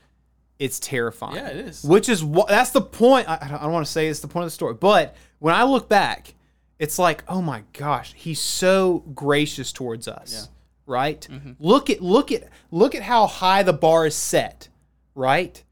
it's 0.58 0.80
terrifying 0.80 1.36
Yeah, 1.36 1.48
it 1.48 1.56
is. 1.56 1.82
which 1.84 2.08
is 2.08 2.22
what 2.24 2.48
that's 2.48 2.70
the 2.70 2.80
point 2.80 3.28
i, 3.28 3.38
I 3.40 3.48
don't 3.62 3.72
want 3.72 3.86
to 3.86 3.92
say 3.92 4.08
it's 4.08 4.20
the 4.20 4.28
point 4.28 4.44
of 4.44 4.48
the 4.48 4.54
story 4.54 4.74
but 4.74 5.14
when 5.38 5.54
i 5.54 5.62
look 5.64 5.88
back 5.88 6.34
it's 6.78 6.98
like 6.98 7.22
oh 7.28 7.40
my 7.42 7.62
gosh 7.72 8.12
he's 8.16 8.40
so 8.40 9.04
gracious 9.14 9.72
towards 9.72 10.08
us 10.08 10.32
Yeah. 10.32 10.54
right 10.86 11.26
Mm-hmm. 11.30 11.52
look 11.60 11.90
at 11.90 12.00
look 12.02 12.32
at 12.32 12.48
look 12.70 12.94
at 12.94 13.02
how 13.02 13.26
high 13.26 13.62
the 13.62 13.72
bar 13.72 14.06
is 14.06 14.14
set 14.16 14.68
right 15.14 15.62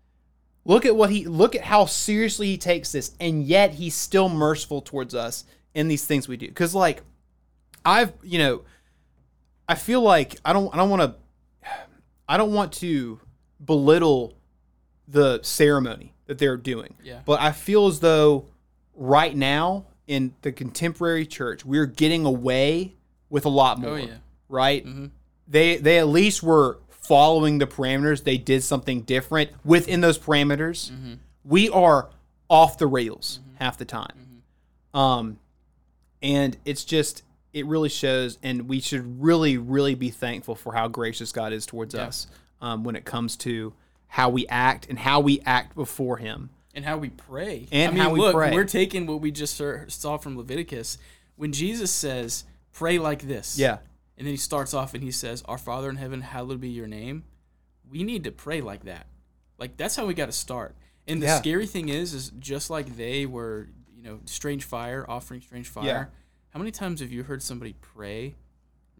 Look 0.68 0.85
at 0.85 0.96
what 0.96 1.11
he 1.11 1.25
look 1.27 1.55
at 1.55 1.61
how 1.62 1.87
seriously 1.87 2.49
he 2.49 2.59
takes 2.59 2.90
this, 2.90 3.12
and 3.20 3.44
yet 3.44 3.75
he's 3.75 3.94
still 3.94 4.29
merciful 4.29 4.81
towards 4.83 5.14
us 5.14 5.44
in 5.75 5.87
these 5.87 6.05
things 6.05 6.27
we 6.27 6.37
do. 6.37 6.49
Because 6.49 6.75
like 6.75 7.05
I've 7.85 8.12
you 8.25 8.40
know, 8.40 8.62
I 9.68 9.77
feel 9.77 10.01
like 10.01 10.35
I 10.44 10.53
don't 10.53 10.75
I 10.75 10.77
don't 10.79 10.90
want 10.90 11.03
to 11.03 11.14
I 12.29 12.37
don't 12.37 12.53
want 12.53 12.72
to 12.83 13.20
belittle 13.64 14.36
the 15.09 15.40
ceremony 15.42 16.12
that 16.27 16.38
they're 16.38 16.57
doing. 16.57 16.95
Yeah. 17.03 17.21
But 17.25 17.40
I 17.40 17.53
feel 17.53 17.87
as 17.87 18.01
though 18.01 18.47
right 18.95 19.35
now 19.37 19.87
in 20.07 20.35
the 20.42 20.53
contemporary 20.53 21.27
church, 21.27 21.64
we're 21.64 21.87
getting 21.87 22.25
away 22.25 22.95
with 23.31 23.45
a 23.45 23.49
lot 23.49 23.81
more. 23.81 23.92
Oh, 23.92 23.97
yeah. 23.97 24.16
Right? 24.49 24.87
They 25.49 25.77
they 25.77 25.99
at 25.99 26.09
least 26.09 26.42
were 26.42 26.79
following 26.88 27.59
the 27.59 27.66
parameters. 27.66 28.25
They 28.25 28.38
did 28.38 28.62
something 28.62 29.03
different 29.03 29.51
within 29.64 30.01
those 30.01 30.19
parameters. 30.19 30.90
We 31.45 31.69
are 31.71 32.11
off 32.49 32.79
the 32.79 32.87
rails 32.87 33.40
half 33.59 33.79
the 33.79 33.85
time. 33.85 34.42
Um 34.95 35.38
and 36.23 36.57
it's 36.64 36.85
just 36.85 37.23
it 37.53 37.66
really 37.66 37.88
shows 37.88 38.38
and 38.42 38.69
we 38.69 38.81
should 38.81 39.23
really 39.23 39.57
really 39.59 39.95
be 39.95 40.11
thankful 40.11 40.55
for 40.55 40.73
how 40.73 40.88
gracious 40.88 41.33
God 41.33 41.53
is 41.53 41.66
towards 41.66 41.95
us 41.95 42.27
um, 42.61 42.85
when 42.85 42.97
it 42.97 43.05
comes 43.05 43.37
to 43.38 43.73
how 44.09 44.29
we 44.31 44.47
act 44.49 44.87
and 44.88 44.99
how 44.99 45.21
we 45.21 45.40
act 45.45 45.75
before 45.75 46.16
him. 46.19 46.51
and 46.75 46.85
how 46.85 46.99
we 46.99 47.09
pray. 47.09 47.66
And 47.73 47.90
I 47.90 47.95
mean, 47.95 48.03
how 48.03 48.11
we 48.11 48.21
look, 48.21 48.35
pray. 48.35 48.53
we're 48.53 48.64
taking 48.64 49.07
what 49.07 49.21
we 49.23 49.31
just 49.31 49.57
saw- 49.88 50.19
from 50.19 50.37
Leviticus 50.37 50.99
when 51.37 51.51
Jesus 51.53 51.90
says, 51.90 52.45
"Pray 52.73 52.99
like 52.99 53.23
this." 53.23 53.59
Yeah. 53.59 53.79
And 54.19 54.27
then 54.27 54.33
he 54.33 54.37
starts 54.37 54.75
off 54.75 54.92
and 54.92 55.03
he 55.03 55.11
says, 55.11 55.42
"Our 55.47 55.57
Father 55.59 55.88
in 55.88 55.97
heaven, 55.97 56.21
hallowed 56.21 56.61
be 56.61 56.69
your 56.69 56.87
name." 56.87 57.25
We 57.90 58.05
need 58.05 58.25
to 58.25 58.31
pray 58.31 58.61
like 58.61 58.85
that. 58.85 59.07
Like 59.59 59.79
that's 59.79 59.97
how 59.97 60.05
we 60.05 60.12
got 60.12 60.27
to 60.27 60.33
start. 60.33 60.75
And 61.09 61.23
the 61.23 61.27
Yeah. 61.27 61.38
scary 61.38 61.66
thing 61.66 61.88
is, 61.88 62.12
is 62.12 62.31
just 62.38 62.69
like 62.69 62.97
they 62.97 63.25
were, 63.25 63.69
you 63.97 64.03
know, 64.03 64.21
strange 64.27 64.64
fire 64.64 65.05
offering 65.09 65.40
strange 65.40 65.69
fire. 65.69 65.85
Yeah. 65.87 66.05
How 66.51 66.59
many 66.59 66.71
times 66.73 67.01
have 67.01 67.11
you 67.12 67.23
heard 67.23 67.42
somebody 67.42 67.75
pray 67.81 68.35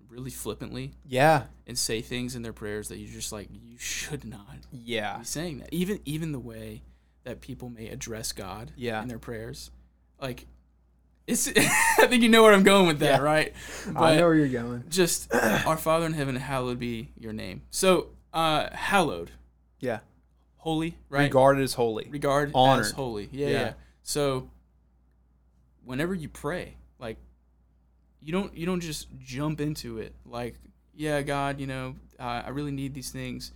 really 0.09 0.31
flippantly 0.31 0.93
Yeah. 1.07 1.45
and 1.67 1.79
say 1.79 2.01
things 2.03 2.35
in 2.37 2.43
their 2.43 2.53
prayers 2.53 2.89
that 2.89 2.99
you're 2.99 3.13
just 3.13 3.33
like, 3.33 3.49
you 3.51 3.77
should 3.79 4.25
not 4.25 4.59
Yeah. 4.73 5.19
be 5.19 5.25
saying 5.25 5.59
that. 5.59 5.73
Even 5.73 6.01
even 6.05 6.33
the 6.33 6.39
way 6.39 6.83
that 7.25 7.41
people 7.41 7.69
may 7.71 7.89
address 7.89 8.33
God 8.33 8.73
Yeah. 8.77 9.03
in 9.03 9.09
their 9.09 9.19
prayers, 9.19 9.71
like 10.21 10.47
it's. 11.27 11.49
I 11.99 12.07
think 12.07 12.23
you 12.23 12.29
know 12.29 12.43
where 12.45 12.53
I'm 12.53 12.63
going 12.63 12.87
with 12.87 13.01
that, 13.01 13.19
Yeah. 13.21 13.25
right? 13.25 13.53
I 13.97 14.17
know 14.17 14.27
where 14.27 14.35
you're 14.37 14.49
going. 14.49 14.85
just 14.89 15.33
our 15.35 15.77
Father 15.77 16.07
in 16.07 16.13
heaven, 16.13 16.37
hallowed 16.37 16.79
be 16.79 17.11
your 17.19 17.33
name. 17.33 17.63
So, 17.71 18.11
uh, 18.33 18.69
hallowed, 18.75 19.33
Yeah. 19.81 20.01
holy, 20.59 20.97
right? 21.09 21.25
Regarded 21.25 21.63
as 21.65 21.75
holy. 21.75 22.09
Regard 22.11 22.55
as 22.55 22.91
holy. 22.93 23.29
Yeah, 23.33 23.47
yeah. 23.49 23.53
yeah. 23.53 23.73
So 24.03 24.51
whenever 25.85 26.15
you 26.15 26.29
don't 28.33 28.57
you 28.57 28.67
don't 28.67 28.81
just 28.81 29.09
jump 29.19 29.61
into 29.61 29.99
it 29.99 30.15
like 30.25 30.57
yeah 30.95 31.23
god 31.23 31.61
you 31.61 31.67
know 31.67 31.95
uh, 32.19 32.43
i 32.47 32.49
really 32.49 32.73
need 32.73 32.95
these 32.95 33.11
things. 33.11 33.53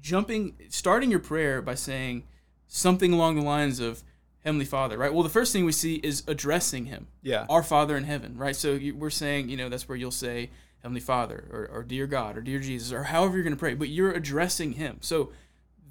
Jumping 0.00 0.54
starting 0.68 1.10
your 1.10 1.20
prayer 1.20 1.62
by 1.62 1.74
saying 1.74 2.24
something 2.66 3.12
along 3.12 3.36
the 3.36 3.42
lines 3.42 3.80
of 3.80 4.02
heavenly 4.44 4.66
father 4.66 4.98
right? 4.98 5.12
Well 5.12 5.22
the 5.22 5.30
first 5.30 5.52
thing 5.52 5.64
we 5.64 5.72
see 5.72 5.96
is 5.96 6.22
addressing 6.26 6.86
him. 6.86 7.06
Yeah. 7.22 7.46
our 7.48 7.62
father 7.62 7.96
in 7.96 8.04
heaven 8.04 8.36
right? 8.36 8.54
So 8.54 8.72
you, 8.72 8.94
we're 8.94 9.10
saying 9.10 9.48
you 9.48 9.56
know 9.56 9.68
that's 9.68 9.88
where 9.88 9.96
you'll 9.96 10.10
say 10.10 10.50
heavenly 10.82 11.00
father 11.00 11.48
or, 11.50 11.66
or 11.72 11.82
dear 11.82 12.06
god 12.06 12.36
or 12.36 12.42
dear 12.42 12.60
jesus 12.60 12.92
or 12.92 13.04
however 13.04 13.34
you're 13.36 13.42
going 13.42 13.56
to 13.56 13.58
pray 13.58 13.72
but 13.74 13.88
you're 13.88 14.12
addressing 14.12 14.72
him. 14.72 14.98
So 15.00 15.32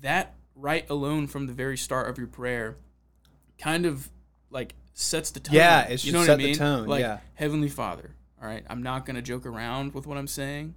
that 0.01 0.35
right 0.55 0.87
alone 0.89 1.25
from 1.25 1.47
the 1.47 1.53
very 1.53 1.77
start 1.77 2.07
of 2.07 2.17
your 2.19 2.27
prayer 2.27 2.75
kind 3.57 3.85
of 3.85 4.09
like 4.51 4.75
sets 4.93 5.31
the 5.31 5.39
tone 5.39 5.55
Yeah, 5.55 5.87
it 5.87 6.03
you 6.05 6.11
know 6.11 6.19
what 6.19 6.29
I 6.29 6.35
the 6.35 6.43
mean? 6.43 6.55
tone, 6.55 6.87
like 6.87 7.01
yeah. 7.01 7.19
heavenly 7.35 7.69
father 7.69 8.11
all 8.41 8.47
right 8.47 8.63
i'm 8.69 8.83
not 8.83 9.05
going 9.05 9.15
to 9.15 9.21
joke 9.21 9.45
around 9.45 9.93
with 9.93 10.05
what 10.05 10.17
i'm 10.17 10.27
saying 10.27 10.75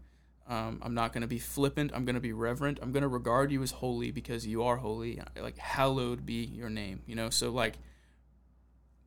um, 0.48 0.81
i'm 0.83 0.94
not 0.94 1.12
going 1.12 1.22
to 1.22 1.26
be 1.26 1.38
flippant 1.38 1.90
i'm 1.94 2.05
going 2.05 2.14
to 2.14 2.20
be 2.20 2.33
reverent 2.33 2.79
i'm 2.81 2.92
going 2.92 3.02
to 3.02 3.09
regard 3.09 3.50
you 3.52 3.62
as 3.62 3.72
holy 3.72 4.11
because 4.12 4.46
you 4.46 4.62
are 4.62 4.76
holy 4.76 5.20
like 5.40 5.59
hallowed 5.59 6.24
be 6.24 6.44
your 6.44 6.70
name 6.70 7.02
you 7.07 7.14
know 7.16 7.29
so 7.31 7.50
like 7.50 7.74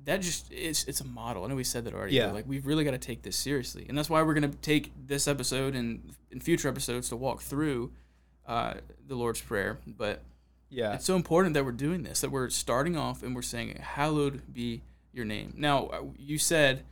that 0.06 0.22
just 0.22 0.50
it's 0.52 0.86
it's 0.86 1.02
a 1.02 1.06
model. 1.06 1.44
I 1.44 1.48
know 1.48 1.56
we 1.56 1.66
said 1.66 1.84
that 1.84 1.94
already. 1.94 2.16
Yeah. 2.16 2.32
Like 2.32 2.46
we've 2.48 2.66
really 2.66 2.86
got 2.86 2.92
to 2.92 2.98
take 2.98 3.22
this 3.22 3.36
seriously, 3.36 3.86
and 3.90 3.98
that's 3.98 4.10
why 4.10 4.22
we're 4.22 4.34
gonna 4.34 4.48
take 4.48 4.94
this 5.08 5.28
episode 5.28 5.76
and 5.76 6.14
in 6.32 6.40
future 6.40 6.70
episodes 6.70 7.10
to 7.10 7.18
walk 7.18 7.42
through 7.42 7.92
uh, 8.48 8.76
the 9.06 9.16
Lord's 9.16 9.42
Prayer. 9.42 9.78
But 9.86 10.22
Yeah. 10.70 10.94
it's 10.94 11.04
so 11.06 11.18
important 11.18 11.54
that 11.56 11.66
we're 11.66 11.74
doing 11.74 12.04
this, 12.04 12.22
that 12.22 12.32
we're 12.32 12.50
starting 12.50 12.96
off 12.96 13.24
and 13.24 13.36
we're 13.36 13.42
saying, 13.42 13.76
"Hallowed 13.76 14.42
be 14.54 14.84
your 15.14 15.26
name." 15.26 15.54
Now, 15.58 15.88
uh, 15.88 16.02
you 16.18 16.38
said 16.38 16.84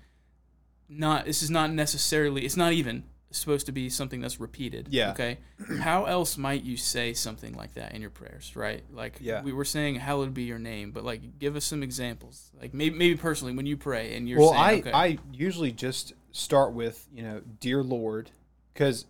not. 0.89 1.25
This 1.25 1.43
is 1.43 1.49
not 1.49 1.71
necessarily. 1.71 2.45
It's 2.45 2.58
not 2.58 2.73
even 2.73 3.03
supposed 3.30 3.65
to 3.65 3.71
be 3.73 3.89
something 3.89 4.21
that's 4.21 4.39
repeated. 4.39 4.88
Yeah. 4.89 5.12
Okay. 5.12 5.38
How 5.82 6.06
else 6.06 6.38
might 6.38 6.63
you 6.63 6.77
say 6.77 7.13
something 7.13 7.53
like 7.56 7.73
that 7.73 7.93
in 7.93 8.01
your 8.01 8.10
prayers, 8.10 8.56
right? 8.56 8.84
Like 8.91 9.17
Yeah. 9.19 9.43
we 9.43 9.51
were 9.51 9.65
saying, 9.65 9.95
"Hallowed 9.95 10.34
be 10.34 10.43
your 10.43 10.60
name," 10.60 10.91
but 10.91 11.03
like, 11.03 11.38
give 11.39 11.56
us 11.56 11.65
some 11.65 11.84
examples. 11.84 12.51
Like 12.60 12.73
maybe, 12.73 12.97
maybe 12.97 13.17
personally, 13.17 13.53
when 13.53 13.65
you 13.65 13.75
pray 13.77 14.15
and 14.15 14.30
you're 14.30 14.39
well, 14.39 14.51
saying, 14.51 14.63
I 14.63 14.73
okay, 14.80 14.91
I 14.91 15.17
usually 15.34 15.71
just 15.71 16.13
start 16.32 16.73
with 16.73 17.08
you 17.13 17.21
know, 17.23 17.41
dear 17.60 17.84
Lord, 17.84 18.32
because 18.73 19.06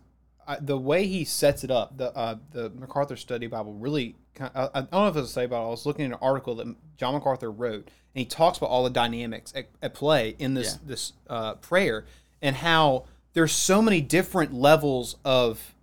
the 0.60 0.78
way 0.78 1.06
he 1.06 1.24
sets 1.24 1.62
it 1.62 1.70
up, 1.70 1.96
the 1.96 2.14
uh, 2.16 2.36
the 2.50 2.70
MacArthur 2.70 3.16
Study 3.16 3.46
Bible 3.46 3.74
really. 3.74 4.16
I, 4.40 4.68
I 4.74 4.80
don't 4.82 4.92
know 4.92 5.08
if 5.08 5.16
it's 5.16 5.28
a 5.28 5.30
study 5.30 5.46
Bible. 5.46 5.66
I 5.66 5.70
was 5.70 5.86
looking 5.86 6.04
at 6.06 6.12
an 6.12 6.18
article 6.22 6.54
that 6.56 6.74
John 6.96 7.14
MacArthur 7.14 7.50
wrote, 7.50 7.84
and 7.86 7.92
he 8.14 8.24
talks 8.24 8.58
about 8.58 8.70
all 8.70 8.84
the 8.84 8.90
dynamics 8.90 9.52
at, 9.56 9.66
at 9.82 9.94
play 9.94 10.36
in 10.38 10.54
this 10.54 10.72
Yeah. 10.74 10.78
this 10.86 11.12
uh, 11.28 11.54
prayer 11.54 12.04
and 12.42 12.56
how 12.56 13.04
there's 13.34 13.52
so 13.52 13.82
many 13.82 14.00
different 14.00 14.54
levels 14.54 15.16
of 15.24 15.74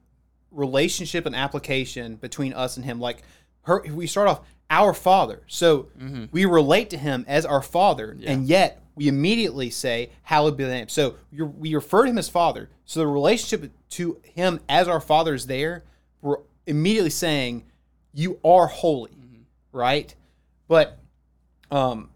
relationship 0.52 1.26
and 1.26 1.36
application 1.36 2.15
between 2.15 2.54
us 2.54 2.78
and 2.78 2.86
him. 2.86 3.00
Like 3.00 3.24
her, 3.63 3.82
we 3.91 4.08
start 4.08 4.28
off 4.28 4.41
our 4.70 4.94
Father, 4.94 5.41
so 5.48 5.88
we 6.32 6.46
relate 6.46 6.89
to 6.91 6.98
him 6.98 7.24
as 7.28 7.46
our 7.46 7.62
Father, 7.62 8.18
and 8.26 8.48
yet 8.48 8.82
we 8.96 9.08
immediately 9.08 9.70
say, 9.70 10.10
"Hallowed 10.24 10.58
be 10.58 10.63
the 10.63 10.70
name." 10.72 10.88
So 10.88 11.15
you're, 11.32 11.46
we 11.48 11.76
refer 11.76 12.04
to 12.06 12.10
him 12.10 12.18
as 12.18 12.30
Father. 12.30 12.70
So 12.86 13.00
the 13.00 13.08
relationship 13.08 13.72
to 13.91 14.20
him 14.24 14.60
as 14.70 14.88
our 14.88 15.00
Father 15.02 15.34
is 15.34 15.46
there. 15.48 15.84
We're 16.22 16.38
immediately 16.65 17.10
saying, 17.12 17.63
"You 18.15 18.39
are 18.43 18.65
holy," 18.67 19.12
right? 19.71 20.15
But 20.67 20.97
um, 21.69 22.10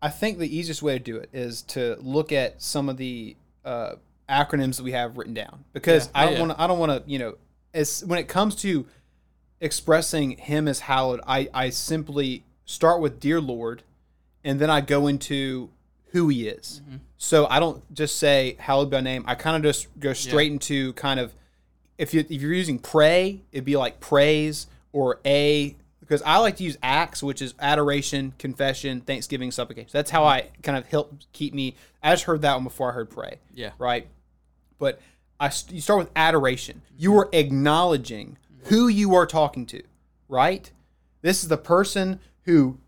I 0.00 0.10
think 0.10 0.38
the 0.38 0.56
easiest 0.56 0.82
way 0.82 0.98
to 0.98 1.02
do 1.02 1.16
it 1.16 1.30
is 1.32 1.62
to 1.62 1.96
look 2.00 2.30
at 2.30 2.62
some 2.62 2.88
of 2.88 2.96
the 2.98 3.36
uh, 3.64 3.94
acronyms 4.28 4.76
that 4.76 4.82
we 4.82 4.92
have 4.92 5.16
written 5.16 5.34
down 5.34 5.64
because 5.72 6.06
Yeah. 6.06 6.10
I 6.14 6.24
don't 6.26 6.34
yeah. 6.34 6.40
want 6.40 6.52
to. 6.52 6.60
I 6.62 6.66
don't 6.66 6.78
want 6.78 7.04
to. 7.04 7.10
You 7.10 7.18
know, 7.18 7.34
as 7.72 8.04
when 8.04 8.18
it 8.18 8.28
comes 8.28 8.54
to 8.56 8.86
expressing 9.60 10.32
Him 10.32 10.68
as 10.68 10.80
hallowed, 10.80 11.20
I 11.26 11.48
I 11.54 11.70
simply 11.70 12.44
start 12.66 13.00
with 13.00 13.18
"Dear 13.18 13.40
Lord," 13.40 13.82
and 14.44 14.60
then 14.60 14.70
I 14.70 14.80
go 14.82 15.06
into 15.06 15.70
who 16.12 16.28
He 16.28 16.46
is. 16.48 16.82
Mm-hmm. 16.84 16.96
So 17.16 17.46
I 17.46 17.58
don't 17.58 17.82
just 17.94 18.16
say 18.16 18.56
"Hallowed 18.58 18.90
by 18.90 19.00
name." 19.00 19.24
I 19.26 19.34
kind 19.34 19.56
of 19.56 19.62
just 19.62 19.88
go 19.98 20.12
straight 20.12 20.52
into 20.52 20.92
kind 20.92 21.18
of 21.18 21.34
if 21.96 22.12
you 22.12 22.20
if 22.20 22.42
you're 22.42 22.52
using 22.52 22.78
pray, 22.78 23.40
it'd 23.52 23.64
be 23.64 23.76
like 23.76 24.00
praise 24.00 24.66
or 24.94 25.20
a 25.26 25.76
because 26.00 26.22
I 26.22 26.38
like 26.38 26.56
to 26.56 26.64
use 26.64 26.78
acts, 26.82 27.22
which 27.22 27.42
is 27.42 27.54
adoration, 27.58 28.32
confession, 28.38 29.00
thanksgiving, 29.00 29.50
supplication. 29.50 29.90
That's 29.92 30.10
how 30.10 30.24
I 30.24 30.50
kind 30.62 30.78
of 30.78 30.86
help 30.86 31.14
keep 31.32 31.52
me. 31.52 31.76
I 32.02 32.12
just 32.12 32.24
heard 32.24 32.42
that 32.42 32.54
one 32.54 32.64
before 32.64 32.90
I 32.90 32.94
heard 32.94 33.10
pray, 33.10 33.40
yeah, 33.52 33.70
right? 33.78 34.06
But 34.78 35.00
I 35.40 35.50
you 35.70 35.80
start 35.80 35.98
with 35.98 36.10
adoration. 36.14 36.82
You 36.96 37.18
are 37.18 37.28
acknowledging 37.32 38.38
who 38.64 38.88
you 38.88 39.14
are 39.14 39.26
talking 39.26 39.66
to, 39.66 39.82
right? 40.28 40.70
This 41.22 41.42
is 41.42 41.48
the 41.48 41.58
person 41.58 42.20
who 42.42 42.78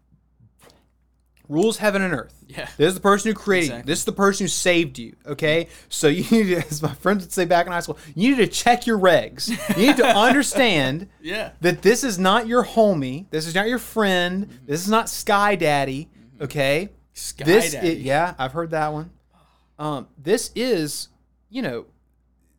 rules 1.48 1.78
heaven 1.78 2.02
and 2.02 2.12
earth. 2.14 2.44
yeah, 2.48 2.68
This 2.76 2.88
is 2.88 2.94
the 2.94 3.00
person 3.00 3.30
who 3.30 3.34
created 3.38 3.76
you. 3.76 3.82
This 3.84 4.00
is 4.00 4.04
the 4.04 4.12
person 4.12 4.44
who 4.44 4.48
saved 4.48 4.98
you. 4.98 5.14
Okay, 5.26 5.68
so 5.88 6.08
you 6.08 6.22
need 6.30 6.48
to, 6.54 6.56
as 6.70 6.82
my 6.82 6.92
friends 6.94 7.24
would 7.24 7.32
say 7.32 7.44
back 7.44 7.66
in 7.66 7.72
high 7.72 7.80
school, 7.80 7.98
you 8.14 8.30
need 8.30 8.44
to 8.44 8.46
check 8.46 8.86
your 8.86 8.98
regs. 8.98 9.48
You 9.76 9.86
need 9.88 9.96
to 9.98 10.06
understand 10.16 11.08
yeah, 11.20 11.52
that 11.60 11.82
this 11.82 12.04
is 12.04 12.18
not 12.18 12.46
your 12.46 12.64
homie. 12.64 13.26
This 13.30 13.46
is 13.46 13.54
not 13.54 13.68
your 13.68 13.78
friend. 13.78 14.46
Mm-hmm. 14.46 14.66
This 14.66 14.80
is 14.82 14.88
not 14.90 15.08
Sky 15.08 15.54
Daddy. 15.56 16.08
Okay, 16.40 16.90
Sky 17.12 17.44
this 17.44 17.72
Daddy. 17.72 17.88
Is, 17.92 18.02
yeah, 18.02 18.34
I've 18.38 18.52
heard 18.52 18.70
that 18.70 18.92
one. 18.92 19.10
Um, 19.78 20.08
this 20.16 20.50
is, 20.54 21.08
you 21.50 21.62
know, 21.62 21.86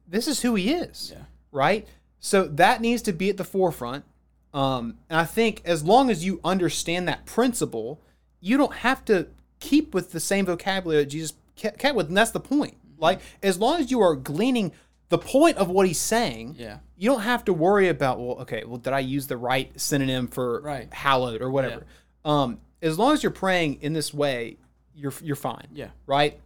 this 0.08 0.28
is 0.28 0.41
who 0.41 0.56
he 0.56 0.71
is, 0.71 1.12
Yeah. 1.15 1.23
right? 1.52 1.88
So 2.19 2.45
that 2.47 2.82
needs 2.82 3.02
to 3.04 3.13
be 3.13 3.30
at 3.30 3.38
the 3.38 3.43
forefront. 3.43 4.06
Um, 4.54 4.97
and 5.10 5.19
I 5.19 5.26
think 5.26 5.62
as 5.65 5.84
long 5.84 6.10
as 6.10 6.26
you 6.26 6.39
understand 6.43 7.08
that 7.08 7.26
principle, 7.26 8.02
you 8.39 8.58
don't 8.58 8.73
have 8.73 9.04
to 9.06 9.28
keep 9.60 9.93
with 9.93 10.12
the 10.12 10.19
same 10.19 10.45
vocabulary 10.45 11.04
that 11.04 11.10
Jesus 11.10 11.34
ke- 11.56 11.78
kept 11.78 11.95
with, 11.95 12.08
and 12.08 12.17
that's 12.17 12.32
the 12.32 12.39
point. 12.39 12.76
Mm-hmm. 12.76 13.02
Like 13.02 13.19
as 13.43 13.58
long 13.60 13.80
as 13.80 13.89
you 13.91 14.02
are 14.02 14.15
gleaning 14.15 14.71
the 15.10 15.17
point 15.17 15.58
of 15.58 15.69
what 15.69 15.88
he's 15.88 16.00
saying, 16.00 16.56
yeah, 16.58 16.80
you 16.97 17.10
don't 17.10 17.21
have 17.21 17.45
to 17.45 17.54
worry 17.54 17.88
about 17.89 18.19
well 18.19 18.39
okay 18.41 18.63
well 18.65 18.78
did 18.78 18.91
i 18.91 19.00
use 19.00 19.28
the 19.28 19.38
right 19.38 19.71
synonym 19.80 20.28
for 20.28 20.60
Right. 20.62 20.91
hallowed 20.93 21.41
or 21.41 21.50
whatever 21.52 21.86
um 22.26 22.60
as 22.82 22.97
long 23.00 23.13
as 23.13 23.21
you're 23.23 23.32
praying 23.32 23.82
in 23.82 23.93
this 23.93 24.13
way 24.13 24.58
you're 24.95 25.13
you're 25.21 25.36
fine 25.38 25.67
yeah, 25.71 25.89
right 26.08 26.39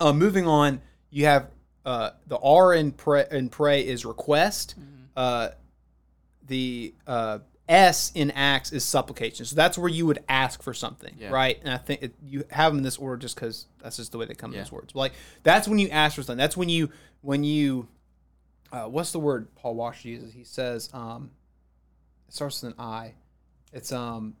uh, 0.00 0.12
moving 0.12 0.46
on 0.46 0.80
you 1.10 1.26
have 1.26 1.50
uh 1.84 2.10
the 2.28 2.38
r 2.38 2.72
in 2.72 2.92
pray 2.92 3.26
in 3.32 3.48
pray 3.50 3.84
is 3.86 4.06
request 4.06 4.76
Mm-hmm. 4.78 5.02
uh 5.16 5.48
the 6.46 6.94
uh 7.06 7.38
S 7.70 8.10
in 8.14 8.30
acts 8.32 8.72
is 8.72 8.84
supplication, 8.84 9.46
so 9.46 9.54
that's 9.56 9.78
where 9.78 9.88
you 9.88 10.04
would 10.06 10.22
ask 10.28 10.62
for 10.62 10.74
something, 10.74 11.14
Yeah. 11.18 11.30
right? 11.30 11.58
And 11.62 11.72
I 11.72 11.76
think 11.76 12.02
it, 12.02 12.14
you 12.22 12.44
have 12.50 12.72
them 12.72 12.78
in 12.78 12.82
this 12.84 12.98
order 12.98 13.16
just 13.16 13.36
because 13.36 13.66
that's 13.78 13.96
just 13.96 14.10
the 14.12 14.18
way 14.18 14.26
they 14.26 14.34
come 14.34 14.50
in 14.50 14.56
Yeah. 14.56 14.64
those 14.64 14.72
words. 14.72 14.92
But 14.92 14.98
like 14.98 15.12
that's 15.44 15.68
when 15.68 15.78
you 15.78 15.88
ask 15.90 16.16
for 16.16 16.22
something. 16.22 16.36
That's 16.38 16.56
when 16.56 16.68
you 16.68 16.90
when 17.22 17.44
you 17.44 17.88
uh, 18.72 18.84
what's 18.86 19.12
the 19.12 19.18
word 19.20 19.54
Paul 19.54 19.74
Washer 19.76 20.08
uses? 20.08 20.32
He 20.32 20.44
says, 20.44 20.90
um, 20.92 21.30
it 22.28 22.34
starts 22.34 22.62
with 22.62 22.72
an 22.74 22.80
I. 22.80 23.14
It's 23.72 23.90
um, 23.92 24.36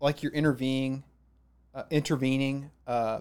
like 0.00 0.22
you're 0.22 0.32
intervening, 0.32 1.04
uh, 1.74 1.84
intervening. 1.90 2.70
Uh, 2.86 3.20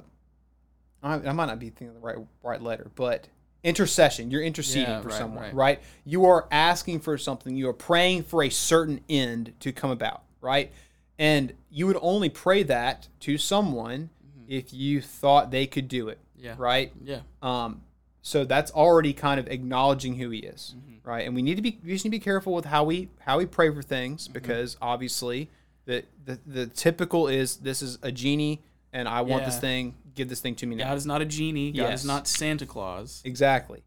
I, 1.03 1.13
I 1.15 1.31
might 1.31 1.45
not 1.45 1.59
be 1.59 1.69
thinking 1.69 1.89
of 1.89 1.93
the 1.95 1.99
right 1.99 2.17
right 2.43 2.61
letter, 2.61 2.91
but 2.95 3.27
intercession. 3.63 4.31
You're 4.31 4.41
interceding 4.43 4.89
Yeah, 4.89 5.01
for 5.01 5.09
right, 5.09 5.17
someone, 5.17 5.43
right. 5.43 5.53
right. 5.53 5.79
You 6.05 6.25
are 6.25 6.47
asking 6.51 6.99
for 7.01 7.17
something. 7.17 7.55
You 7.55 7.69
are 7.69 7.73
praying 7.73 8.23
for 8.23 8.43
a 8.43 8.49
certain 8.49 9.01
end 9.09 9.53
to 9.61 9.71
come 9.71 9.91
about, 9.91 10.23
right? 10.41 10.71
And 11.17 11.53
you 11.69 11.85
would 11.87 11.97
only 12.01 12.29
pray 12.29 12.63
that 12.63 13.07
to 13.21 13.37
someone 13.37 14.09
if 14.47 14.73
you 14.73 15.01
thought 15.01 15.51
they 15.51 15.67
could 15.67 15.87
do 15.87 16.09
it, 16.09 16.17
Mm-hmm. 16.37 16.45
yeah, 16.45 16.55
right? 16.57 16.93
yeah, 17.03 17.19
Um, 17.41 17.81
so 18.21 18.45
that's 18.45 18.71
already 18.71 19.11
kind 19.13 19.39
of 19.41 19.47
acknowledging 19.49 20.15
who 20.15 20.29
he 20.29 20.39
is, 20.39 20.75
Mm-hmm. 20.77 21.09
right? 21.09 21.25
And 21.27 21.35
we 21.35 21.41
need 21.41 21.55
to 21.55 21.61
be 21.61 21.77
we 21.83 21.91
just 21.91 22.05
need 22.05 22.11
to 22.11 22.15
be 22.15 22.19
careful 22.23 22.53
with 22.53 22.65
how 22.65 22.85
we 22.85 23.09
how 23.19 23.37
we 23.37 23.45
pray 23.45 23.69
for 23.73 23.81
things 23.81 24.23
Mm-hmm. 24.23 24.33
because 24.33 24.77
obviously 24.81 25.49
the, 25.85 26.05
the 26.25 26.39
the 26.47 26.65
typical 26.67 27.27
is 27.27 27.57
this 27.57 27.81
is 27.81 27.97
a 28.01 28.11
genie 28.11 28.61
and 28.93 29.07
I 29.07 29.21
want 29.21 29.45
this 29.45 29.59
thing, 29.59 29.95
give 30.15 30.29
this 30.29 30.39
thing 30.41 30.55
to 30.55 30.65
me 30.65 30.75
now. 30.75 30.89
God 30.89 30.97
is 30.97 31.05
not 31.05 31.21
a 31.21 31.25
genie. 31.25 31.71
God 31.71 31.83
Yes. 31.89 32.01
is 32.01 32.05
not 32.05 32.27
Santa 32.27 32.65
Claus. 32.65 33.21
Exactly. 33.25 33.83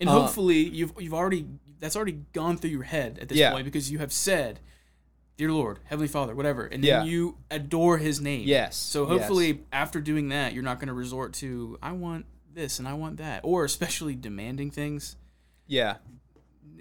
And 0.00 0.08
Uh, 0.08 0.12
hopefully 0.20 0.58
you've 0.68 0.92
you've 0.98 1.14
already 1.14 1.46
that's 1.78 1.96
already 1.96 2.20
gone 2.32 2.56
through 2.56 2.70
your 2.70 2.82
head 2.84 3.18
at 3.20 3.28
this 3.28 3.38
Yeah. 3.38 3.52
point 3.52 3.64
because 3.64 3.90
you 3.90 3.98
have 3.98 4.12
said, 4.12 4.60
"Dear 5.36 5.52
Lord, 5.52 5.80
Heavenly 5.84 6.08
Father, 6.08 6.34
whatever," 6.34 6.64
and 6.66 6.82
then 6.82 6.88
Yeah. 6.88 7.04
you 7.04 7.38
adore 7.50 7.98
His 7.98 8.20
name. 8.20 8.46
Yes, 8.46 8.76
So 8.76 9.06
hopefully 9.06 9.62
after 9.72 10.00
doing 10.00 10.28
that, 10.30 10.52
you're 10.54 10.62
not 10.62 10.78
going 10.78 10.88
to 10.88 10.94
resort 10.94 11.32
to 11.34 11.78
"I 11.82 11.92
want 11.92 12.26
this" 12.52 12.78
and 12.78 12.86
"I 12.86 12.94
want 12.94 13.16
that," 13.18 13.40
or 13.44 13.64
especially 13.64 14.14
demanding 14.14 14.70
things. 14.70 15.16
Yeah. 15.66 15.96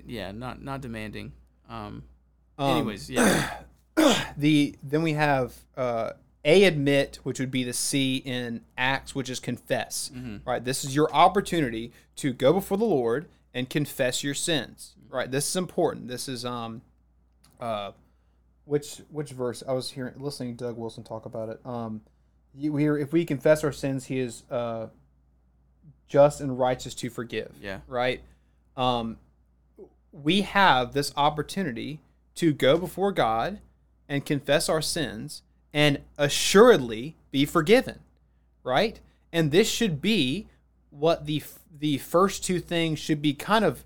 Yeah, 0.06 0.32
not 0.32 0.62
not 0.62 0.82
demanding. 0.82 1.34
Um. 1.70 2.04
Um, 2.58 2.78
anyways, 2.78 3.10
yeah, 3.10 3.62
the 4.38 4.76
then 4.84 5.02
we 5.04 5.14
have 5.14 5.54
uh 5.78 6.12
A 6.44 6.64
admit, 6.64 7.20
which 7.24 7.40
would 7.40 7.52
be 7.52 7.64
the 7.64 7.74
C 7.74 8.18
in 8.18 8.62
Acts, 8.78 9.14
which 9.14 9.30
is 9.30 9.40
confess. 9.40 10.12
Right? 10.46 10.64
This 10.64 10.84
is 10.84 10.96
your 10.96 11.14
opportunity 11.14 11.92
to 12.18 12.34
go 12.34 12.52
before 12.54 12.78
the 12.78 12.86
Lord 12.86 13.28
and 13.54 13.70
confess 13.70 14.24
your 14.24 14.34
sins. 14.34 14.96
Right? 15.10 15.30
This 15.30 15.48
is 15.50 15.56
important. 15.56 16.08
This 16.08 16.28
is 16.28 16.44
um 16.46 16.82
uh 17.60 17.92
which 18.66 19.02
which 19.10 19.32
verse 19.32 19.62
I 19.68 19.74
was 19.74 19.92
hearing 19.92 20.14
listening 20.18 20.58
to 20.58 20.66
Doug 20.66 20.78
Wilson 20.78 21.04
talk 21.04 21.26
about 21.26 21.50
it. 21.50 21.60
Um 21.66 22.02
we 22.56 22.88
are, 22.88 22.98
if 22.98 23.14
we 23.14 23.24
confess 23.24 23.64
our 23.64 23.72
sins, 23.72 24.06
he 24.06 24.20
is 24.20 24.44
uh 24.50 24.88
just 26.08 26.42
and 26.42 26.58
righteous 26.58 26.94
to 26.96 27.10
forgive. 27.10 27.54
Yeah. 27.62 27.82
Right? 27.88 28.22
Um 28.76 29.18
we 30.12 30.42
have 30.42 30.94
this 30.94 31.14
opportunity 31.16 32.00
to 32.36 32.52
go 32.52 32.78
before 32.78 33.12
God 33.12 33.60
and 34.10 34.26
confess 34.26 34.68
our 34.70 34.82
sins 34.82 35.44
and 35.74 36.00
assuredly 36.18 37.16
be 37.32 37.46
forgiven, 37.46 38.00
right? 38.64 39.00
And 39.34 39.52
this 39.52 39.70
should 39.70 40.02
be 40.02 40.48
what 40.90 41.26
the 41.26 41.42
the 41.80 41.98
first 42.00 42.44
two 42.44 42.60
things 42.60 43.00
should 43.00 43.22
be 43.22 43.34
kind 43.34 43.64
of 43.66 43.84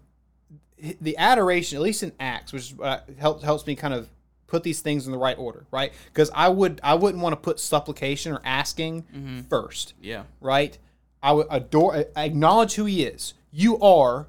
the 1.00 1.18
adoration, 1.18 1.78
at 1.78 1.82
least 1.82 2.04
in 2.04 2.12
Acts, 2.20 2.52
which 2.52 2.74
uh, 2.82 3.00
helps 3.18 3.44
helps 3.44 3.66
me 3.68 3.76
kind 3.76 3.94
of 3.94 4.10
put 4.48 4.64
these 4.64 4.82
things 4.82 5.06
in 5.06 5.12
the 5.12 5.18
right 5.18 5.38
order, 5.38 5.66
right? 5.72 5.92
Because 6.08 6.30
I 6.36 6.50
would 6.50 6.80
I 6.84 6.96
wouldn't 6.96 7.22
want 7.24 7.34
to 7.34 7.38
put 7.38 7.60
supplication 7.60 8.34
or 8.34 8.42
asking 8.44 9.46
first 9.50 9.94
Yeah. 10.02 10.24
right? 10.42 10.78
I 11.24 11.32
would 11.32 11.48
adore, 11.50 12.06
acknowledge 12.16 12.76
who 12.76 12.86
He 12.86 13.04
is. 13.04 13.34
You 13.52 13.80
are 13.80 14.28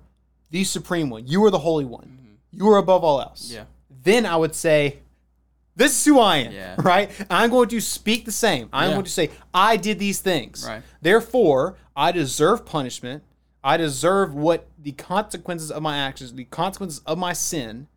the 0.51 0.65
supreme 0.65 1.11
one. 1.11 1.27
You 1.27 1.45
are 1.45 1.51
the 1.51 1.59
holy 1.59 1.85
one. 1.85 2.39
You 2.53 2.69
are 2.71 2.79
above 2.79 3.05
all 3.05 3.21
else. 3.21 3.51
Yeah. 3.53 3.65
Then 4.03 4.25
I 4.25 4.37
would 4.37 4.55
say, 4.55 5.01
"This 5.77 5.93
is 5.99 6.05
who 6.05 6.19
I 6.19 6.39
am." 6.39 6.53
Yeah. 6.53 6.75
Right? 6.79 7.11
I'm 7.31 7.51
going 7.51 7.69
to 7.69 7.81
speak 7.81 8.25
the 8.25 8.33
same. 8.33 8.69
I'm 8.73 8.89
Yeah. 8.89 8.95
going 8.95 9.05
to 9.05 9.11
say, 9.11 9.31
"I 9.55 9.77
did 9.77 9.99
these 9.99 10.21
things." 10.21 10.65
Right. 10.67 10.83
Therefore, 11.01 11.77
I 11.95 12.13
deserve 12.13 12.67
punishment. 12.67 13.23
I 13.63 13.77
deserve 13.77 14.35
what 14.35 14.67
the 14.79 14.93
consequences 14.93 15.71
of 15.71 15.83
my 15.83 15.97
actions, 15.97 16.33
the 16.33 16.45
consequences 16.45 17.01
of 17.07 17.19
my 17.19 17.33
sin. 17.33 17.89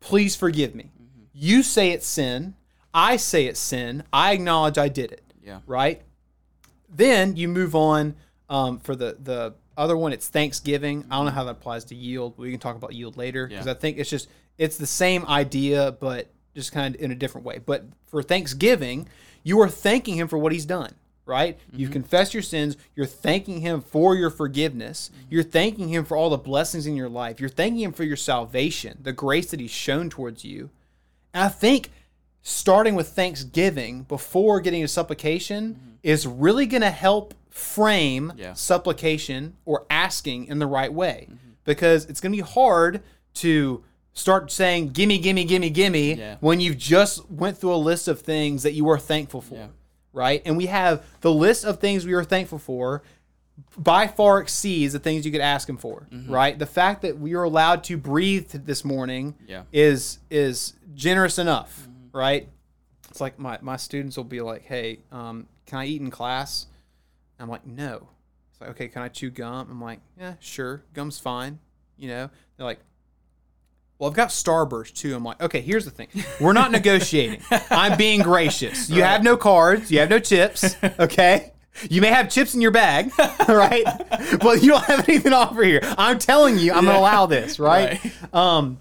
Please 0.00 0.34
forgive 0.36 0.74
me. 0.74 0.84
Mm-hmm. 1.00 1.22
You 1.34 1.62
say 1.62 1.90
it's 1.90 2.06
sin. 2.06 2.54
I 2.94 3.16
say 3.16 3.46
it's 3.46 3.60
sin. 3.60 4.02
I 4.12 4.32
acknowledge 4.32 4.78
I 4.78 4.88
did 4.88 5.12
it 5.12 5.22
Yeah. 5.44 5.60
right? 5.66 6.02
Then 6.88 7.36
you 7.36 7.48
move 7.48 7.74
on 7.74 8.14
um, 8.48 8.78
for 8.80 8.96
the 8.96 9.16
the 9.22 9.54
other 9.76 9.96
one. 9.96 10.12
It's 10.12 10.28
Thanksgiving. 10.28 11.04
I 11.10 11.16
don't 11.16 11.26
know 11.26 11.30
how 11.32 11.44
that 11.44 11.52
applies 11.52 11.84
to 11.86 11.94
yield. 11.94 12.34
We 12.36 12.50
can 12.50 12.58
talk 12.60 12.76
about 12.76 12.92
yield 12.94 13.16
later 13.16 13.46
because 13.46 13.66
Yeah. 13.66 13.72
I 13.72 13.74
think 13.76 13.98
it's 13.98 14.10
just 14.10 14.28
it's 14.58 14.76
the 14.76 14.86
same 14.86 15.24
idea, 15.26 15.92
but 16.00 16.28
just 16.54 16.72
kind 16.72 16.94
of 16.94 17.00
in 17.00 17.10
a 17.10 17.14
different 17.14 17.46
way. 17.46 17.58
But 17.58 17.84
for 18.06 18.22
Thanksgiving, 18.22 19.08
you 19.42 19.60
are 19.60 19.68
thanking 19.68 20.16
Him 20.16 20.28
for 20.28 20.38
what 20.38 20.52
He's 20.52 20.66
done. 20.66 20.94
Right? 21.26 21.58
You've 21.72 21.90
mm-hmm. 21.90 22.00
confessed 22.00 22.34
your 22.34 22.42
sins. 22.42 22.76
You're 22.96 23.06
thanking 23.06 23.60
Him 23.60 23.82
for 23.82 24.16
your 24.16 24.30
forgiveness. 24.30 25.10
Mm-hmm. 25.12 25.26
You're 25.30 25.42
thanking 25.44 25.88
Him 25.88 26.04
for 26.04 26.16
all 26.16 26.30
the 26.30 26.36
blessings 26.36 26.86
in 26.86 26.96
your 26.96 27.08
life. 27.08 27.38
You're 27.38 27.48
thanking 27.48 27.82
Him 27.82 27.92
for 27.92 28.02
your 28.02 28.16
salvation, 28.16 28.98
the 29.02 29.12
grace 29.12 29.50
that 29.52 29.60
He's 29.60 29.70
shown 29.70 30.10
towards 30.10 30.44
you. 30.44 30.70
And 31.32 31.44
I 31.44 31.48
think 31.48 31.90
starting 32.42 32.96
with 32.96 33.08
thanksgiving 33.08 34.02
before 34.04 34.60
getting 34.60 34.82
to 34.82 34.88
supplication 34.88 35.74
mm-hmm. 35.74 35.90
is 36.02 36.26
really 36.26 36.66
going 36.66 36.82
to 36.82 36.90
help 36.90 37.34
frame 37.50 38.32
Yeah. 38.36 38.54
supplication 38.54 39.56
or 39.64 39.86
asking 39.90 40.46
in 40.46 40.58
the 40.58 40.66
right 40.66 40.92
way 40.92 41.28
because 41.64 42.06
it's 42.06 42.20
going 42.20 42.32
to 42.32 42.36
be 42.36 42.48
hard 42.48 43.02
to 43.34 43.84
start 44.20 44.50
saying 44.52 44.90
gimme 44.90 45.18
gimme 45.18 45.44
gimme 45.44 45.70
gimme 45.70 46.14
Yeah. 46.14 46.36
when 46.40 46.60
you've 46.60 46.78
just 46.78 47.30
went 47.30 47.58
through 47.58 47.74
a 47.74 47.82
list 47.90 48.06
of 48.08 48.20
things 48.20 48.62
that 48.62 48.72
you 48.74 48.88
are 48.90 48.98
thankful 48.98 49.40
for 49.40 49.54
Yeah. 49.54 49.66
right 50.12 50.42
and 50.44 50.56
we 50.56 50.66
have 50.66 51.04
the 51.22 51.32
list 51.32 51.64
of 51.64 51.78
things 51.80 52.04
we 52.06 52.12
are 52.12 52.24
thankful 52.24 52.58
for 52.58 53.02
by 53.76 54.06
far 54.06 54.40
exceeds 54.40 54.92
the 54.92 54.98
things 54.98 55.26
you 55.26 55.32
could 55.32 55.40
ask 55.40 55.68
him 55.68 55.76
for 55.76 56.06
right 56.28 56.58
the 56.58 56.66
fact 56.66 57.02
that 57.02 57.18
we 57.18 57.34
are 57.34 57.42
allowed 57.42 57.84
to 57.84 57.96
breathe 57.96 58.50
this 58.66 58.84
morning 58.84 59.34
Yeah. 59.46 59.62
is 59.72 60.18
is 60.30 60.74
generous 60.94 61.38
enough, 61.38 61.88
right? 62.12 62.48
It's 63.10 63.20
like 63.20 63.38
my, 63.38 63.58
my 63.62 63.76
students 63.76 64.16
will 64.16 64.24
be 64.24 64.40
like, 64.40 64.62
"Hey, 64.62 64.98
um, 65.10 65.46
can 65.66 65.78
I 65.78 65.86
eat 65.86 66.00
in 66.00 66.10
class?" 66.10 66.66
I'm 67.38 67.48
like, 67.48 67.66
"No." 67.66 68.08
It's 68.50 68.60
like, 68.60 68.70
"Okay, 68.70 68.88
can 68.88 69.02
I 69.02 69.08
chew 69.08 69.30
gum?" 69.30 69.68
I'm 69.70 69.80
like, 69.80 70.00
"Yeah, 70.18 70.34
sure. 70.40 70.82
Gum's 70.94 71.18
fine." 71.18 71.58
You 71.96 72.08
know? 72.08 72.30
They're 72.56 72.66
like, 72.66 72.80
"Well, 74.00 74.10
I've 74.10 74.16
got 74.16 74.30
Starburst 74.30 74.94
too." 74.94 75.14
I'm 75.14 75.22
like, 75.22 75.40
"Okay, 75.40 75.60
here's 75.60 75.84
the 75.84 75.92
thing. 75.92 76.08
We're 76.40 76.54
not 76.54 76.72
negotiating. 76.72 77.42
I'm 77.70 77.96
being 77.96 78.22
gracious. 78.22 78.90
You 78.90 79.02
have 79.02 79.22
no 79.22 79.36
cards. 79.36 79.92
You 79.92 80.00
have 80.00 80.10
no 80.10 80.18
chips. 80.18 80.74
Okay." 80.98 81.52
You 81.88 82.00
may 82.00 82.08
have 82.08 82.28
chips 82.28 82.52
in 82.54 82.60
your 82.60 82.72
bag, 82.72 83.12
right? 83.48 83.84
but 84.40 84.60
you 84.60 84.70
don't 84.70 84.84
have 84.84 85.08
anything 85.08 85.30
to 85.30 85.36
offer 85.36 85.62
here. 85.62 85.80
I'm 85.82 86.18
telling 86.18 86.58
you, 86.58 86.72
I'm 86.72 86.84
gonna 86.84 86.98
allow 86.98 87.26
this, 87.26 87.60
right? 87.60 88.00
Um, 88.34 88.80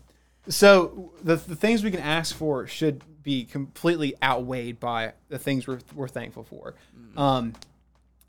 so 0.50 1.14
the, 1.24 1.36
the 1.36 1.56
things 1.56 1.84
we 1.84 1.92
can 1.92 2.00
ask 2.00 2.36
for 2.36 2.66
should 2.68 3.04
be 3.22 3.46
completely 3.46 4.16
outweighed 4.24 4.80
by 4.80 5.14
the 5.30 5.38
things 5.38 5.68
we're, 5.68 5.80
we're 5.94 6.08
thankful 6.08 6.44
for. 6.44 6.74
Um, 7.16 7.54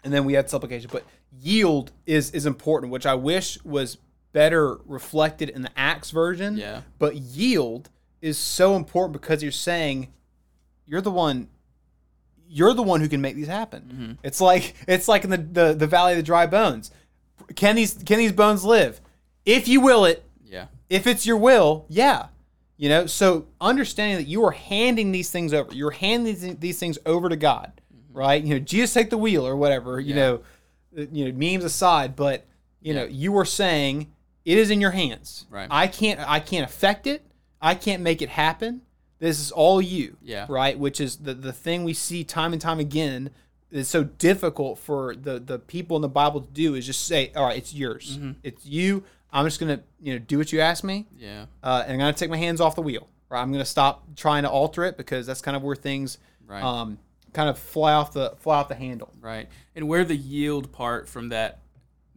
and 0.04 0.12
then 0.12 0.24
we 0.24 0.34
had 0.34 0.50
supplication, 0.50 0.90
but 0.92 1.04
yield 1.40 1.90
is 2.06 2.30
is 2.32 2.46
important, 2.46 2.92
which 2.92 3.06
I 3.06 3.14
wish 3.14 3.62
was 3.64 3.96
better 4.32 4.78
reflected 4.86 5.48
in 5.48 5.62
the 5.62 5.70
Acts 5.76 6.10
version. 6.10 6.56
Yeah. 6.56 6.82
But 6.98 7.16
yield 7.16 7.90
is 8.20 8.38
so 8.38 8.76
important 8.76 9.12
because 9.12 9.42
you're 9.42 9.52
saying 9.52 10.12
you're 10.86 11.00
the 11.00 11.10
one 11.10 11.48
you're 12.52 12.74
the 12.74 12.82
one 12.82 13.00
who 13.00 13.08
can 13.08 13.20
make 13.20 13.36
these 13.36 13.46
happen. 13.46 14.18
It's 14.22 14.40
like 14.40 14.74
it's 14.88 15.06
like 15.08 15.24
in 15.24 15.30
the, 15.30 15.36
the 15.38 15.74
the 15.74 15.86
valley 15.86 16.12
of 16.12 16.16
the 16.16 16.22
dry 16.22 16.46
bones. 16.46 16.90
Can 17.54 17.76
these 17.76 17.94
can 18.04 18.18
these 18.18 18.32
bones 18.32 18.64
live? 18.64 19.00
If 19.46 19.68
you 19.68 19.80
will 19.80 20.04
it, 20.04 20.24
Yeah. 20.44 20.66
if 20.88 21.06
it's 21.06 21.24
your 21.26 21.36
will, 21.38 21.86
yeah. 21.88 22.26
You 22.76 22.88
know, 22.88 23.06
so 23.06 23.46
understanding 23.60 24.16
that 24.18 24.26
you 24.30 24.44
are 24.44 24.52
handing 24.52 25.12
these 25.12 25.30
things 25.30 25.52
over, 25.52 25.72
you're 25.74 25.90
handing 25.90 26.34
these, 26.34 26.56
these 26.56 26.78
things 26.78 26.98
over 27.04 27.28
to 27.28 27.36
God, 27.36 27.72
right? 28.10 28.42
You 28.42 28.54
know, 28.54 28.58
Jesus 28.58 28.94
take 28.94 29.10
the 29.10 29.18
wheel 29.18 29.46
or 29.46 29.54
whatever. 29.54 30.00
You 30.00 30.14
Yeah. 30.14 30.20
know, 30.22 30.34
uh, 30.98 31.06
you 31.12 31.26
know, 31.26 31.32
memes 31.38 31.64
aside, 31.64 32.16
but 32.16 32.46
you 32.80 32.94
know, 32.94 33.04
you 33.04 33.36
are 33.36 33.44
saying 33.44 34.10
it 34.44 34.58
is 34.58 34.70
in 34.70 34.80
your 34.80 34.90
hands. 34.92 35.46
Right. 35.50 35.68
I 35.70 35.86
can't, 35.86 36.20
I 36.20 36.40
can't 36.40 36.64
affect 36.68 37.06
it. 37.06 37.22
I 37.60 37.74
can't 37.74 38.02
make 38.02 38.22
it 38.22 38.28
happen. 38.30 38.82
This 39.18 39.38
is 39.38 39.50
all 39.52 39.82
you. 39.82 40.16
Yeah. 40.22 40.46
Right. 40.48 40.78
Which 40.78 41.00
is 41.00 41.16
the 41.18 41.34
the 41.34 41.52
thing 41.52 41.84
we 41.84 41.92
see 41.94 42.24
time 42.24 42.52
and 42.52 42.60
time 42.62 42.80
again. 42.80 43.30
Is 43.70 43.86
so 43.86 44.02
difficult 44.02 44.78
for 44.80 45.14
the 45.14 45.38
the 45.38 45.58
people 45.60 45.94
in 45.94 46.02
the 46.02 46.08
Bible 46.08 46.40
to 46.40 46.50
do 46.52 46.74
is 46.74 46.84
just 46.86 47.06
say, 47.06 47.30
all 47.36 47.44
right, 47.44 47.56
it's 47.56 47.72
yours. 47.72 48.16
Mm-hmm. 48.18 48.32
It's 48.42 48.66
you. 48.66 49.04
I'm 49.32 49.44
just 49.46 49.60
gonna 49.60 49.80
you 50.00 50.14
know 50.14 50.18
do 50.18 50.38
what 50.38 50.52
you 50.52 50.60
ask 50.60 50.82
me 50.82 51.06
Yeah. 51.16 51.44
uh, 51.62 51.82
and 51.84 51.92
I'm 51.92 51.98
gonna 52.00 52.12
take 52.14 52.30
my 52.30 52.36
hands 52.36 52.60
off 52.60 52.74
the 52.74 52.82
wheel. 52.82 53.06
Right, 53.28 53.40
I'm 53.40 53.52
gonna 53.52 53.64
stop 53.64 54.16
trying 54.16 54.42
to 54.42 54.50
alter 54.50 54.82
it 54.84 54.96
because 54.96 55.24
that's 55.24 55.40
kind 55.40 55.56
of 55.56 55.62
where 55.62 55.76
things 55.76 56.18
Right. 56.48 56.64
um, 56.64 56.98
kind 57.32 57.48
of 57.48 57.56
fly 57.60 57.92
off 57.92 58.12
the 58.12 58.34
fly 58.38 58.56
off 58.56 58.66
the 58.68 58.74
handle. 58.74 59.12
Right. 59.20 59.48
And 59.76 59.86
where 59.86 60.04
the 60.04 60.16
yield 60.16 60.72
part 60.72 61.08
from 61.08 61.28
that 61.28 61.60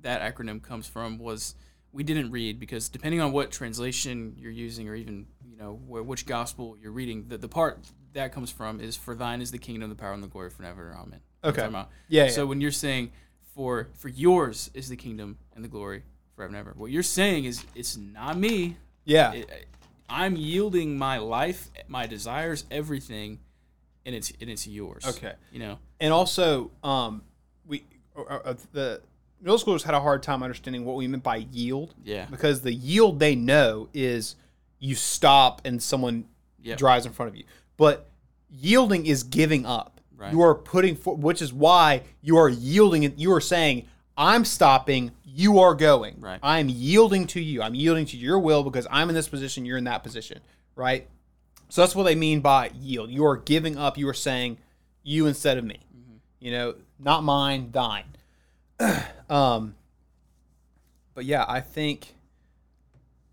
that 0.01 0.21
acronym 0.21 0.59
comes 0.59 0.87
from 0.87 1.19
was 1.19 1.53
we 1.93 2.03
didn't 2.03 2.31
read 2.31 2.59
because 2.59 2.89
depending 2.89 3.21
on 3.21 3.31
what 3.31 3.51
translation 3.51 4.35
you're 4.37 4.51
using 4.51 4.89
or 4.89 4.95
even 4.95 5.27
you 5.49 5.55
know 5.57 5.75
wh- 5.75 6.05
which 6.05 6.25
gospel 6.25 6.75
you're 6.81 6.91
reading, 6.91 7.25
the, 7.27 7.37
the 7.37 7.47
part 7.47 7.79
that 8.13 8.31
comes 8.33 8.51
from 8.51 8.79
is 8.81 8.95
for 8.97 9.15
thine 9.15 9.41
is 9.41 9.51
the 9.51 9.57
kingdom, 9.57 9.89
the 9.89 9.95
power, 9.95 10.13
and 10.13 10.23
the 10.23 10.27
glory 10.27 10.49
forever. 10.49 10.95
Amen. 10.99 11.19
That's 11.41 11.57
what 11.57 11.65
I'm 11.65 11.75
Okay. 11.75 11.87
Yeah, 12.09 12.27
So 12.29 12.41
yeah. 12.41 12.49
when 12.49 12.61
you're 12.61 12.71
saying 12.71 13.11
for 13.55 13.87
for 13.95 14.09
yours 14.09 14.69
is 14.73 14.89
the 14.89 14.95
kingdom 14.95 15.37
and 15.55 15.63
the 15.63 15.69
glory 15.69 16.03
forever 16.35 16.49
and 16.49 16.57
ever, 16.57 16.73
what 16.75 16.89
you're 16.91 17.03
saying 17.03 17.45
is 17.45 17.63
it's 17.75 17.95
not 17.95 18.37
me. 18.37 18.77
Yeah, 19.05 19.33
It, 19.33 19.67
I'm 20.09 20.35
yielding 20.35 20.97
my 20.97 21.17
life, 21.17 21.69
my 21.87 22.07
desires, 22.07 22.65
everything, 22.71 23.39
and 24.05 24.15
it's 24.15 24.31
and 24.41 24.49
it's 24.49 24.67
yours. 24.67 25.05
Okay. 25.05 25.33
You 25.51 25.59
know. 25.59 25.79
and 25.99 26.11
also 26.13 26.71
um, 26.83 27.23
we 27.65 27.83
uh, 28.17 28.21
uh, 28.21 28.53
the 28.71 29.01
middle 29.43 29.59
schoolers 29.59 29.83
had 29.83 29.93
a 29.93 29.99
hard 29.99 30.23
time 30.23 30.41
understanding 30.41 30.85
what 30.85 30.95
we 30.95 31.05
meant 31.07 31.21
by 31.21 31.35
yield 31.51 31.93
Yeah. 32.03 32.25
because 32.31 32.61
the 32.61 32.73
yield 32.73 33.19
they 33.19 33.35
know 33.35 33.89
is 33.93 34.35
you 34.79 34.95
stop 34.95 35.61
and 35.65 35.83
someone 35.83 36.25
Yep. 36.63 36.77
drives 36.77 37.05
in 37.05 37.11
front 37.11 37.29
of 37.29 37.35
you, 37.35 37.43
but 37.77 38.09
yielding 38.49 39.05
is 39.05 39.23
giving 39.23 39.65
up. 39.65 39.99
Right. 40.15 40.31
You 40.31 40.41
are 40.43 40.55
putting, 40.55 40.95
for, 40.95 41.15
which 41.15 41.41
is 41.41 41.51
why 41.51 42.03
you 42.21 42.37
are 42.37 42.47
yielding. 42.47 43.03
it. 43.03 43.17
You 43.19 43.33
are 43.33 43.41
saying, 43.41 43.85
"I'm 44.15 44.45
stopping. 44.45 45.11
You 45.25 45.59
are 45.59 45.75
going. 45.75 46.15
Right. 46.21 46.39
I'm 46.41 46.69
yielding 46.69 47.27
to 47.27 47.41
you. 47.41 47.61
I'm 47.61 47.75
yielding 47.75 48.05
to 48.05 48.17
your 48.17 48.39
will 48.39 48.63
because 48.63 48.87
I'm 48.89 49.09
in 49.09 49.15
this 49.15 49.27
position. 49.27 49.65
You're 49.65 49.77
in 49.77 49.83
that 49.85 50.03
position. 50.03 50.39
Right. 50.75 51.07
So 51.67 51.81
that's 51.81 51.95
what 51.95 52.03
they 52.03 52.15
mean 52.15 52.39
by 52.39 52.69
yield. 52.79 53.09
You 53.09 53.25
are 53.25 53.35
giving 53.35 53.77
up. 53.77 53.97
You 53.97 54.07
are 54.07 54.13
saying, 54.13 54.57
"You 55.03 55.25
instead 55.27 55.57
of 55.57 55.65
me." 55.65 55.79
Mm-hmm. 55.93 56.15
You 56.39 56.51
know, 56.51 56.75
not 56.99 57.23
mine, 57.25 57.71
thine. 57.71 58.05
um. 59.33 59.75
But 61.15 61.25
yeah, 61.25 61.45
I 61.47 61.59
think 61.61 62.15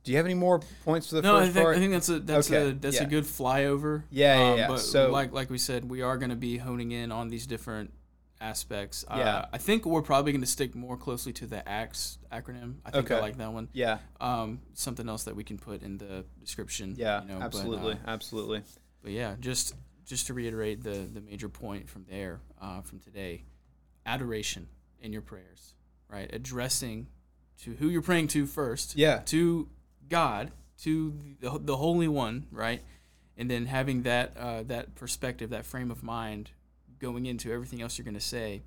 Do 0.02 0.10
you 0.12 0.16
have 0.18 0.26
any 0.26 0.34
more 0.34 0.60
points 0.84 1.08
for 1.08 1.16
the 1.16 1.22
No, 1.22 1.36
I 1.36 1.40
first 1.42 1.52
think, 1.54 1.64
part? 1.64 1.76
I 1.76 1.78
think 1.80 1.92
that's 1.92 2.08
a 2.08 2.20
that's 2.20 2.50
Okay, 2.50 2.70
a 2.70 2.72
that's 2.72 2.96
yeah. 2.96 3.02
a 3.04 3.06
good 3.06 3.24
flyover. 3.24 4.04
Yeah, 4.10 4.36
yeah, 4.38 4.50
Um, 4.52 4.58
yeah. 4.58 4.68
But 4.68 4.78
So- 4.80 5.10
like 5.10 5.32
like 5.32 5.50
we 5.50 5.58
said, 5.58 5.88
we 5.90 6.02
are 6.02 6.16
going 6.18 6.30
to 6.30 6.36
be 6.36 6.56
honing 6.58 6.90
in 6.92 7.10
on 7.12 7.28
these 7.28 7.46
different 7.46 7.92
aspects. 8.40 9.04
Yeah. 9.08 9.16
Uh, 9.40 9.46
I 9.52 9.58
think 9.58 9.84
we're 9.84 10.00
probably 10.02 10.32
going 10.32 10.40
to 10.40 10.46
stick 10.46 10.74
more 10.74 10.96
closely 10.96 11.32
to 11.34 11.46
the 11.46 11.66
ACTS 11.68 12.18
acronym. 12.32 12.76
I 12.86 12.90
think 12.90 13.10
I 13.10 13.20
like 13.20 13.36
that 13.36 13.52
one. 13.52 13.68
yeah, 13.74 13.98
Um, 14.18 14.60
something 14.72 15.06
else 15.08 15.24
that 15.24 15.36
we 15.36 15.44
can 15.44 15.58
put 15.58 15.82
in 15.82 15.98
the 15.98 16.24
description. 16.40 16.94
yeah, 16.96 17.20
you 17.22 17.28
know, 17.28 17.38
but, 17.38 17.44
absolutely, 17.44 17.92
uh, 17.94 17.96
absolutely. 18.06 18.62
But 19.02 19.12
yeah, 19.12 19.36
just 19.40 19.74
just 20.06 20.26
to 20.28 20.34
reiterate 20.34 20.82
the 20.82 21.06
the 21.12 21.20
major 21.20 21.48
point 21.50 21.88
from 21.88 22.04
there 22.08 22.40
uh, 22.60 22.80
from 22.80 22.98
today, 23.00 23.44
adoration 24.06 24.68
in 25.02 25.12
your 25.12 25.22
prayers, 25.22 25.74
right? 26.10 26.28
Addressing 26.32 27.06
to 27.62 27.74
who 27.74 27.88
you're 27.88 28.02
praying 28.02 28.28
to 28.28 28.46
first, 28.46 28.96
Yeah. 28.96 29.18
to 29.26 29.68
God, 30.08 30.50
to 30.82 31.14
the, 31.40 31.58
the 31.58 31.76
Holy 31.76 32.08
One, 32.08 32.46
right? 32.50 32.82
And 33.36 33.50
then 33.50 33.66
having 33.66 34.02
that 34.02 34.36
uh, 34.36 34.62
that 34.64 34.94
perspective, 34.94 35.50
that 35.50 35.64
frame 35.64 35.90
of 35.90 36.02
mind, 36.02 36.50
going 36.98 37.26
into 37.26 37.52
everything 37.52 37.80
else 37.82 37.96
you're 37.98 38.04
going 38.04 38.14
to 38.14 38.20
say. 38.20 38.62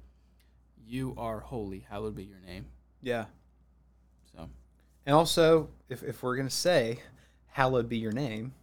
You 0.85 1.13
are 1.17 1.39
holy, 1.39 1.85
hallowed 1.89 2.15
be 2.15 2.23
your 2.25 2.39
name. 2.45 2.65
Yeah. 3.01 3.25
So 4.35 4.49
And 5.05 5.15
also, 5.15 5.69
if, 5.87 6.03
if 6.03 6.21
we're 6.21 6.35
going 6.35 6.47
to 6.47 6.53
say, 6.53 6.99
hallowed 7.51 7.87
be 7.87 7.97
your 7.97 8.11
name, 8.11 8.53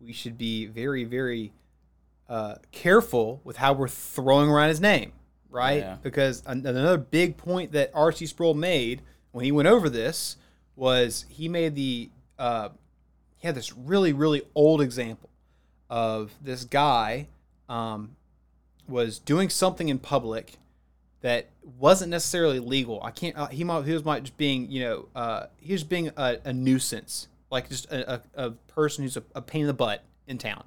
we 0.00 0.12
should 0.12 0.36
be 0.36 0.66
very, 0.66 1.04
very 1.04 1.52
uh, 2.28 2.56
careful 2.72 3.40
with 3.44 3.58
how 3.58 3.74
we're 3.74 3.86
throwing 3.88 4.50
around 4.50 4.70
his 4.70 4.80
name, 4.80 5.12
right? 5.52 5.80
Yeah. 5.80 5.96
Because 6.02 6.42
an- 6.46 6.66
another 6.66 6.98
big 6.98 7.36
point 7.36 7.72
that 7.72 7.90
R.C. 7.94 8.26
Sproul 8.26 8.54
made 8.54 9.02
when 9.32 9.44
he 9.44 9.52
went 9.52 9.68
over 9.68 9.88
this 9.88 10.36
was 10.74 11.26
he 11.28 11.48
made 11.48 11.74
the, 11.74 12.10
uh, 12.38 12.70
he 13.36 13.46
had 13.46 13.54
this 13.54 13.72
really, 13.72 14.12
really 14.12 14.42
old 14.54 14.80
example 14.80 15.30
of 15.90 16.32
this 16.40 16.64
guy 16.64 17.28
um, 17.68 18.16
was 18.88 19.18
doing 19.18 19.48
something 19.48 19.88
in 19.88 19.98
public 19.98 20.54
that 21.20 21.50
wasn't 21.78 22.10
necessarily 22.10 22.58
legal. 22.58 23.00
I 23.02 23.10
can't. 23.10 23.36
Uh, 23.36 23.46
he 23.46 23.64
might. 23.64 23.84
He 23.84 23.92
was 23.92 24.04
might 24.04 24.24
just 24.24 24.36
being. 24.36 24.70
You 24.70 24.82
know. 24.82 25.08
Uh, 25.14 25.46
he 25.58 25.72
was 25.72 25.84
being 25.84 26.10
a, 26.16 26.38
a 26.44 26.52
nuisance, 26.52 27.28
like 27.50 27.68
just 27.68 27.86
a, 27.92 28.14
a, 28.14 28.22
a 28.34 28.50
person 28.50 29.04
who's 29.04 29.16
a, 29.16 29.22
a 29.34 29.40
pain 29.40 29.62
in 29.62 29.66
the 29.68 29.72
butt 29.74 30.02
in 30.26 30.38
town, 30.38 30.64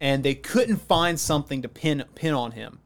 and 0.00 0.22
they 0.22 0.34
couldn't 0.34 0.76
find 0.76 1.18
something 1.18 1.62
to 1.62 1.68
pin 1.68 2.04
pin 2.14 2.34
on 2.34 2.52
him. 2.52 2.80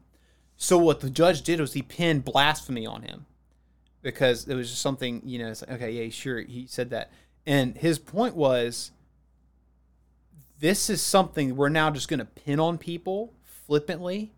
So 0.57 0.77
what 0.77 0.99
the 0.99 1.09
judge 1.09 1.41
did 1.41 1.59
was 1.59 1.73
he 1.73 1.81
pinned 1.81 2.25
blasphemy 2.25 2.85
on 2.85 3.01
him, 3.01 3.25
because 4.01 4.47
it 4.47 4.55
was 4.55 4.69
just 4.69 4.81
something. 4.81 5.21
You 5.25 5.39
know. 5.39 5.49
It's 5.49 5.61
like, 5.61 5.71
okay, 5.71 5.91
yeah, 5.91 6.09
sure, 6.09 6.41
he 6.41 6.67
said 6.67 6.89
that, 6.91 7.11
and 7.45 7.77
his 7.77 7.99
point 7.99 8.35
was. 8.35 8.91
This 10.59 10.89
is 10.89 11.01
something 11.01 11.57
we're 11.57 11.67
now 11.67 11.91
just 11.91 12.07
going 12.07 12.19
to 12.19 12.25
pin 12.25 12.57
on 12.57 12.77
people 12.77 13.33
flippantly. 13.43 14.31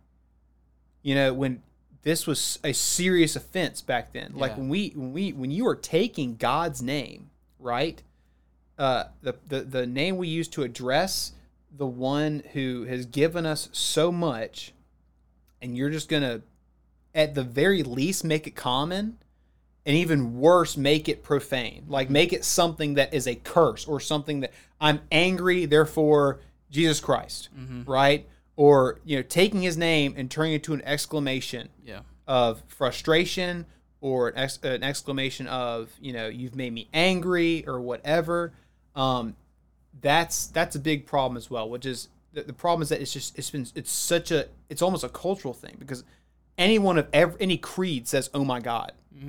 You 1.04 1.14
know, 1.14 1.34
when 1.36 1.62
this 2.06 2.26
was 2.26 2.60
a 2.64 2.72
serious 2.72 3.36
offense 3.36 3.82
back 3.82 4.14
then. 4.14 4.34
Like 4.36 4.58
when 4.58 4.70
we 4.70 4.90
when 4.96 5.12
we 5.12 5.34
when 5.34 5.52
you 5.52 5.68
are 5.68 5.76
taking 5.76 6.36
God's 6.36 6.82
name, 6.82 7.32
right? 7.60 8.02
Uh, 8.78 9.06
the, 9.22 9.36
the 9.48 9.62
the 9.62 9.88
name 9.88 10.18
we 10.18 10.28
use 10.28 10.48
to 10.50 10.64
address 10.64 11.34
the 11.76 11.86
one 11.86 12.44
who 12.54 12.84
has 12.84 13.06
given 13.06 13.46
us 13.46 13.70
so 13.72 14.12
much, 14.12 14.72
and 15.66 15.76
you're 15.76 15.90
just 15.90 16.08
gonna, 16.08 16.42
at 17.14 17.36
the 17.36 17.44
very 17.44 17.84
least, 17.84 18.24
make 18.24 18.48
it 18.48 18.56
common, 18.56 19.18
and 19.86 19.96
even 19.96 20.40
worse, 20.40 20.78
make 20.78 21.10
it 21.10 21.24
profane. 21.24 21.86
Like 21.88 22.10
make 22.10 22.34
it 22.34 22.46
something 22.46 22.96
that 22.96 23.14
is 23.14 23.28
a 23.28 23.36
curse 23.36 23.86
or 23.86 24.00
something 24.00 24.40
that 24.40 24.54
I'm 24.80 25.02
angry, 25.12 25.66
therefore 25.66 26.40
Jesus 26.72 27.00
Christ, 27.00 27.50
right? 27.86 28.28
Or 28.56 29.00
you 29.04 29.18
know, 29.18 29.22
taking 29.24 29.62
His 29.62 29.78
name 29.78 30.14
and 30.18 30.32
turning 30.32 30.54
it 30.54 30.64
to 30.64 30.74
an 30.74 30.82
exclamation 30.84 31.70
yeah, 31.84 32.00
of 32.28 32.64
frustration 32.68 33.66
or 34.02 34.30
an, 34.30 34.38
ex- 34.38 34.60
an 34.64 34.84
exclamation 34.84 35.48
of 35.48 35.92
you 36.00 36.14
know 36.14 36.28
you've 36.28 36.56
made 36.56 36.72
me 36.74 36.88
angry 36.94 37.66
or 37.68 37.82
whatever 37.82 38.54
um, 38.96 39.36
that's 40.02 40.48
that's 40.48 40.76
a 40.76 40.80
big 40.80 41.06
problem 41.06 41.38
as 41.38 41.50
well 41.50 41.70
which 41.70 41.86
is 41.86 42.10
the, 42.36 42.44
the 42.44 42.54
problem 42.54 42.82
is 42.84 42.90
that 42.90 43.02
it's 43.02 43.12
just 43.14 43.38
it's 43.38 43.50
been 43.50 43.66
it's 43.76 43.92
such 43.92 44.30
a 44.32 44.48
it's 44.70 44.82
almost 44.84 45.04
a 45.04 45.10
cultural 45.10 45.54
thing 45.54 45.76
because 45.80 46.04
anyone 46.58 46.98
of 47.00 47.08
every, 47.12 47.36
any 47.42 47.58
creed 47.58 48.08
says 48.08 48.30
oh 48.34 48.46
my 48.46 48.60
god 48.60 48.92
Mhm. 49.18 49.28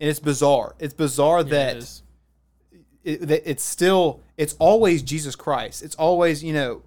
and 0.00 0.10
it's 0.10 0.20
bizarre 0.20 0.74
it's 0.78 0.94
bizarre 0.94 1.38
Yeah, 1.42 1.50
that 1.50 1.76
it 1.76 2.02
it, 3.04 3.20
that 3.28 3.50
it's 3.50 3.62
still 3.64 4.20
it's 4.36 4.54
always 4.58 5.02
Jesus 5.02 5.36
Christ. 5.36 5.82
It's 5.82 5.94
always 5.94 6.42
you 6.42 6.52
know, 6.52 6.82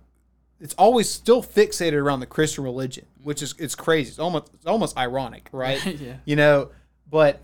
it's 0.60 0.74
always 0.74 1.10
still 1.10 1.42
fixated 1.42 1.94
around 1.94 2.20
the 2.20 2.26
Christian 2.26 2.64
religion, 2.66 3.06
which 3.24 3.42
is 3.42 3.56
it's 3.58 3.74
crazy. 3.76 4.10
It's 4.10 4.20
almost 4.20 4.50
it's 4.54 4.66
almost 4.66 4.98
ironic, 4.98 5.48
right? 5.54 5.84
yeah. 6.00 6.18
You 6.26 6.36
know, 6.36 6.70
but 7.10 7.42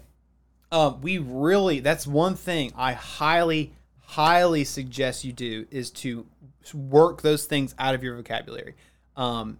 um, 0.73 0.99
we 1.01 1.17
really 1.19 1.79
that's 1.79 2.05
one 2.05 2.35
thing 2.35 2.73
I 2.75 2.91
highly 2.93 3.71
highly 4.07 4.63
suggest 4.65 5.23
you 5.23 5.31
do 5.31 5.65
is 5.71 5.89
to 5.91 6.25
work 6.73 7.21
those 7.21 7.45
things 7.45 7.75
out 7.77 7.95
of 7.95 8.03
your 8.03 8.15
vocabulary. 8.15 8.75
Um, 9.15 9.59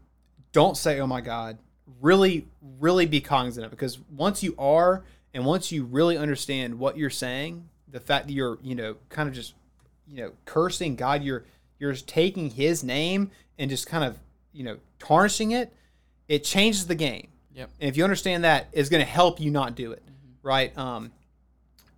don't 0.52 0.78
say 0.78 1.00
oh 1.00 1.08
my 1.08 1.22
god. 1.22 1.58
Really, 2.02 2.48
really 2.80 3.06
be 3.06 3.22
cognizant 3.22 3.66
of 3.66 3.72
it 3.72 3.76
because 3.76 4.00
once 4.10 4.42
you 4.42 4.56
are, 4.58 5.04
and 5.34 5.46
once 5.46 5.72
you 5.72 5.84
really 5.84 6.18
understand 6.18 6.80
what 6.80 6.98
you're 6.98 7.10
saying, 7.10 7.70
the 7.88 8.00
fact 8.00 8.28
that 8.28 8.34
you're 8.34 8.58
you 8.64 8.76
know 8.76 8.96
kind 9.10 9.30
of 9.30 9.36
just 9.36 9.54
you 10.08 10.18
know 10.18 10.32
cursing 10.46 10.96
God, 10.96 11.24
you're 11.24 11.46
you're 11.78 11.94
taking 11.94 12.50
His 12.50 12.84
name 12.84 13.32
and 13.60 13.70
just 13.70 13.88
kind 13.88 14.04
of 14.04 14.18
you 14.52 14.64
know 14.64 14.78
tarnishing 15.00 15.52
it. 15.52 15.74
It 16.28 16.44
changes 16.44 16.88
the 16.88 16.96
game. 16.96 17.28
Yep. 17.54 17.70
And 17.80 17.90
if 17.90 17.98
you 17.98 18.04
understand 18.04 18.44
that, 18.44 18.68
it's 18.72 18.90
going 18.90 19.04
to 19.04 19.10
help 19.10 19.40
you 19.40 19.52
not 19.52 19.76
do 19.76 19.92
it, 19.92 20.04
right? 20.42 20.76
Um, 20.78 21.12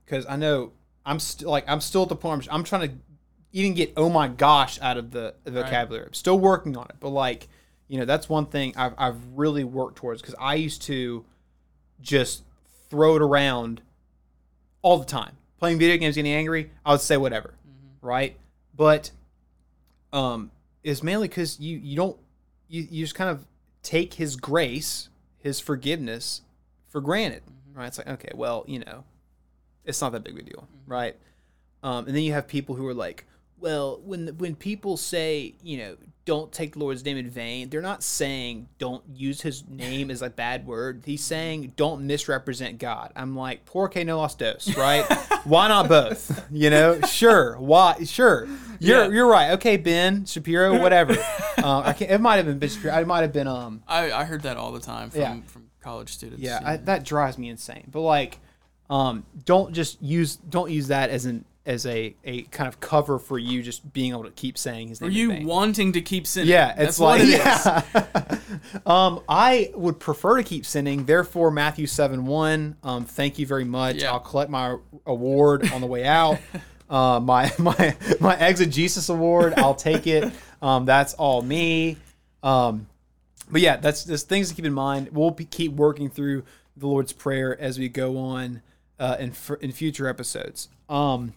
because 0.04 0.26
I 0.28 0.36
know 0.36 0.72
I'm 1.06 1.20
still 1.20 1.50
like 1.50 1.66
I'm 1.68 1.82
still 1.82 2.04
at 2.04 2.10
the 2.10 2.16
point 2.16 2.48
I'm, 2.48 2.56
I'm 2.56 2.64
trying 2.64 2.90
to 2.90 2.96
even 3.52 3.74
get 3.74 3.94
oh 3.98 4.10
my 4.10 4.28
gosh 4.28 4.80
out 4.82 4.98
of 4.98 5.12
the 5.12 5.34
vocabulary. 5.46 6.08
I'm 6.08 6.14
still 6.14 6.40
working 6.40 6.78
on 6.78 6.86
it, 6.86 6.96
but 7.00 7.10
like 7.10 7.48
you 7.88 8.00
know 8.00 8.06
that's 8.06 8.30
one 8.30 8.46
thing 8.46 8.74
I've 8.76 8.94
I've 8.98 9.18
really 9.36 9.64
worked 9.64 9.98
towards 9.98 10.22
because 10.22 10.36
I 10.40 10.56
used 10.56 10.82
to 10.84 11.26
just 12.02 12.44
throw 12.90 13.16
it 13.16 13.22
around 13.22 13.82
all 14.82 14.98
the 14.98 15.06
time. 15.06 15.38
Playing 15.60 15.80
video 15.80 15.98
games, 15.98 16.16
getting 16.16 16.32
angry, 16.32 16.72
I 16.86 16.92
would 16.92 17.02
say 17.02 17.18
whatever, 17.18 17.56
right? 18.02 18.38
But 18.76 19.12
um, 20.14 20.52
it's 20.84 21.02
mainly 21.02 21.28
because 21.28 21.60
you 21.60 21.78
you 21.78 21.96
don't 21.96 22.18
you, 22.68 22.88
you 22.90 23.04
just 23.04 23.16
kind 23.16 23.30
of 23.30 23.46
take 23.82 24.16
His 24.16 24.36
grace, 24.36 25.10
His 25.38 25.60
forgiveness 25.60 26.42
for 26.90 27.02
granted, 27.02 27.44
right? 27.74 27.88
It's 27.88 27.98
like 27.98 28.08
okay, 28.08 28.32
well, 28.36 28.66
you 28.68 28.80
know, 28.80 29.04
it's 29.84 30.00
not 30.02 30.12
that 30.12 30.24
big 30.24 30.34
of 30.34 30.40
a 30.40 30.44
deal, 30.44 30.68
right? 30.86 31.16
Um, 31.84 32.06
and 32.08 32.16
then 32.16 32.24
you 32.24 32.34
have 32.34 32.48
people 32.48 32.76
who 32.76 32.86
are 32.88 32.94
like, 32.94 33.26
well, 33.60 34.00
when 34.04 34.28
when 34.38 34.56
people 34.56 34.98
say, 34.98 35.56
you 35.64 35.78
know, 35.78 35.98
don't 36.26 36.52
take 36.52 36.74
the 36.74 36.80
Lord's 36.80 37.04
name 37.06 37.18
in 37.18 37.30
vain, 37.30 37.70
they're 37.70 37.82
not 37.82 38.04
saying 38.04 38.68
don't 38.80 39.04
use 39.14 39.42
His 39.42 39.64
name 39.68 40.12
as 40.12 40.22
a 40.22 40.30
bad 40.30 40.68
word. 40.68 41.04
He's 41.06 41.24
saying 41.24 41.74
don't 41.76 42.06
misrepresent 42.06 42.80
God. 42.80 43.12
I'm 43.16 43.36
like, 43.36 43.66
porque 43.66 43.98
no 44.06 44.18
los 44.18 44.36
dos, 44.36 44.76
right? 44.78 45.06
why 45.46 45.70
not 45.70 45.88
both? 45.88 46.46
You 46.52 46.70
know, 46.70 47.00
sure, 47.02 47.58
why? 47.60 48.04
Sure, 48.04 48.48
you're 48.80 49.06
Yeah. 49.06 49.10
you're 49.10 49.28
right. 49.28 49.52
Okay, 49.52 49.78
Ben 49.78 50.26
Shapiro, 50.26 50.80
whatever. 50.82 51.14
um, 51.64 51.84
I 51.86 51.94
can't, 51.94 52.12
it 52.12 52.20
might 52.22 52.36
have 52.36 52.46
been 52.46 52.60
Ben 52.60 52.70
Shapiro. 52.70 52.94
It 53.00 53.08
might 53.08 53.22
have 53.22 53.34
been 53.34 53.48
um. 53.48 53.82
I, 53.88 54.12
I 54.12 54.24
heard 54.26 54.42
that 54.44 54.58
all 54.58 54.72
the 54.72 54.82
time 54.82 55.10
from, 55.10 55.22
Yeah. 55.22 55.38
from 55.48 55.70
college 55.82 56.14
students. 56.14 56.42
Yeah, 56.44 56.60
I, 56.64 56.78
that 56.78 57.04
drives 57.06 57.38
me 57.38 57.48
insane. 57.50 57.86
But 57.90 58.02
like, 58.02 58.40
um, 58.90 59.26
don't 59.46 59.74
just 59.74 60.02
use 60.02 60.36
don't 60.36 60.70
use 60.72 60.88
that 60.90 61.10
as 61.10 61.26
an 61.26 61.46
as 61.68 61.86
a, 61.86 62.16
a 62.24 62.44
kind 62.44 62.68
of 62.68 62.80
cover 62.80 63.20
for 63.20 63.38
you 63.38 63.62
just 63.62 63.92
being 63.92 64.14
able 64.14 64.24
to 64.24 64.32
keep 64.32 64.58
saying 64.58 64.88
his 64.88 65.02
name. 65.02 65.12
in 65.12 65.16
you 65.16 65.46
wanting 65.46 65.92
to 65.92 66.02
keep 66.02 66.26
sinning. 66.26 66.50
Yeah, 66.50 66.74
That's 66.74 66.92
it's 66.92 67.00
what 67.00 67.20
like 67.20 67.28
it 67.28 67.34
is. 67.34 67.40
yeah. 67.40 68.40
um, 68.86 69.22
I 69.28 69.72
would 69.76 70.00
prefer 70.00 70.38
to 70.38 70.44
keep 70.44 70.66
sinning. 70.66 71.06
Therefore, 71.06 71.52
Matthew 71.52 71.86
seven 71.86 72.26
one. 72.26 72.78
Um, 72.84 73.04
thank 73.04 73.38
you 73.38 73.46
very 73.46 73.66
much. 73.66 73.98
Yeah. 73.98 74.14
I'll 74.14 74.22
collect 74.22 74.50
my 74.50 74.78
award 75.06 75.72
on 75.74 75.82
the 75.82 75.88
way 75.88 76.06
out. 76.06 76.40
uh, 76.90 77.20
my 77.20 77.52
my 77.60 77.96
my 78.22 78.36
exegesis 78.38 79.10
award. 79.10 79.54
I'll 79.58 79.76
take 79.76 80.08
it. 80.08 80.32
Um, 80.62 80.86
that's 80.86 81.14
all 81.16 81.42
me. 81.42 81.98
Um, 82.44 82.88
but 83.52 83.60
yeah, 83.60 83.76
that's 83.76 84.06
just 84.06 84.30
things 84.30 84.50
to 84.50 84.56
keep 84.56 84.66
in 84.66 84.74
mind. 84.74 85.10
We'll 85.12 85.32
be, 85.32 85.44
keep 85.44 85.74
working 85.74 86.10
through 86.10 86.44
the 86.78 86.88
Lord's 86.88 87.12
Prayer 87.12 87.60
as 87.60 87.78
we 87.78 87.90
go 87.90 88.18
on 88.18 88.62
uh, 89.00 89.18
in 89.20 89.34
in 89.60 89.74
future 89.74 90.08
episodes. 90.08 90.70
Um, 90.88 91.34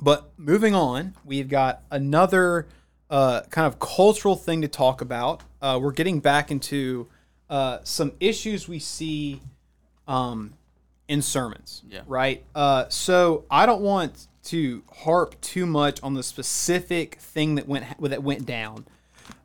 but 0.00 0.30
moving 0.36 0.74
on, 0.74 1.14
we've 1.24 1.48
got 1.48 1.82
another 1.90 2.66
uh, 3.10 3.42
kind 3.50 3.66
of 3.66 3.78
cultural 3.78 4.36
thing 4.36 4.62
to 4.62 4.68
talk 4.68 5.00
about. 5.00 5.42
Uh, 5.62 5.78
we're 5.80 5.92
getting 5.92 6.20
back 6.20 6.50
into 6.50 7.06
uh, 7.48 7.78
some 7.84 8.12
issues 8.20 8.68
we 8.68 8.78
see 8.78 9.40
um, 10.08 10.54
in 11.08 11.22
sermons. 11.22 11.82
Yeah. 11.88 12.00
Right. 12.06 12.44
Uh, 12.54 12.86
so 12.88 13.44
I 13.50 13.66
don't 13.66 13.82
want 13.82 14.26
to 14.44 14.82
harp 14.92 15.40
too 15.40 15.66
much 15.66 16.02
on 16.02 16.14
the 16.14 16.22
specific 16.22 17.16
thing 17.16 17.54
that 17.54 17.66
went 17.66 17.84
that 18.00 18.22
went 18.22 18.46
down. 18.46 18.84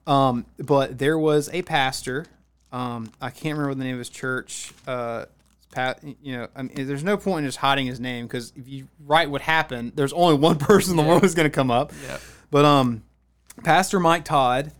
Um, 0.07 0.45
but 0.57 0.97
there 0.97 1.17
was 1.17 1.49
a 1.53 1.61
pastor. 1.61 2.25
Um, 2.71 3.11
I 3.21 3.29
can't 3.29 3.57
remember 3.57 3.75
the 3.75 3.83
name 3.83 3.93
of 3.93 3.99
his 3.99 4.09
church. 4.09 4.73
Pat, 5.71 6.03
you 6.21 6.35
know, 6.35 6.47
I 6.55 6.63
mean, 6.63 6.87
there's 6.87 7.03
no 7.03 7.17
point 7.17 7.43
in 7.43 7.47
just 7.47 7.59
hiding 7.59 7.85
his 7.85 7.99
name 7.99 8.25
because 8.25 8.51
if 8.55 8.67
you 8.67 8.87
write 9.05 9.29
what 9.29 9.41
happened, 9.41 9.93
there's 9.95 10.13
only 10.13 10.35
one 10.35 10.57
person 10.59 10.91
in 10.91 10.97
the 10.97 11.03
world 11.03 11.21
who's 11.21 11.35
going 11.35 11.49
to 11.49 11.55
come 11.55 11.71
up. 11.71 11.93
Yeah. 12.07 12.17
But 12.51 12.65
um, 12.65 13.03
Pastor 13.63 13.99
Mike 13.99 14.25
Todd, 14.25 14.71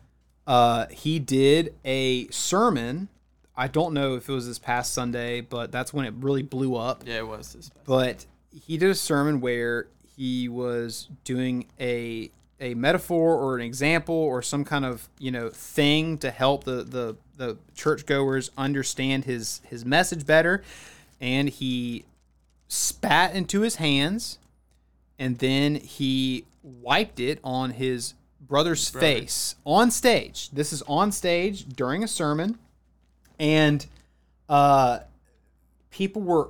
uh, 0.47 0.87
he 0.87 1.19
did 1.19 1.75
a 1.85 2.27
sermon. 2.29 3.09
I 3.55 3.67
don't 3.67 3.93
know 3.93 4.15
if 4.15 4.27
it 4.29 4.31
was 4.31 4.47
this 4.47 4.57
past 4.57 4.93
Sunday, 4.93 5.41
but 5.41 5.71
that's 5.71 5.93
when 5.93 6.05
it 6.05 6.13
really 6.17 6.43
blew 6.43 6.75
up. 6.75 7.03
Yeah, 7.05 7.17
it 7.17 7.27
was 7.27 7.53
this. 7.53 7.69
But 7.85 8.25
he 8.51 8.77
did 8.77 8.89
a 8.89 8.95
sermon 8.95 9.41
where 9.41 9.87
he 10.15 10.49
was 10.49 11.07
doing 11.23 11.67
a 11.79 12.31
a 12.59 12.73
metaphor 12.73 13.35
or 13.35 13.55
an 13.55 13.61
example 13.61 14.15
or 14.15 14.41
some 14.41 14.65
kind 14.65 14.85
of 14.85 15.07
you 15.17 15.31
know 15.31 15.49
thing 15.49 16.17
to 16.17 16.31
help 16.31 16.63
the 16.63 16.83
the 16.83 17.15
the 17.37 17.57
churchgoers 17.73 18.51
understand 18.57 19.25
his 19.25 19.61
his 19.67 19.85
message 19.85 20.25
better, 20.25 20.63
and 21.21 21.49
he 21.49 22.05
spat 22.67 23.33
into 23.33 23.61
his 23.61 23.77
hands, 23.77 24.39
and 25.17 25.37
then 25.39 25.75
he 25.75 26.45
wiped 26.61 27.19
it 27.19 27.39
on 27.43 27.71
his 27.71 28.13
brother's 28.41 28.89
brother. 28.91 29.07
face 29.07 29.55
on 29.65 29.91
stage. 29.91 30.49
This 30.51 30.73
is 30.73 30.81
on 30.83 31.11
stage 31.11 31.65
during 31.65 32.03
a 32.03 32.07
sermon, 32.07 32.59
and 33.39 33.85
uh, 34.49 34.99
people 35.91 36.21
were 36.21 36.49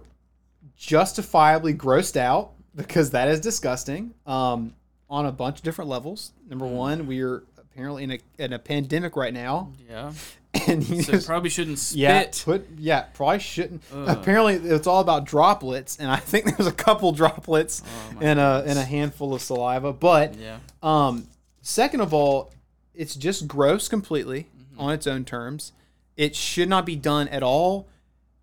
justifiably 0.76 1.74
grossed 1.74 2.18
out 2.18 2.52
because 2.76 3.12
that 3.12 3.28
is 3.28 3.40
disgusting 3.42 4.14
um, 4.26 4.74
on 5.10 5.26
a 5.26 5.32
bunch 5.32 5.58
of 5.58 5.64
different 5.64 5.90
levels. 5.90 6.32
Number 6.50 6.66
Mm. 6.66 6.72
one, 6.74 7.08
we 7.08 7.22
are 7.22 7.44
apparently 7.58 8.04
in 8.04 8.12
a, 8.12 8.20
in 8.38 8.54
a 8.54 8.60
pandemic 8.60 9.16
right 9.16 9.34
now, 9.34 9.72
Yeah. 9.90 10.14
and 10.68 10.84
he 10.84 11.02
So 11.02 11.14
just 11.14 11.28
probably 11.28 11.50
shouldn't 11.50 11.80
spit. 11.80 12.00
yeah 12.00 12.26
put 12.44 12.68
yeah 12.78 13.02
probably 13.14 13.40
shouldn't. 13.40 13.84
Apparently, 13.94 14.56
it's 14.56 14.88
all 14.88 15.00
about 15.00 15.26
droplets, 15.26 15.98
and 16.00 16.10
I 16.12 16.18
think 16.18 16.46
there's 16.58 16.68
a 16.68 16.72
couple 16.74 17.12
droplets 17.12 17.82
Oh 17.86 18.18
and 18.22 18.40
a 18.40 18.64
and 18.66 18.78
a 18.80 18.84
handful 18.84 19.34
of 19.34 19.42
saliva. 19.42 19.94
But 19.94 20.36
Yeah. 20.36 20.58
um, 20.84 21.28
second 21.62 22.02
of 22.02 22.14
all, 22.14 22.52
it's 22.96 23.16
just 23.16 23.48
gross 23.48 23.88
completely 23.88 24.48
Mm-hmm. 24.58 24.82
on 24.82 24.94
its 24.94 25.08
own 25.08 25.24
terms. 25.26 25.72
It 26.18 26.36
should 26.36 26.68
not 26.70 26.86
be 26.86 26.96
done 26.96 27.28
at 27.30 27.44
all, 27.44 27.88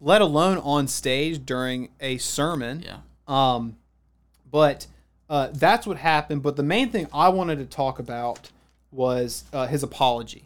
let 0.00 0.20
alone 0.22 0.58
on 0.58 0.86
stage 0.88 1.44
during 1.44 1.90
a 2.00 2.18
sermon. 2.18 2.82
Yeah. 2.84 2.98
Um, 3.28 3.76
but 4.50 4.86
uh, 5.28 5.48
that's 5.52 5.86
what 5.86 5.96
happened. 5.98 6.42
But 6.42 6.56
the 6.56 6.62
main 6.62 6.90
thing 6.90 7.08
I 7.12 7.28
wanted 7.28 7.58
to 7.58 7.66
talk 7.66 7.98
about 7.98 8.50
was 8.92 9.44
uh, 9.52 9.66
his 9.66 9.82
apology. 9.82 10.44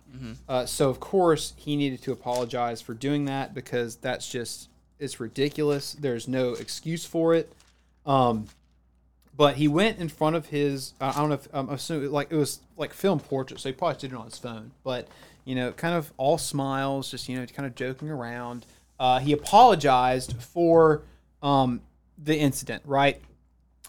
Uh, 0.48 0.66
so 0.66 0.90
of 0.90 1.00
course 1.00 1.52
he 1.56 1.76
needed 1.76 2.02
to 2.02 2.12
apologize 2.12 2.80
for 2.80 2.94
doing 2.94 3.26
that 3.26 3.54
because 3.54 3.96
that's 3.96 4.30
just 4.30 4.68
it's 4.98 5.20
ridiculous. 5.20 5.94
There's 5.94 6.26
no 6.28 6.54
excuse 6.54 7.04
for 7.06 7.34
it. 7.34 7.52
Um, 8.04 8.46
but 9.36 9.56
he 9.56 9.68
went 9.68 9.98
in 9.98 10.08
front 10.08 10.36
of 10.36 10.46
his 10.46 10.94
I 11.00 11.12
don't 11.12 11.28
know 11.28 11.36
if 11.36 11.48
I'm 11.52 11.68
assuming 11.70 12.10
like 12.10 12.30
it 12.30 12.36
was 12.36 12.60
like 12.76 12.92
film 12.92 13.20
portrait, 13.20 13.60
so 13.60 13.68
he 13.68 13.72
probably 13.72 13.98
did 13.98 14.12
it 14.12 14.16
on 14.16 14.24
his 14.24 14.38
phone. 14.38 14.72
But 14.84 15.08
you 15.44 15.54
know, 15.54 15.72
kind 15.72 15.94
of 15.94 16.12
all 16.16 16.38
smiles, 16.38 17.10
just 17.10 17.28
you 17.28 17.38
know, 17.38 17.46
kind 17.46 17.66
of 17.66 17.74
joking 17.74 18.10
around. 18.10 18.66
Uh, 18.98 19.18
he 19.18 19.32
apologized 19.32 20.34
for 20.42 21.02
um, 21.42 21.80
the 22.22 22.36
incident, 22.36 22.82
right? 22.84 23.20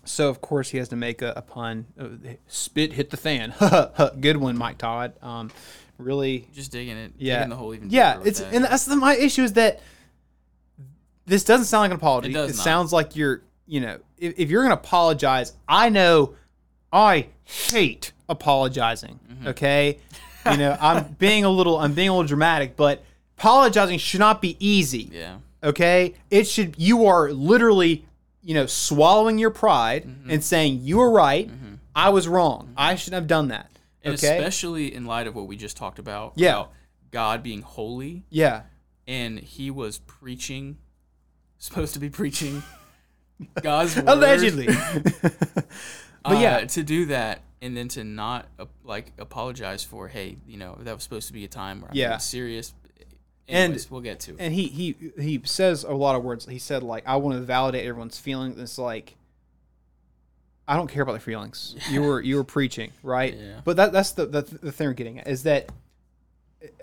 So 0.03 0.29
of 0.29 0.41
course 0.41 0.69
he 0.69 0.77
has 0.79 0.89
to 0.89 0.95
make 0.95 1.21
a, 1.21 1.33
a 1.35 1.41
pun. 1.41 1.85
Uh, 1.99 2.07
spit 2.47 2.93
hit 2.93 3.09
the 3.11 3.17
fan. 3.17 3.53
Good 4.19 4.37
one, 4.37 4.57
Mike 4.57 4.77
Todd. 4.79 5.13
Um, 5.21 5.51
really, 5.97 6.47
Just 6.53 6.71
digging 6.71 6.97
it. 6.97 7.13
yeah, 7.17 7.37
Digging 7.37 7.49
the 7.51 7.55
hole 7.55 7.73
even 7.75 7.89
yeah. 7.89 8.19
It's 8.25 8.39
that. 8.39 8.53
and 8.53 8.63
that's 8.65 8.85
the, 8.85 8.95
my 8.95 9.15
issue 9.15 9.43
is 9.43 9.53
that 9.53 9.79
this 11.25 11.43
doesn't 11.43 11.65
sound 11.65 11.81
like 11.83 11.91
an 11.91 11.97
apology. 11.97 12.29
It 12.33 12.49
It, 12.49 12.55
sounds 12.55 12.91
like 12.91 13.15
you're, 13.15 13.41
you 13.67 13.79
know, 13.81 13.99
if, 14.17 14.33
if 14.39 14.49
you're 14.49 14.63
gonna 14.63 14.73
apologize, 14.75 15.53
I 15.67 15.89
know, 15.89 16.35
I 16.91 17.27
hate 17.43 18.11
apologizing. 18.27 19.19
Mm-hmm. 19.31 19.47
Okay, 19.49 19.99
you 20.49 20.57
know, 20.57 20.75
I'm 20.81 21.13
being 21.19 21.45
a 21.45 21.49
little, 21.49 21.77
I'm 21.77 21.93
being 21.93 22.09
a 22.09 22.13
little 22.13 22.27
dramatic, 22.27 22.75
but 22.75 23.03
apologizing 23.37 23.99
should 23.99 24.19
not 24.19 24.41
be 24.41 24.57
easy. 24.59 25.09
Yeah. 25.11 25.37
Okay, 25.63 26.15
it 26.31 26.47
should. 26.47 26.73
You 26.79 27.05
are 27.05 27.31
literally, 27.31 28.05
you 28.43 28.53
know, 28.53 28.65
swallowing 28.65 29.37
your 29.37 29.51
pride 29.51 30.03
Mm-hmm. 30.05 30.29
and 30.31 30.43
saying 30.43 30.79
you 30.81 30.97
were 30.97 31.11
right. 31.11 31.49
I 31.95 32.09
was 32.09 32.27
wrong. 32.27 32.73
I 32.77 32.95
shouldn't 32.95 33.21
have 33.21 33.27
done 33.27 33.49
that. 33.49 33.69
And 34.03 34.13
okay. 34.15 34.37
especially 34.37 34.93
in 34.93 35.05
light 35.05 35.27
of 35.27 35.35
what 35.35 35.47
we 35.47 35.55
just 35.57 35.77
talked 35.77 35.99
about. 35.99 36.33
Yeah. 36.35 36.51
About 36.51 36.71
God 37.11 37.43
being 37.43 37.61
holy 37.61 38.23
yeah. 38.29 38.61
and 39.05 39.37
he 39.39 39.69
was 39.69 39.99
preaching 39.99 40.77
supposed 41.57 41.93
to 41.93 41.99
be 41.99 42.09
preaching 42.09 42.63
God's 43.61 43.95
word. 43.95 44.05
Allegedly. 44.07 44.67
But 46.23 46.37
yeah. 46.39 46.65
to 46.65 46.83
do 46.83 47.07
that 47.07 47.41
and 47.63 47.75
then 47.75 47.87
to 47.89 48.03
not 48.03 48.47
uh, 48.59 48.65
like 48.83 49.11
apologize 49.17 49.83
for, 49.83 50.07
hey, 50.07 50.37
you 50.47 50.55
know, 50.57 50.77
that 50.81 50.93
was 50.93 51.01
supposed 51.03 51.27
to 51.27 51.33
be 51.33 51.43
a 51.45 51.47
time 51.47 51.81
where 51.81 51.89
I'm 51.89 51.97
Yeah. 51.97 52.09
being 52.09 52.19
serious. 52.19 52.73
And- 53.47 53.85
we'll 53.89 54.01
get 54.01 54.19
to 54.21 54.31
it. 54.31 54.37
and 54.39 54.53
he 54.53 54.67
he 54.67 54.95
he 55.19 55.41
says 55.43 55.83
a 55.83 55.93
lot 55.93 56.15
of 56.15 56.23
words. 56.23 56.45
He 56.45 56.59
said 56.59 56.83
like, 56.83 57.03
"I 57.07 57.17
want 57.17 57.35
to 57.37 57.41
validate 57.41 57.85
everyone's 57.85 58.17
feelings." 58.17 58.57
It's 58.59 58.77
like, 58.77 59.15
I 60.67 60.77
don't 60.77 60.87
care 60.87 61.03
about 61.03 61.13
their 61.13 61.19
feelings. 61.21 61.75
You 61.89 62.01
were 62.01 62.21
you 62.21 62.37
were 62.37 62.43
preaching, 62.43 62.91
right? 63.03 63.33
Yeah. 63.35 63.61
But 63.65 63.75
that 63.77 63.91
that's 63.91 64.11
the, 64.11 64.25
the 64.25 64.41
the 64.43 64.71
thing 64.71 64.87
we're 64.87 64.93
getting 64.93 65.19
at 65.19 65.27
is 65.27 65.43
that 65.43 65.69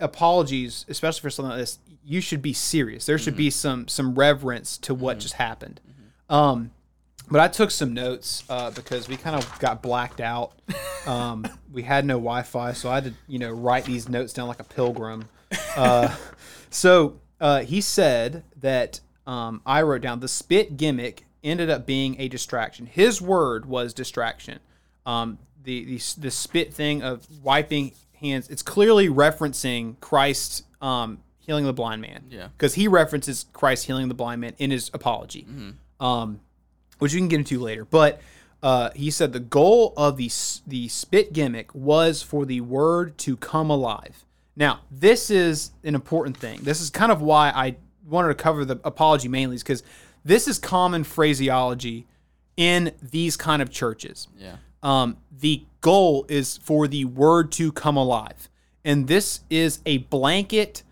apologies, 0.00 0.84
especially 0.88 1.20
for 1.22 1.30
something 1.30 1.50
like 1.50 1.60
this, 1.60 1.78
you 2.04 2.20
should 2.20 2.42
be 2.42 2.52
serious. 2.52 3.06
There 3.06 3.18
should 3.18 3.36
be 3.36 3.50
some 3.50 3.88
some 3.88 4.14
reverence 4.14 4.76
to 4.78 4.94
what 4.94 5.18
just 5.20 5.34
happened. 5.34 5.80
Um, 6.28 6.72
but 7.30 7.40
I 7.40 7.48
took 7.48 7.70
some 7.70 7.92
notes 7.94 8.42
uh, 8.48 8.70
because 8.70 9.08
we 9.08 9.16
kind 9.16 9.36
of 9.36 9.58
got 9.58 9.82
blacked 9.82 10.20
out. 10.20 10.52
Um, 11.06 11.46
we 11.72 11.84
had 11.84 12.04
no 12.04 12.16
Wi-Fi, 12.16 12.72
so 12.74 12.90
I 12.90 12.96
had 12.96 13.04
to 13.04 13.14
you 13.28 13.38
know 13.38 13.50
write 13.50 13.86
these 13.86 14.10
notes 14.10 14.34
down 14.34 14.46
like 14.46 14.60
a 14.60 14.64
pilgrim. 14.64 15.26
Uh, 15.76 16.14
so 16.70 17.18
uh, 17.40 17.60
he 17.62 17.80
said 17.80 18.42
that 18.60 19.00
um, 19.26 19.60
I 19.64 19.82
wrote 19.82 20.02
down 20.02 20.20
the 20.20 20.28
spit 20.28 20.76
gimmick 20.76 21.24
ended 21.44 21.70
up 21.70 21.86
being 21.86 22.20
a 22.20 22.28
distraction. 22.28 22.86
His 22.86 23.22
word 23.22 23.66
was 23.66 23.94
distraction. 23.94 24.58
Um, 25.06 25.38
the, 25.62 25.84
the 25.84 26.00
the 26.18 26.30
spit 26.30 26.72
thing 26.74 27.02
of 27.02 27.26
wiping 27.42 27.92
hands. 28.20 28.48
It's 28.48 28.62
clearly 28.62 29.08
referencing 29.08 30.00
Christ 30.00 30.64
um, 30.82 31.18
healing 31.38 31.64
the 31.64 31.72
blind 31.72 32.02
man. 32.02 32.24
Yeah. 32.28 32.48
because 32.56 32.74
he 32.74 32.88
references 32.88 33.46
Christ 33.52 33.86
healing 33.86 34.08
the 34.08 34.14
blind 34.14 34.40
man 34.40 34.54
in 34.58 34.70
his 34.70 34.90
apology, 34.92 35.46
um, 36.00 36.40
which 36.98 37.12
you 37.12 37.20
can 37.20 37.28
get 37.28 37.38
into 37.38 37.58
later. 37.60 37.84
But 37.84 38.20
uh, 38.62 38.90
he 38.94 39.10
said 39.10 39.32
the 39.32 39.40
goal 39.40 39.94
of 39.96 40.16
the 40.16 40.30
the 40.66 40.88
spit 40.88 41.32
gimmick 41.32 41.74
was 41.74 42.22
for 42.22 42.44
the 42.44 42.60
word 42.60 43.16
to 43.18 43.36
come 43.36 43.70
alive. 43.70 44.24
Now, 44.58 44.80
this 44.90 45.30
is 45.30 45.70
an 45.84 45.94
important 45.94 46.36
thing. 46.36 46.60
This 46.62 46.80
is 46.80 46.90
kind 46.90 47.12
of 47.12 47.22
why 47.22 47.50
I 47.54 47.76
wanted 48.06 48.28
to 48.28 48.34
cover 48.34 48.64
the 48.64 48.80
apology 48.84 49.28
mainly, 49.28 49.54
is 49.54 49.62
because 49.62 49.84
this 50.24 50.48
is 50.48 50.58
common 50.58 51.04
phraseology 51.04 52.06
in 52.56 52.90
these 53.00 53.36
kind 53.36 53.62
of 53.62 53.70
churches. 53.70 54.26
yeah. 54.36 54.56
Um, 54.82 55.16
the 55.40 55.64
goal 55.80 56.24
is 56.28 56.56
for 56.58 56.86
the 56.88 57.04
word 57.04 57.50
to 57.52 57.70
come 57.72 57.96
alive. 57.96 58.48
And 58.84 59.06
this 59.08 59.40
is 59.50 59.80
a 59.86 59.98
blanket, 59.98 60.82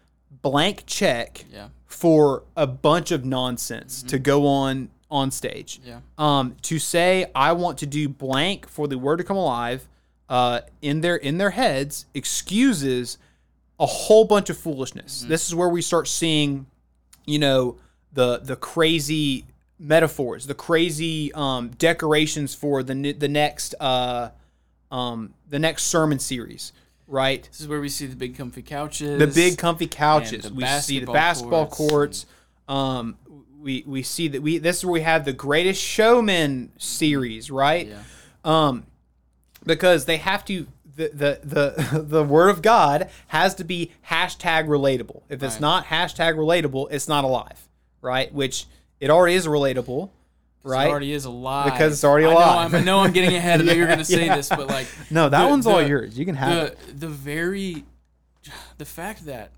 blank 0.42 0.84
check 0.86 1.44
Yeah. 1.52 1.68
for 1.86 2.44
a 2.56 2.66
bunch 2.66 3.10
of 3.10 3.24
nonsense 3.24 4.02
to 4.04 4.18
go 4.18 4.46
on 4.46 4.90
on 5.08 5.30
stage. 5.30 5.80
Yeah. 5.84 6.00
Um, 6.18 6.56
to 6.62 6.78
say 6.80 7.30
I 7.34 7.52
want 7.52 7.78
to 7.78 7.86
do 7.86 8.08
blank 8.08 8.68
for 8.68 8.88
the 8.88 8.98
word 8.98 9.18
to 9.18 9.24
come 9.24 9.36
alive, 9.36 9.88
uh, 10.28 10.60
in 10.82 11.00
their 11.00 11.14
in 11.16 11.38
their 11.38 11.50
heads 11.50 12.06
excuses 12.12 13.18
a 13.78 13.86
whole 13.86 14.24
bunch 14.24 14.50
of 14.50 14.56
foolishness. 14.56 15.24
This 15.28 15.46
is 15.46 15.54
where 15.54 15.68
we 15.68 15.82
start 15.82 16.08
seeing, 16.08 16.66
you 17.24 17.38
know, 17.38 17.76
the 18.12 18.38
the 18.38 18.56
crazy 18.56 19.46
metaphors, 19.78 20.46
the 20.46 20.54
crazy 20.54 21.32
um, 21.34 21.70
decorations 21.70 22.54
for 22.54 22.82
the 22.82 23.12
the 23.12 23.28
next 23.28 23.74
uh, 23.80 24.30
um, 24.90 25.34
the 25.48 25.58
next 25.58 25.84
sermon 25.84 26.18
series, 26.18 26.72
right? 27.06 27.48
This 27.50 27.60
is 27.60 27.68
where 27.68 27.80
we 27.80 27.88
see 27.88 28.06
the 28.06 28.16
big 28.16 28.36
comfy 28.36 28.62
couches. 28.62 29.18
the 29.18 29.26
big 29.26 29.58
comfy 29.58 29.86
couches. 29.86 30.50
We 30.50 30.64
see 30.66 31.00
the 31.00 31.06
basketball 31.06 31.14
basketball 31.14 31.66
courts. 31.66 32.24
courts. 32.24 32.26
Um, 32.68 33.18
we 33.60 33.84
we 33.86 34.02
see 34.02 34.28
that 34.28 34.42
we 34.42 34.58
this 34.58 34.78
is 34.78 34.84
where 34.84 34.92
we 34.92 35.00
have 35.02 35.24
the 35.24 35.32
Greatest 35.32 35.82
Showman 35.82 36.72
series, 36.78 37.50
right? 37.50 37.88
Yeah. 37.88 38.02
Um, 38.44 38.86
because 39.64 40.04
they 40.04 40.18
have 40.18 40.44
to. 40.46 40.66
The, 40.96 41.10
the 41.12 41.40
the 41.44 41.98
the 42.08 42.24
word 42.24 42.48
of 42.48 42.62
God 42.62 43.10
has 43.28 43.54
to 43.56 43.64
be 43.64 43.92
hashtag 44.10 44.66
relatable. 44.66 45.22
If 45.28 45.42
it's 45.42 45.54
Right. 45.56 45.60
not 45.60 45.84
hashtag 45.86 46.34
relatable, 46.36 46.88
it's 46.90 47.06
not 47.08 47.22
alive, 47.24 47.68
right? 48.00 48.32
Which 48.32 48.66
it 48.98 49.10
already 49.10 49.34
is 49.36 49.46
relatable. 49.46 50.10
right? 50.62 50.86
It 50.86 50.90
already 50.90 51.12
is 51.12 51.26
alive. 51.26 51.70
Because 51.72 51.92
it's 51.92 52.02
already 52.04 52.26
I 52.26 52.30
know 52.30 52.38
alive. 52.38 52.74
I'm, 52.74 52.80
I 52.80 52.84
know 52.84 52.98
I'm 53.00 53.12
getting 53.12 53.36
ahead. 53.36 53.60
I 53.60 53.64
know 53.64 53.72
you're 53.74 53.86
going 53.86 53.98
to 53.98 54.04
say 54.06 54.24
Yeah. 54.26 54.36
this, 54.36 54.48
but 54.48 54.68
like 54.68 54.86
no, 55.10 55.28
that 55.28 55.42
the- 55.42 55.48
one's 55.48 55.66
all 55.66 55.82
yours. 55.82 56.18
You 56.18 56.24
can 56.24 56.34
have 56.34 56.54
the 56.54 56.72
it. 56.72 57.00
the 57.00 57.08
very 57.08 57.84
the 58.78 58.84
fact 58.86 59.26
that 59.26 59.50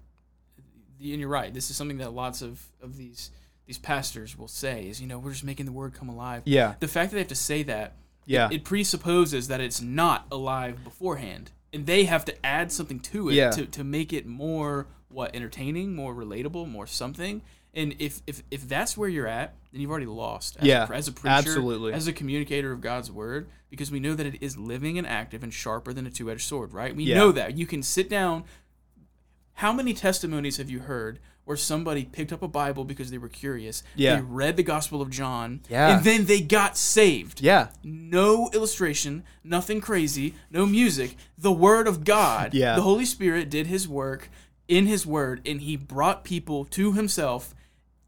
and 1.00 1.20
you're 1.20 1.28
right. 1.28 1.54
This 1.54 1.70
is 1.70 1.76
something 1.76 1.98
that 1.98 2.12
lots 2.12 2.42
of 2.42 2.60
of 2.82 2.96
these 2.96 3.30
these 3.66 3.78
pastors 3.78 4.36
will 4.36 4.48
say 4.48 4.88
is 4.88 5.00
you 5.00 5.06
know 5.06 5.18
we're 5.20 5.30
just 5.32 5.44
making 5.44 5.66
the 5.66 5.72
word 5.72 5.94
come 5.94 6.08
alive. 6.08 6.42
Yeah. 6.46 6.74
The 6.80 6.88
fact 6.88 7.10
that 7.10 7.14
they 7.14 7.20
have 7.20 7.28
to 7.28 7.34
say 7.36 7.62
that 7.64 7.92
Yeah. 8.28 8.48
it 8.52 8.62
presupposes 8.64 9.48
that 9.48 9.60
it's 9.60 9.80
not 9.80 10.26
alive 10.30 10.84
beforehand, 10.84 11.50
and 11.72 11.86
they 11.86 12.04
have 12.04 12.24
to 12.26 12.46
add 12.46 12.70
something 12.70 13.00
to 13.00 13.30
it 13.30 13.34
Yeah. 13.34 13.50
to, 13.50 13.66
to 13.66 13.82
make 13.84 14.12
it 14.12 14.26
more 14.26 14.86
what 15.08 15.34
entertaining, 15.34 15.94
more 15.94 16.14
relatable, 16.14 16.68
more 16.70 16.86
something. 16.86 17.42
And 17.74 17.94
if, 17.98 18.22
if 18.26 18.42
if 18.50 18.66
that's 18.68 18.96
where 18.96 19.08
you're 19.08 19.26
at, 19.26 19.54
then 19.72 19.80
you've 19.80 19.90
already 19.90 20.06
lost. 20.06 20.56
As 20.58 20.66
Yeah, 20.66 20.86
a, 20.88 20.92
as 20.94 21.08
a 21.08 21.12
preacher, 21.12 21.34
absolutely. 21.36 21.92
as 21.92 22.06
a 22.06 22.12
communicator 22.12 22.72
of 22.72 22.80
God's 22.80 23.10
word, 23.10 23.48
because 23.70 23.90
we 23.90 24.00
know 24.00 24.14
that 24.14 24.26
it 24.26 24.36
is 24.42 24.56
living 24.56 24.98
and 24.98 25.06
active 25.06 25.42
and 25.42 25.52
sharper 25.52 25.92
than 25.92 26.06
a 26.06 26.10
two-edged 26.10 26.42
sword. 26.46 26.72
Right? 26.72 26.94
We 26.96 27.04
Yeah. 27.04 27.16
know 27.16 27.32
that 27.32 27.56
you 27.58 27.66
can 27.66 27.82
sit 27.82 28.08
down. 28.10 28.44
How 29.54 29.72
many 29.72 29.92
testimonies 29.94 30.56
have 30.56 30.70
you 30.70 30.80
heard 30.80 31.18
where 31.48 31.56
somebody 31.56 32.04
picked 32.04 32.30
up 32.32 32.42
a 32.42 32.48
Bible 32.48 32.84
because 32.84 33.10
they 33.10 33.16
were 33.18 33.28
curious? 33.28 33.82
Yeah. 33.96 34.16
They 34.16 34.22
read 34.22 34.56
the 34.58 34.62
Gospel 34.62 35.00
of 35.00 35.08
John, 35.08 35.60
Yeah. 35.68 35.96
and 35.96 36.04
then 36.04 36.26
they 36.26 36.40
got 36.42 36.76
saved 36.76 37.40
Yeah. 37.40 37.68
no 37.82 38.50
illustration, 38.52 39.24
nothing 39.42 39.80
crazy, 39.80 40.34
no 40.50 40.66
music. 40.66 41.16
The 41.38 41.50
Word 41.52 41.88
of 41.88 42.04
God. 42.04 42.52
Yeah. 42.58 42.76
The 42.76 42.82
Holy 42.82 43.04
Spirit 43.06 43.48
did 43.48 43.66
His 43.66 43.88
work 43.88 44.28
in 44.68 44.86
His 44.86 45.06
Word, 45.06 45.40
and 45.46 45.62
He 45.62 45.74
brought 45.76 46.22
people 46.22 46.66
to 46.66 46.92
Himself 46.92 47.54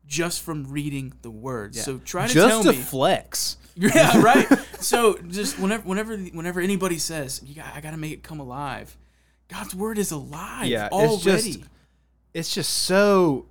just 0.06 0.42
from 0.42 0.70
reading 0.70 1.14
the 1.22 1.30
Word. 1.30 1.74
So 1.74 1.98
try 1.98 2.26
to 2.26 2.34
Just 2.34 2.48
tell 2.48 2.62
to 2.64 2.72
me. 2.72 2.76
flex. 2.76 3.56
yeah, 3.76 4.20
right. 4.22 4.46
So 4.80 5.16
just 5.28 5.58
whenever, 5.58 5.88
whenever, 5.88 6.16
whenever 6.18 6.60
anybody 6.60 6.98
says, 6.98 7.40
"You 7.44 7.54
got, 7.54 7.74
I 7.74 7.80
got 7.80 7.92
to 7.92 7.96
make 7.96 8.12
it 8.12 8.22
come 8.22 8.40
alive," 8.40 8.98
God's 9.48 9.74
Word 9.74 9.96
is 9.98 10.10
alive 10.10 10.66
Yeah, 10.66 10.86
it's 10.86 10.92
already. 10.94 11.52
just- 11.54 11.60
It's 12.34 12.54
just 12.54 12.70
so. 12.70 13.46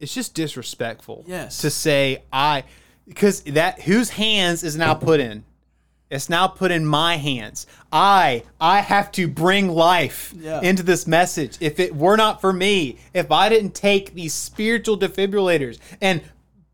It's 0.00 0.14
just 0.14 0.34
disrespectful. 0.34 1.24
Yes. 1.26 1.58
To 1.58 1.70
say 1.70 2.22
I, 2.32 2.64
because 3.06 3.42
that 3.42 3.80
whose 3.82 4.10
hands 4.10 4.62
is 4.62 4.76
now 4.76 4.94
put 4.94 5.20
in. 5.20 5.44
It's 6.10 6.28
now 6.28 6.46
put 6.46 6.70
in 6.70 6.84
my 6.84 7.16
hands. 7.16 7.66
I 7.92 8.42
I 8.60 8.80
have 8.82 9.10
to 9.12 9.26
bring 9.26 9.68
life 9.68 10.32
Yeah. 10.38 10.60
into 10.60 10.82
this 10.82 11.06
message. 11.06 11.56
If 11.60 11.80
it 11.80 11.96
were 11.96 12.16
not 12.16 12.40
for 12.40 12.52
me, 12.52 12.98
if 13.14 13.32
I 13.32 13.48
didn't 13.48 13.74
take 13.74 14.14
these 14.14 14.34
spiritual 14.34 14.98
defibrillators 14.98 15.78
and 16.00 16.20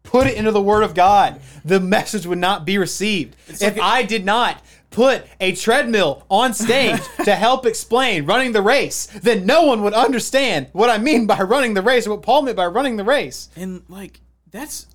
put 0.03 0.27
it 0.27 0.35
into 0.35 0.51
the 0.51 0.61
Word 0.61 0.83
of 0.83 0.95
God, 0.95 1.41
the 1.65 1.79
message 1.81 2.27
would 2.27 2.39
not 2.39 2.65
be 2.67 2.77
received. 2.77 3.37
if 3.49 3.61
like 3.63 3.77
a- 3.77 3.83
I 3.85 4.03
did 4.03 4.25
not 4.25 4.63
put 4.91 5.25
a 5.41 5.53
treadmill 5.55 6.27
on 6.29 6.53
stage 6.53 7.01
to 7.25 7.35
help 7.35 7.65
explain 7.67 8.27
running 8.27 8.53
the 8.53 8.63
race, 8.63 9.07
then 9.07 9.47
no 9.47 9.63
one 9.65 9.83
would 9.83 9.95
understand 9.95 10.69
what 10.73 10.91
I 10.91 10.99
mean 10.99 11.27
by 11.27 11.41
running 11.41 11.75
the 11.75 11.83
race 11.83 12.07
or 12.07 12.11
what 12.11 12.23
Paul 12.23 12.43
meant 12.43 12.57
by 12.57 12.67
running 12.67 12.97
the 12.97 13.05
race. 13.05 13.49
and 13.57 13.83
like 13.89 14.21
that's 14.51 14.87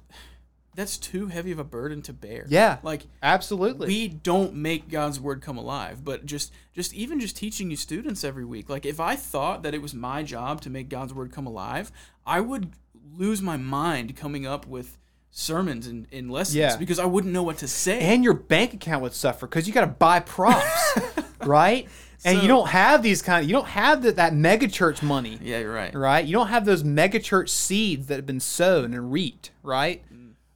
that's 0.76 0.98
too 0.98 1.28
heavy 1.28 1.52
of 1.52 1.60
a 1.60 1.64
burden 1.64 2.02
to 2.04 2.14
bear. 2.14 2.46
Yeah. 2.50 2.80
Like 2.84 3.04
Absolutely. 3.24 3.88
we 3.88 4.08
don't 4.10 4.56
make 4.56 4.90
God's 4.90 5.20
word 5.20 5.42
come 5.42 5.58
alive, 5.58 6.04
but 6.04 6.26
just 6.26 6.52
just 6.74 6.94
even 6.94 7.20
just 7.20 7.38
teaching 7.38 7.72
you 7.72 7.78
students 7.78 8.24
every 8.24 8.46
week. 8.46 8.70
Like 8.70 8.86
if 8.86 9.00
I 9.00 9.16
thought 9.16 9.64
that 9.64 9.74
it 9.74 9.82
was 9.82 9.94
my 9.94 10.22
job 10.22 10.62
to 10.62 10.70
make 10.70 10.90
God's 10.90 11.14
word 11.14 11.32
come 11.32 11.48
alive, 11.48 11.92
I 12.26 12.42
would 12.42 12.74
lose 13.18 13.42
my 13.42 13.56
mind 13.56 14.18
coming 14.18 14.46
up 14.46 14.68
with 14.68 14.98
sermons 15.38 15.86
and, 15.86 16.08
and 16.14 16.32
lessons 16.32 16.56
Yeah. 16.56 16.78
because 16.78 16.98
I 16.98 17.06
wouldn't 17.06 17.34
know 17.34 17.44
what 17.44 17.58
to 17.58 17.68
say. 17.68 18.00
and 18.00 18.24
your 18.24 18.34
bank 18.34 18.74
account 18.74 19.02
would 19.04 19.14
suffer 19.14 19.46
because 19.48 19.68
you 19.68 19.74
got 19.74 19.82
to 19.82 19.88
buy 19.88 20.22
props, 20.22 20.98
right? 21.46 21.90
And 22.24 22.38
So- 22.38 22.42
you 22.42 22.48
don't 22.48 22.70
have 22.70 23.04
these 23.04 23.22
kind. 23.22 23.44
Of, 23.44 23.50
you 23.50 23.54
don't 23.54 23.68
have 23.68 24.02
that 24.04 24.16
that 24.16 24.34
mega 24.34 24.70
church 24.70 25.04
money, 25.04 25.38
yeah, 25.42 25.60
you're 25.60 25.74
right. 25.74 25.94
right? 25.94 26.26
You 26.26 26.32
don't 26.32 26.48
have 26.48 26.64
those 26.66 26.86
mega 26.86 27.20
church 27.20 27.50
seeds 27.50 28.08
that 28.08 28.16
have 28.16 28.26
been 28.26 28.40
sown 28.40 28.94
and 28.94 29.12
reaped, 29.12 29.52
right? 29.62 30.02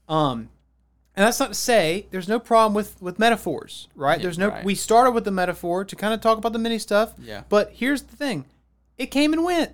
Um, 0.07 0.49
and 1.13 1.25
that's 1.27 1.39
not 1.41 1.49
to 1.49 1.53
say 1.55 2.07
there's 2.11 2.30
no 2.30 2.39
problem 2.39 2.73
with 2.73 3.01
with 3.01 3.19
metaphors, 3.19 3.89
right? 3.95 4.17
Yeah, 4.17 4.23
there's 4.23 4.38
no. 4.38 4.47
right. 4.47 4.63
We 4.63 4.75
started 4.75 5.11
with 5.11 5.25
the 5.25 5.32
metaphor 5.32 5.84
to 5.84 5.95
kind 5.97 6.13
of 6.13 6.21
talk 6.21 6.38
about 6.38 6.53
the 6.53 6.59
mini 6.59 6.80
stuff, 6.80 7.13
Yeah. 7.21 7.43
But 7.49 7.71
here's 7.73 8.03
the 8.03 8.15
thing, 8.15 8.45
it 8.97 9.07
came 9.07 9.34
and 9.34 9.43
went. 9.43 9.73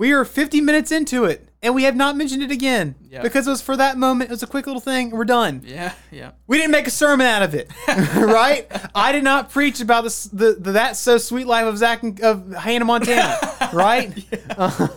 Yeah. 0.00 0.06
We 0.08 0.12
are 0.12 0.24
50 0.24 0.60
minutes 0.62 0.90
into 0.92 1.24
it, 1.24 1.46
and 1.62 1.74
we 1.74 1.82
have 1.84 1.94
not 1.94 2.16
mentioned 2.16 2.42
it 2.42 2.50
again 2.50 2.94
Yeah. 3.10 3.22
because 3.22 3.46
it 3.46 3.50
was 3.50 3.60
for 3.60 3.76
that 3.76 3.98
moment. 3.98 4.30
It 4.30 4.32
was 4.32 4.42
a 4.42 4.46
quick 4.46 4.66
little 4.66 4.80
thing. 4.80 5.08
and 5.10 5.18
We're 5.18 5.24
done. 5.24 5.62
Yeah. 5.64 5.92
Yeah. 6.10 6.30
We 6.46 6.56
didn't 6.56 6.72
make 6.72 6.86
a 6.86 6.90
sermon 6.90 7.26
out 7.26 7.42
of 7.42 7.54
it, 7.54 7.70
right? 8.16 8.66
I 8.94 9.12
did 9.12 9.24
not 9.24 9.50
preach 9.50 9.80
about 9.80 10.04
this, 10.04 10.24
the, 10.24 10.54
the 10.58 10.72
that 10.72 10.96
so 10.96 11.18
Suite 11.18 11.46
Life 11.46 11.66
of 11.66 11.76
Zack 11.78 12.02
and, 12.02 12.20
of 12.22 12.52
Hannah 12.54 12.84
Montana, 12.86 13.38
right? 13.72 14.12
Uh, 14.56 14.88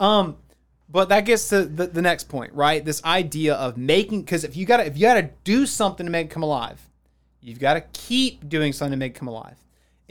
um, 0.00 0.36
but 0.88 1.08
that 1.08 1.24
gets 1.24 1.48
to 1.48 1.64
the, 1.64 1.86
the 1.86 2.02
next 2.02 2.24
point, 2.28 2.52
right? 2.52 2.84
This 2.84 3.02
idea 3.04 3.54
of 3.54 3.76
making 3.78 4.22
because 4.22 4.44
if 4.44 4.56
you 4.56 4.66
gotta 4.66 4.84
if 4.86 4.96
you 4.96 5.02
gotta 5.02 5.30
do 5.44 5.64
something 5.66 6.04
to 6.04 6.12
make 6.12 6.26
it 6.26 6.30
come 6.30 6.42
alive, 6.42 6.80
you've 7.40 7.58
got 7.60 7.74
to 7.74 7.80
keep 7.92 8.48
doing 8.48 8.72
something 8.72 8.90
to 8.92 8.96
make 8.98 9.12
it 9.12 9.18
come 9.18 9.28
alive. 9.28 9.56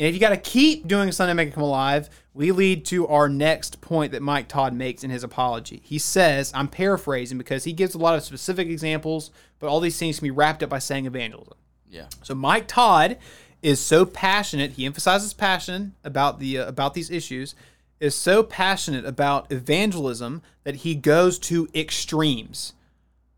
And 0.02 0.08
if 0.08 0.16
you 0.16 0.20
got 0.20 0.30
to 0.30 0.38
keep 0.38 0.88
doing 0.88 1.12
something 1.12 1.30
to 1.30 1.36
make 1.36 1.50
it 1.50 1.54
come 1.54 1.62
alive, 1.62 2.10
we 2.34 2.52
lead 2.52 2.86
to 2.86 3.08
our 3.08 3.30
next 3.30 3.82
point 3.82 4.14
that 4.14 4.24
Mike 4.24 4.48
Todd 4.48 4.74
makes 4.74 5.04
in 5.04 5.12
his 5.12 5.24
apology. 5.24 5.80
He 5.86 6.00
says, 6.00 6.52
I'm 6.56 6.68
paraphrasing 6.70 7.38
because 7.38 7.66
he 7.66 7.72
gives 7.72 7.94
a 7.94 8.00
lot 8.00 8.16
of 8.16 8.24
specific 8.24 8.68
examples, 8.68 9.30
but 9.60 9.68
all 9.68 9.80
these 9.80 10.00
things 10.00 10.18
can 10.18 10.26
be 10.26 10.32
wrapped 10.32 10.64
up 10.64 10.72
by 10.72 10.80
saying 10.80 11.06
evangelism. 11.06 11.54
Yeah. 11.88 12.08
So 12.24 12.34
Mike 12.34 12.68
Todd 12.68 13.20
is 13.62 13.80
so 13.80 14.04
passionate. 14.04 14.72
He 14.72 14.88
emphasizes 14.88 15.36
passion 15.36 15.94
about 16.04 16.40
the 16.40 16.58
uh, 16.58 16.68
about 16.68 16.96
these 16.96 17.12
issues. 17.12 17.54
Is 18.00 18.16
so 18.16 18.42
passionate 18.42 19.06
about 19.06 19.52
evangelism 19.52 20.42
that 20.64 20.78
he 20.78 20.96
goes 20.96 21.38
to 21.38 21.70
extremes. 21.76 22.74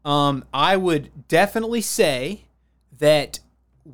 Um, 0.06 0.46
I 0.54 0.78
would 0.78 1.28
definitely 1.28 1.82
say 1.82 2.46
that 3.00 3.42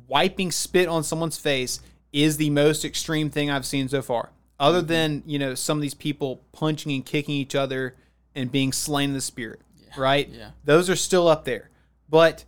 wiping 0.06 0.52
spit 0.52 0.88
on 0.88 1.02
someone's 1.02 1.36
face 1.36 1.80
is 2.12 2.36
the 2.36 2.50
most 2.50 2.84
extreme 2.84 3.30
thing 3.30 3.50
I've 3.50 3.66
seen 3.66 3.88
so 3.88 4.02
far. 4.02 4.30
Other 4.58 4.78
mm-hmm. 4.78 4.86
than 4.88 5.22
you 5.26 5.38
know 5.38 5.54
some 5.54 5.78
of 5.78 5.82
these 5.82 5.94
people 5.94 6.42
punching 6.52 6.92
and 6.92 7.04
kicking 7.04 7.34
each 7.34 7.54
other 7.54 7.94
and 8.34 8.52
being 8.52 8.72
slain 8.72 9.10
in 9.10 9.14
the 9.14 9.20
spirit, 9.20 9.60
right? 9.96 10.28
yeah. 10.28 10.50
Those 10.64 10.90
are 10.90 10.96
still 10.96 11.28
up 11.28 11.44
there, 11.44 11.70
but 12.08 12.44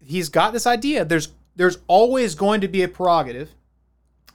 he's 0.00 0.28
got 0.28 0.52
this 0.52 0.66
idea. 0.66 1.04
There's 1.04 1.28
there's 1.56 1.78
always 1.86 2.34
going 2.34 2.60
to 2.60 2.68
be 2.68 2.82
a 2.82 2.88
prerogative 2.88 3.50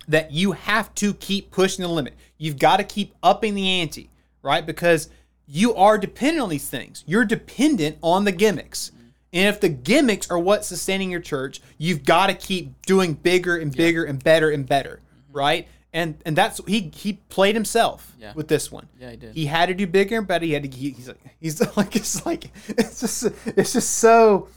that 0.07 0.31
you 0.31 0.51
have 0.53 0.93
to 0.95 1.13
keep 1.13 1.51
pushing 1.51 1.83
the 1.83 1.89
limit. 1.89 2.13
You've 2.37 2.59
got 2.59 2.77
to 2.77 2.83
keep 2.83 3.13
upping 3.21 3.55
the 3.55 3.67
ante, 3.67 4.09
right? 4.41 4.65
Because 4.65 5.09
you 5.47 5.75
are 5.75 5.97
dependent 5.97 6.41
on 6.41 6.49
these 6.49 6.67
things. 6.67 7.03
You're 7.05 7.25
dependent 7.25 7.97
on 8.01 8.25
the 8.25 8.31
gimmicks. 8.31 8.91
And 9.33 9.47
if 9.47 9.61
the 9.61 9.69
gimmicks 9.69 10.29
are 10.29 10.37
what's 10.37 10.67
sustaining 10.67 11.09
your 11.09 11.21
church, 11.21 11.61
you've 11.77 12.03
got 12.03 12.27
to 12.27 12.33
keep 12.33 12.85
doing 12.85 13.13
bigger 13.13 13.55
and 13.57 13.73
bigger 13.75 14.03
and 14.03 14.21
better 14.21 14.49
and 14.49 14.65
better, 14.67 14.99
right? 15.31 15.67
And 15.93 16.21
and 16.25 16.35
that's 16.37 16.59
he 16.67 16.91
he 16.93 17.13
played 17.29 17.55
himself 17.55 18.13
Yeah. 18.19 18.33
with 18.35 18.47
this 18.47 18.71
one. 18.71 18.87
Yeah, 18.99 19.11
he 19.11 19.17
did. 19.17 19.33
He 19.35 19.45
had 19.45 19.67
to 19.67 19.73
do 19.73 19.87
bigger 19.87 20.17
and 20.17 20.27
better. 20.27 20.45
He 20.45 20.51
had 20.53 20.63
to. 20.63 20.69
He, 20.77 20.91
he's 20.91 21.07
like 21.07 21.19
he's 21.39 21.61
like 21.77 21.95
it's 21.95 22.25
like 22.25 22.51
it's 22.69 22.99
just 23.01 23.23
it's 23.45 23.73
just 23.73 23.91
so 23.97 24.47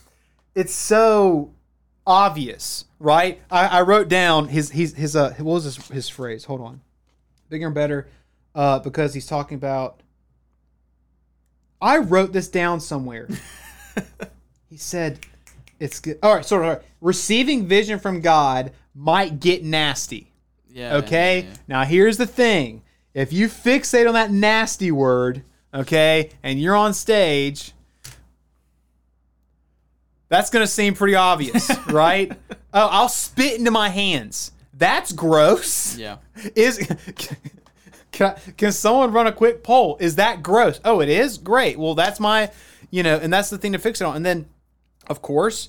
it's 0.54 0.72
so 0.74 1.52
obvious, 2.06 2.84
right? 3.00 3.40
I, 3.50 3.66
I 3.66 3.82
wrote 3.82 4.08
down 4.08 4.48
his 4.48 4.70
his 4.70 4.94
his 4.94 5.16
uh 5.16 5.34
what 5.38 5.54
was 5.54 5.64
his 5.64 5.76
his 5.88 6.08
phrase? 6.08 6.44
Hold 6.44 6.60
on, 6.60 6.80
bigger 7.48 7.66
and 7.66 7.74
better, 7.74 8.08
uh, 8.54 8.78
because 8.80 9.14
he's 9.14 9.26
talking 9.26 9.56
about. 9.56 10.00
I 11.80 11.98
wrote 11.98 12.32
this 12.32 12.48
down 12.48 12.80
somewhere. 12.80 13.28
he 14.68 14.76
said, 14.76 15.20
"It's 15.78 16.00
good." 16.00 16.18
All 16.22 16.34
right, 16.34 16.44
so 16.44 16.56
all 16.56 16.62
right. 16.62 16.82
receiving 17.00 17.66
vision 17.66 17.98
from 17.98 18.20
God 18.20 18.72
might 18.94 19.40
get 19.40 19.64
nasty. 19.64 20.32
Yeah. 20.68 20.96
Okay. 20.96 21.40
yeah, 21.40 21.46
yeah. 21.46 21.56
Now 21.68 21.84
here's 21.84 22.16
the 22.16 22.26
thing: 22.26 22.82
if 23.12 23.32
you 23.32 23.48
fixate 23.48 24.06
on 24.06 24.14
that 24.14 24.30
nasty 24.30 24.90
word, 24.90 25.42
okay, 25.72 26.30
and 26.42 26.60
you're 26.60 26.76
on 26.76 26.94
stage, 26.94 27.72
that's 30.28 30.50
gonna 30.50 30.66
seem 30.66 30.94
pretty 30.94 31.14
obvious, 31.14 31.70
right? 31.88 32.32
Oh, 32.72 32.88
I'll 32.88 33.08
spit 33.08 33.58
into 33.58 33.70
my 33.70 33.88
hands. 33.88 34.52
That's 34.76 35.12
gross. 35.12 35.96
Yeah. 35.96 36.16
Is 36.56 36.78
can, 38.14 38.26
I, 38.28 38.52
can 38.56 38.72
someone 38.72 39.12
run 39.12 39.26
a 39.26 39.32
quick 39.32 39.62
poll? 39.62 39.96
Is 40.00 40.16
that 40.16 40.42
gross? 40.42 40.80
Oh, 40.84 41.00
it 41.00 41.08
is. 41.08 41.36
Great. 41.36 41.78
Well, 41.78 41.94
that's 41.94 42.18
my, 42.18 42.50
you 42.90 43.02
know, 43.02 43.16
and 43.16 43.32
that's 43.32 43.50
the 43.50 43.58
thing 43.58 43.72
to 43.72 43.78
fix 43.78 44.00
it 44.00 44.04
on. 44.04 44.16
And 44.16 44.24
then, 44.24 44.46
of 45.08 45.22
course, 45.22 45.68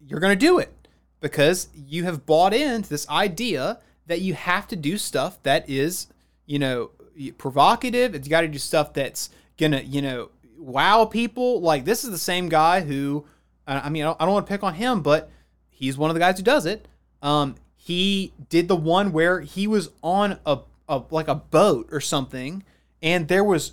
you're 0.00 0.20
gonna 0.20 0.36
do 0.36 0.58
it 0.58 0.72
because 1.20 1.68
you 1.74 2.04
have 2.04 2.26
bought 2.26 2.54
into 2.54 2.88
this 2.88 3.08
idea 3.08 3.78
that 4.06 4.20
you 4.20 4.34
have 4.34 4.66
to 4.68 4.76
do 4.76 4.98
stuff 4.98 5.42
that 5.44 5.68
is, 5.68 6.08
you 6.46 6.58
know, 6.58 6.90
provocative. 7.38 8.14
It's 8.14 8.28
got 8.28 8.40
to 8.40 8.48
do 8.48 8.58
stuff 8.58 8.92
that's 8.92 9.30
gonna, 9.58 9.82
you 9.82 10.02
know, 10.02 10.30
wow 10.58 11.04
people. 11.04 11.60
Like 11.60 11.84
this 11.84 12.04
is 12.04 12.10
the 12.10 12.18
same 12.18 12.48
guy 12.48 12.80
who, 12.80 13.24
I 13.66 13.80
I 13.80 13.88
mean, 13.88 14.02
I 14.02 14.06
don't, 14.06 14.20
I 14.20 14.24
don't 14.24 14.34
want 14.34 14.46
to 14.46 14.52
pick 14.52 14.62
on 14.62 14.74
him, 14.74 15.02
but 15.02 15.30
he's 15.68 15.96
one 15.96 16.10
of 16.10 16.14
the 16.14 16.20
guys 16.20 16.38
who 16.38 16.42
does 16.42 16.66
it. 16.66 16.88
Um, 17.22 17.56
he 17.76 18.32
did 18.48 18.68
the 18.68 18.76
one 18.76 19.12
where 19.12 19.40
he 19.40 19.66
was 19.66 19.90
on 20.02 20.38
a, 20.46 20.58
a 20.88 21.02
like 21.10 21.28
a 21.28 21.34
boat 21.34 21.88
or 21.92 22.00
something, 22.00 22.64
and 23.02 23.28
there 23.28 23.44
was, 23.44 23.72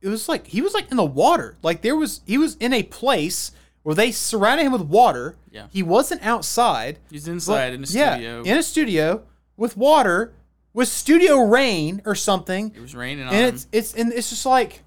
it 0.00 0.08
was 0.08 0.28
like 0.28 0.46
he 0.46 0.62
was 0.62 0.74
like 0.74 0.90
in 0.90 0.96
the 0.96 1.04
water. 1.04 1.56
Like 1.62 1.82
there 1.82 1.96
was 1.96 2.22
he 2.26 2.38
was 2.38 2.56
in 2.56 2.72
a 2.72 2.82
place 2.82 3.52
where 3.86 3.94
they 3.94 4.10
surrounded 4.10 4.64
him 4.64 4.72
with 4.72 4.82
water. 4.82 5.36
Yeah. 5.52 5.68
He 5.70 5.80
wasn't 5.80 6.20
outside. 6.26 6.98
He's 7.08 7.28
inside 7.28 7.72
in 7.72 7.84
a 7.84 7.86
studio. 7.86 8.42
Yeah, 8.44 8.52
in 8.52 8.58
a 8.58 8.62
studio 8.64 9.22
with 9.56 9.76
water, 9.76 10.32
with 10.74 10.88
studio 10.88 11.38
rain 11.44 12.02
or 12.04 12.16
something. 12.16 12.72
it 12.74 12.80
was 12.80 12.96
raining 12.96 13.28
on 13.28 13.32
And 13.32 13.46
him. 13.46 13.54
it's 13.54 13.68
it's 13.70 13.94
and 13.94 14.12
it's 14.12 14.28
just 14.30 14.44
like 14.44 14.82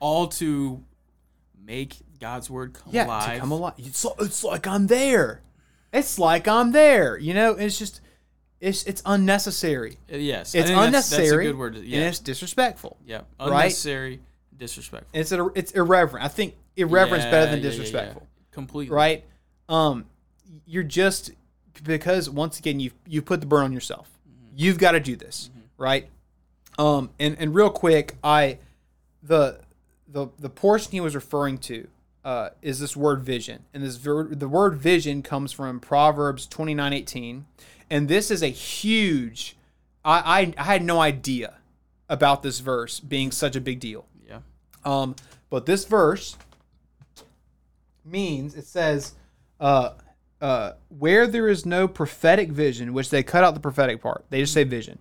all 0.00 0.28
to 0.28 0.82
make 1.62 1.96
God's 2.18 2.48
word 2.48 2.72
come 2.72 2.90
yeah, 2.94 3.04
alive. 3.04 3.34
to 3.34 3.40
come 3.40 3.52
alive. 3.52 3.74
It's, 3.76 4.02
li- 4.02 4.12
it's 4.20 4.42
like 4.42 4.66
I'm 4.66 4.86
there. 4.86 5.42
It's 5.92 6.18
like 6.18 6.48
I'm 6.48 6.72
there. 6.72 7.18
You 7.18 7.34
know, 7.34 7.52
it's 7.52 7.78
just 7.78 8.00
it's 8.60 8.82
it's 8.84 9.02
unnecessary. 9.04 9.98
Uh, 10.10 10.16
Yes, 10.16 10.54
It's 10.54 10.64
think 10.64 10.66
that's- 10.68 10.86
unnecessary. 10.86 11.26
That's 11.28 11.38
a 11.40 11.52
good 11.52 11.58
word. 11.58 11.72
to- 11.74 11.80
and 11.80 11.88
Yeah, 11.88 12.08
it's 12.08 12.18
disrespectful. 12.20 12.96
yeah, 13.04 13.16
right? 13.38 13.50
unnecessary, 13.50 14.20
disrespectful. 14.56 15.10
And 15.12 15.20
it's 15.20 15.32
a, 15.32 15.48
it's 15.54 15.72
irreverent. 15.72 16.24
I 16.24 16.28
think 16.28 16.54
irreverence 16.76 17.24
Yeah, 17.24 17.30
better 17.30 17.50
than 17.50 17.60
yeah, 17.60 17.64
yeah, 17.64 17.70
yeah. 17.70 17.78
disrespectful. 17.78 18.26
Completely. 18.52 18.94
Right? 18.94 19.24
Um, 19.68 20.06
you're 20.64 20.82
just 20.82 21.32
because 21.82 22.30
once 22.30 22.58
again 22.58 22.80
you've 22.80 22.94
you 23.06 23.22
put 23.22 23.40
the 23.40 23.46
burn 23.46 23.64
on 23.64 23.72
yourself. 23.72 24.08
Mm-hmm. 24.28 24.54
You've 24.56 24.78
got 24.78 24.92
to 24.92 25.00
do 25.00 25.16
this, 25.16 25.50
right? 25.76 26.08
Um, 26.78 27.10
and 27.18 27.36
and 27.38 27.54
real 27.54 27.70
quick, 27.70 28.16
I 28.22 28.58
the 29.22 29.60
the 30.08 30.28
the 30.38 30.48
portion 30.48 30.92
he 30.92 31.00
was 31.00 31.14
referring 31.14 31.58
to 31.58 31.88
uh, 32.24 32.50
is 32.62 32.80
this 32.80 32.96
word 32.96 33.22
vision, 33.22 33.64
and 33.74 33.82
this 33.82 33.96
ver- 33.96 34.34
the 34.34 34.48
word 34.48 34.76
vision 34.76 35.22
comes 35.22 35.52
from 35.52 35.80
Proverbs 35.80 36.46
twenty 36.46 36.74
nine 36.74 36.92
eighteen, 36.92 37.46
and 37.90 38.08
this 38.08 38.30
is 38.30 38.42
a 38.42 38.48
huge. 38.48 39.56
I, 40.04 40.40
I 40.42 40.54
I 40.58 40.64
had 40.64 40.84
no 40.84 41.00
idea 41.00 41.54
about 42.08 42.42
this 42.42 42.60
verse 42.60 43.00
being 43.00 43.30
such 43.32 43.56
a 43.56 43.60
big 43.60 43.80
deal. 43.80 44.06
Yeah. 44.28 44.40
Um, 44.84 45.16
but 45.50 45.66
this 45.66 45.84
verse 45.84 46.36
means 48.06 48.54
it 48.54 48.66
says, 48.66 49.14
uh, 49.60 49.90
uh, 50.40 50.72
where 50.88 51.26
there 51.26 51.48
is 51.48 51.64
no 51.64 51.88
prophetic 51.88 52.50
vision, 52.50 52.92
which 52.92 53.10
they 53.10 53.22
cut 53.22 53.44
out 53.44 53.54
the 53.54 53.60
prophetic 53.60 54.02
part, 54.02 54.24
they 54.30 54.40
just 54.40 54.52
say 54.52 54.64
vision. 54.64 54.98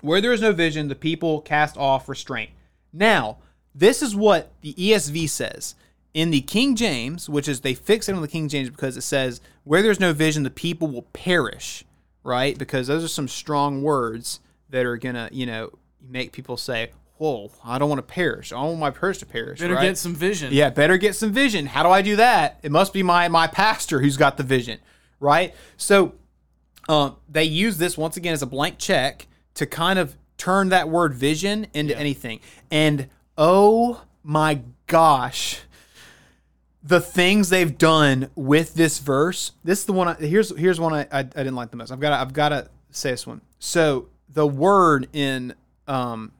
Where 0.00 0.20
there 0.20 0.32
is 0.32 0.40
no 0.40 0.52
vision, 0.52 0.88
the 0.88 0.94
people 0.94 1.40
cast 1.40 1.76
off 1.76 2.08
restraint. 2.08 2.50
Now, 2.92 3.38
this 3.74 4.02
is 4.02 4.16
what 4.16 4.52
the 4.62 4.74
ESV 4.74 5.28
says. 5.28 5.74
In 6.14 6.30
the 6.30 6.40
King 6.40 6.76
James, 6.76 7.28
which 7.28 7.46
is 7.46 7.60
they 7.60 7.74
fix 7.74 8.08
it 8.08 8.14
on 8.14 8.22
the 8.22 8.28
King 8.28 8.48
James 8.48 8.70
because 8.70 8.96
it 8.96 9.02
says, 9.02 9.40
where 9.64 9.82
there's 9.82 10.00
no 10.00 10.14
vision, 10.14 10.44
the 10.44 10.50
people 10.50 10.88
will 10.88 11.02
perish, 11.02 11.84
right? 12.24 12.56
Because 12.56 12.86
those 12.86 13.04
are 13.04 13.08
some 13.08 13.28
strong 13.28 13.82
words 13.82 14.40
that 14.70 14.86
are 14.86 14.96
going 14.96 15.14
to, 15.14 15.28
you 15.30 15.44
know, 15.44 15.70
make 16.00 16.32
people 16.32 16.56
say, 16.56 16.90
whoa, 17.18 17.50
I 17.64 17.78
don't 17.78 17.88
want 17.88 17.98
to 17.98 18.14
perish. 18.14 18.52
I 18.52 18.56
don't 18.56 18.66
want 18.66 18.78
my 18.80 18.90
purse 18.90 19.18
to 19.18 19.26
perish. 19.26 19.60
Better 19.60 19.74
right? 19.74 19.88
get 19.88 19.98
some 19.98 20.14
vision. 20.14 20.52
Yeah, 20.52 20.70
better 20.70 20.96
get 20.98 21.14
some 21.14 21.32
vision. 21.32 21.66
How 21.66 21.82
do 21.82 21.90
I 21.90 22.02
do 22.02 22.16
that? 22.16 22.60
It 22.62 22.70
must 22.72 22.92
be 22.92 23.02
my 23.02 23.28
my 23.28 23.46
pastor 23.46 24.00
who's 24.00 24.16
got 24.16 24.36
the 24.36 24.42
vision, 24.42 24.78
right? 25.20 25.54
So, 25.76 26.14
um, 26.88 27.16
they 27.28 27.44
use 27.44 27.78
this 27.78 27.96
once 27.96 28.16
again 28.16 28.32
as 28.32 28.42
a 28.42 28.46
blank 28.46 28.78
check 28.78 29.26
to 29.54 29.66
kind 29.66 29.98
of 29.98 30.16
turn 30.36 30.68
that 30.68 30.88
word 30.88 31.14
vision 31.14 31.66
into 31.72 31.96
anything. 31.96 32.40
And 32.70 33.08
oh 33.36 34.02
my 34.22 34.60
gosh, 34.86 35.60
the 36.82 37.00
things 37.00 37.48
they've 37.48 37.76
done 37.76 38.30
with 38.34 38.74
this 38.74 38.98
verse. 38.98 39.52
This 39.64 39.80
is 39.80 39.84
the 39.86 39.92
one. 39.92 40.08
I, 40.08 40.14
here's 40.14 40.56
here's 40.56 40.78
one 40.78 40.92
I, 40.92 41.02
I 41.10 41.18
I 41.20 41.22
didn't 41.22 41.56
like 41.56 41.70
the 41.70 41.76
most. 41.76 41.90
I've 41.90 42.00
got 42.00 42.12
I've 42.12 42.32
got 42.32 42.50
to 42.50 42.68
say 42.90 43.10
this 43.10 43.26
one. 43.26 43.40
So 43.58 44.08
the 44.28 44.46
word 44.46 45.08
in 45.12 45.54
um, 45.88 46.32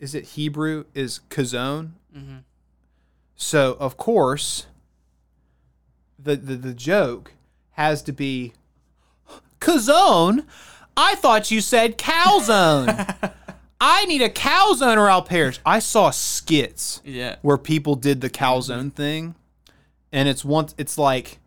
is 0.00 0.14
it 0.14 0.24
Hebrew 0.24 0.84
is 0.94 1.20
kazon. 1.28 1.92
Mm-hmm. 2.16 2.38
So 3.36 3.76
of 3.78 3.96
course, 3.96 4.66
the, 6.18 6.36
the 6.36 6.56
the 6.56 6.74
joke 6.74 7.34
has 7.72 8.02
to 8.02 8.12
be 8.12 8.54
kazone. 9.60 10.44
I 10.96 11.14
thought 11.14 11.50
you 11.50 11.60
said 11.60 11.96
calzone. 11.96 13.32
I 13.80 14.04
need 14.06 14.20
a 14.20 14.28
calzone 14.28 14.98
or 14.98 15.08
I'll 15.08 15.22
perish. 15.22 15.58
I 15.64 15.78
saw 15.78 16.10
skits 16.10 17.00
Yeah. 17.04 17.36
where 17.40 17.56
people 17.56 17.94
did 17.94 18.20
the 18.20 18.28
calzone 18.28 18.78
mm-hmm. 18.78 18.88
thing, 18.90 19.34
and 20.12 20.28
it's 20.28 20.44
once 20.44 20.74
it's 20.76 20.98
like 20.98 21.38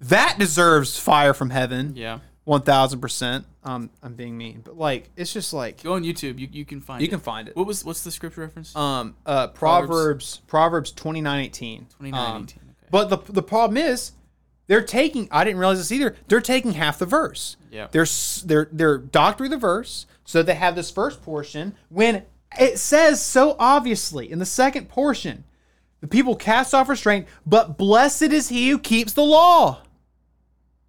that 0.00 0.36
deserves 0.38 0.98
fire 0.98 1.34
from 1.34 1.50
heaven, 1.50 1.92
Yeah. 1.96 2.20
one 2.44 2.62
thousand 2.62 3.00
percent. 3.00 3.44
Um, 3.64 3.90
I'm 4.02 4.14
being 4.14 4.36
mean, 4.36 4.60
but 4.62 4.76
like 4.76 5.10
it's 5.16 5.32
just 5.32 5.52
like 5.52 5.82
Go 5.82 5.94
on 5.94 6.02
YouTube. 6.04 6.38
You, 6.38 6.48
you 6.52 6.64
can 6.64 6.80
find 6.80 7.00
you 7.00 7.06
it. 7.06 7.10
can 7.10 7.20
find 7.20 7.48
it. 7.48 7.56
What 7.56 7.66
was 7.66 7.84
what's 7.84 8.04
the 8.04 8.10
scripture 8.10 8.42
reference? 8.42 8.76
Um, 8.76 9.16
uh, 9.24 9.48
Proverbs 9.48 10.42
Proverbs 10.46 10.92
twenty 10.92 11.20
nine 11.20 11.42
eighteen. 11.44 11.86
29, 11.96 12.20
Um, 12.36 12.42
18, 12.42 12.58
okay. 12.62 12.88
But 12.90 13.08
the 13.08 13.32
the 13.32 13.42
problem 13.42 13.76
is, 13.78 14.12
they're 14.66 14.82
taking. 14.84 15.28
I 15.30 15.44
didn't 15.44 15.58
realize 15.58 15.78
this 15.78 15.90
either. 15.92 16.14
They're 16.28 16.40
taking 16.42 16.72
half 16.72 16.98
the 16.98 17.06
verse. 17.06 17.56
Yeah. 17.70 17.88
They're 17.90 18.06
they're 18.44 18.68
they're 18.70 18.98
doctoring 18.98 19.50
the 19.50 19.56
verse, 19.56 20.06
so 20.24 20.42
they 20.42 20.54
have 20.54 20.74
this 20.76 20.90
first 20.90 21.22
portion 21.22 21.74
when 21.88 22.24
it 22.60 22.78
says 22.78 23.20
so 23.22 23.56
obviously 23.58 24.30
in 24.30 24.38
the 24.38 24.46
second 24.46 24.88
portion, 24.88 25.44
the 26.00 26.06
people 26.06 26.36
cast 26.36 26.74
off 26.74 26.88
restraint, 26.88 27.26
but 27.46 27.76
blessed 27.78 28.22
is 28.24 28.48
he 28.50 28.68
who 28.68 28.78
keeps 28.78 29.14
the 29.14 29.24
law. 29.24 29.80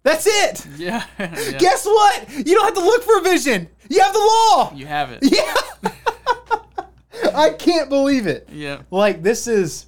That's 0.06 0.26
it. 0.28 0.66
yeah. 0.78 1.04
yeah. 1.18 1.58
Guess 1.58 1.84
what? 1.84 2.30
You 2.46 2.54
don't 2.54 2.64
have 2.64 2.74
to 2.74 2.80
look 2.80 3.02
for 3.02 3.18
a 3.18 3.22
vision. 3.22 3.68
You 3.90 4.00
have 4.00 4.12
the 4.12 4.20
law. 4.20 4.72
You 4.72 4.86
have 4.86 5.10
it. 5.10 5.18
Yeah. 5.22 5.90
I 7.34 7.50
can't 7.50 7.88
believe 7.88 8.28
it. 8.28 8.48
Yeah. 8.52 8.82
Like 8.92 9.24
this 9.24 9.48
is 9.48 9.86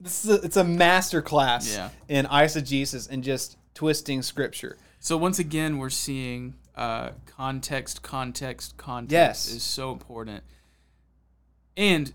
this 0.00 0.24
is 0.24 0.30
a, 0.30 0.34
it's 0.46 0.56
a 0.56 0.64
master 0.64 1.20
class 1.20 1.74
Yeah. 1.74 1.90
in 2.08 2.24
eisegesis 2.24 3.06
and 3.10 3.22
just 3.22 3.58
twisting 3.74 4.22
scripture. 4.22 4.78
So 4.98 5.18
once 5.18 5.38
again, 5.38 5.76
we're 5.76 5.90
seeing 5.90 6.54
uh, 6.74 7.10
context, 7.26 8.02
context, 8.02 8.78
context 8.78 9.12
Yes. 9.12 9.48
is 9.48 9.62
so 9.62 9.92
important, 9.92 10.42
and 11.76 12.14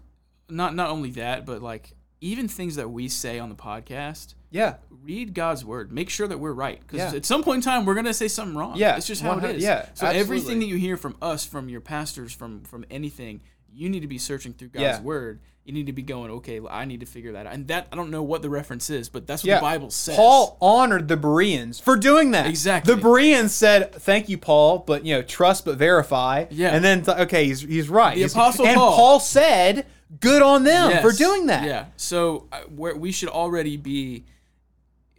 not 0.49 0.73
not 0.73 0.89
only 0.89 1.11
that, 1.11 1.45
but 1.45 1.61
like 1.61 1.91
even 2.21 2.47
things 2.47 2.75
that 2.75 2.89
we 2.89 3.07
say 3.07 3.37
on 3.37 3.49
the 3.49 3.55
podcast. 3.55 4.33
Yeah. 4.51 4.75
Read 5.03 5.33
God's 5.33 5.63
word. 5.63 5.91
Make 5.91 6.09
sure 6.09 6.27
that 6.27 6.37
we're 6.39 6.51
right, 6.53 6.79
because 6.81 7.11
Yeah. 7.13 7.17
at 7.17 7.25
some 7.25 7.43
point 7.43 7.57
in 7.57 7.61
time 7.61 7.85
we're 7.85 7.95
gonna 7.95 8.13
say 8.13 8.27
something 8.27 8.55
wrong. 8.55 8.73
Yeah, 8.75 8.95
it's 8.97 9.07
just 9.07 9.21
how 9.21 9.37
it 9.39 9.55
is. 9.57 9.63
yeah, 9.63 9.85
So 9.93 10.07
everything 10.07 10.59
that 10.59 10.65
you 10.65 10.75
hear 10.75 10.97
from 10.97 11.15
us, 11.21 11.45
from 11.45 11.69
your 11.69 11.81
pastors, 11.81 12.33
from 12.33 12.61
from 12.63 12.85
anything, 12.91 13.41
you 13.73 13.89
need 13.89 14.01
to 14.01 14.07
be 14.07 14.17
searching 14.17 14.53
through 14.53 14.69
God's 14.69 14.81
Yeah. 14.83 15.01
word. 15.01 15.39
You 15.65 15.73
need 15.73 15.85
to 15.85 15.93
be 15.93 16.01
going, 16.01 16.31
okay, 16.31 16.59
I 16.67 16.85
need 16.85 16.99
to 17.01 17.05
figure 17.05 17.33
that 17.33 17.45
out. 17.45 17.53
And 17.53 17.67
that 17.67 17.87
I 17.91 17.95
don't 17.95 18.09
know 18.09 18.23
what 18.23 18.41
the 18.41 18.49
reference 18.49 18.89
is, 18.89 19.07
but 19.07 19.27
that's 19.27 19.43
what 19.43 19.49
Yeah. 19.49 19.55
the 19.57 19.61
Bible 19.61 19.91
says. 19.91 20.15
Paul 20.15 20.57
honored 20.59 21.07
the 21.07 21.17
Bereans 21.17 21.79
for 21.79 21.95
doing 21.95 22.31
that. 22.31 22.47
Exactly. 22.47 22.95
The 22.95 22.99
Bereans 22.99 23.53
said, 23.53 23.93
"Thank 23.93 24.29
you, 24.29 24.37
Paul, 24.39 24.79
but 24.79 25.05
you 25.05 25.13
know, 25.15 25.21
trust 25.21 25.65
but 25.65 25.77
verify." 25.77 26.45
Yeah. 26.49 26.69
And 26.75 26.83
then 26.83 27.03
th- 27.03 27.17
okay, 27.19 27.45
he's 27.45 27.61
he's 27.61 27.87
right. 27.87 28.15
The 28.15 28.21
He's- 28.21 28.33
Apostle 28.33 28.65
and 28.65 28.75
Paul. 28.77 28.95
Paul 28.95 29.19
said, 29.19 29.85
"Good 30.19 30.41
on 30.41 30.63
them 30.63 31.01
for 31.03 31.11
doing 31.11 31.45
that." 31.47 31.65
Yeah. 31.65 31.85
So 31.97 32.47
uh, 32.51 32.61
we 32.67 33.11
should 33.11 33.29
already 33.29 33.77
be 33.77 34.25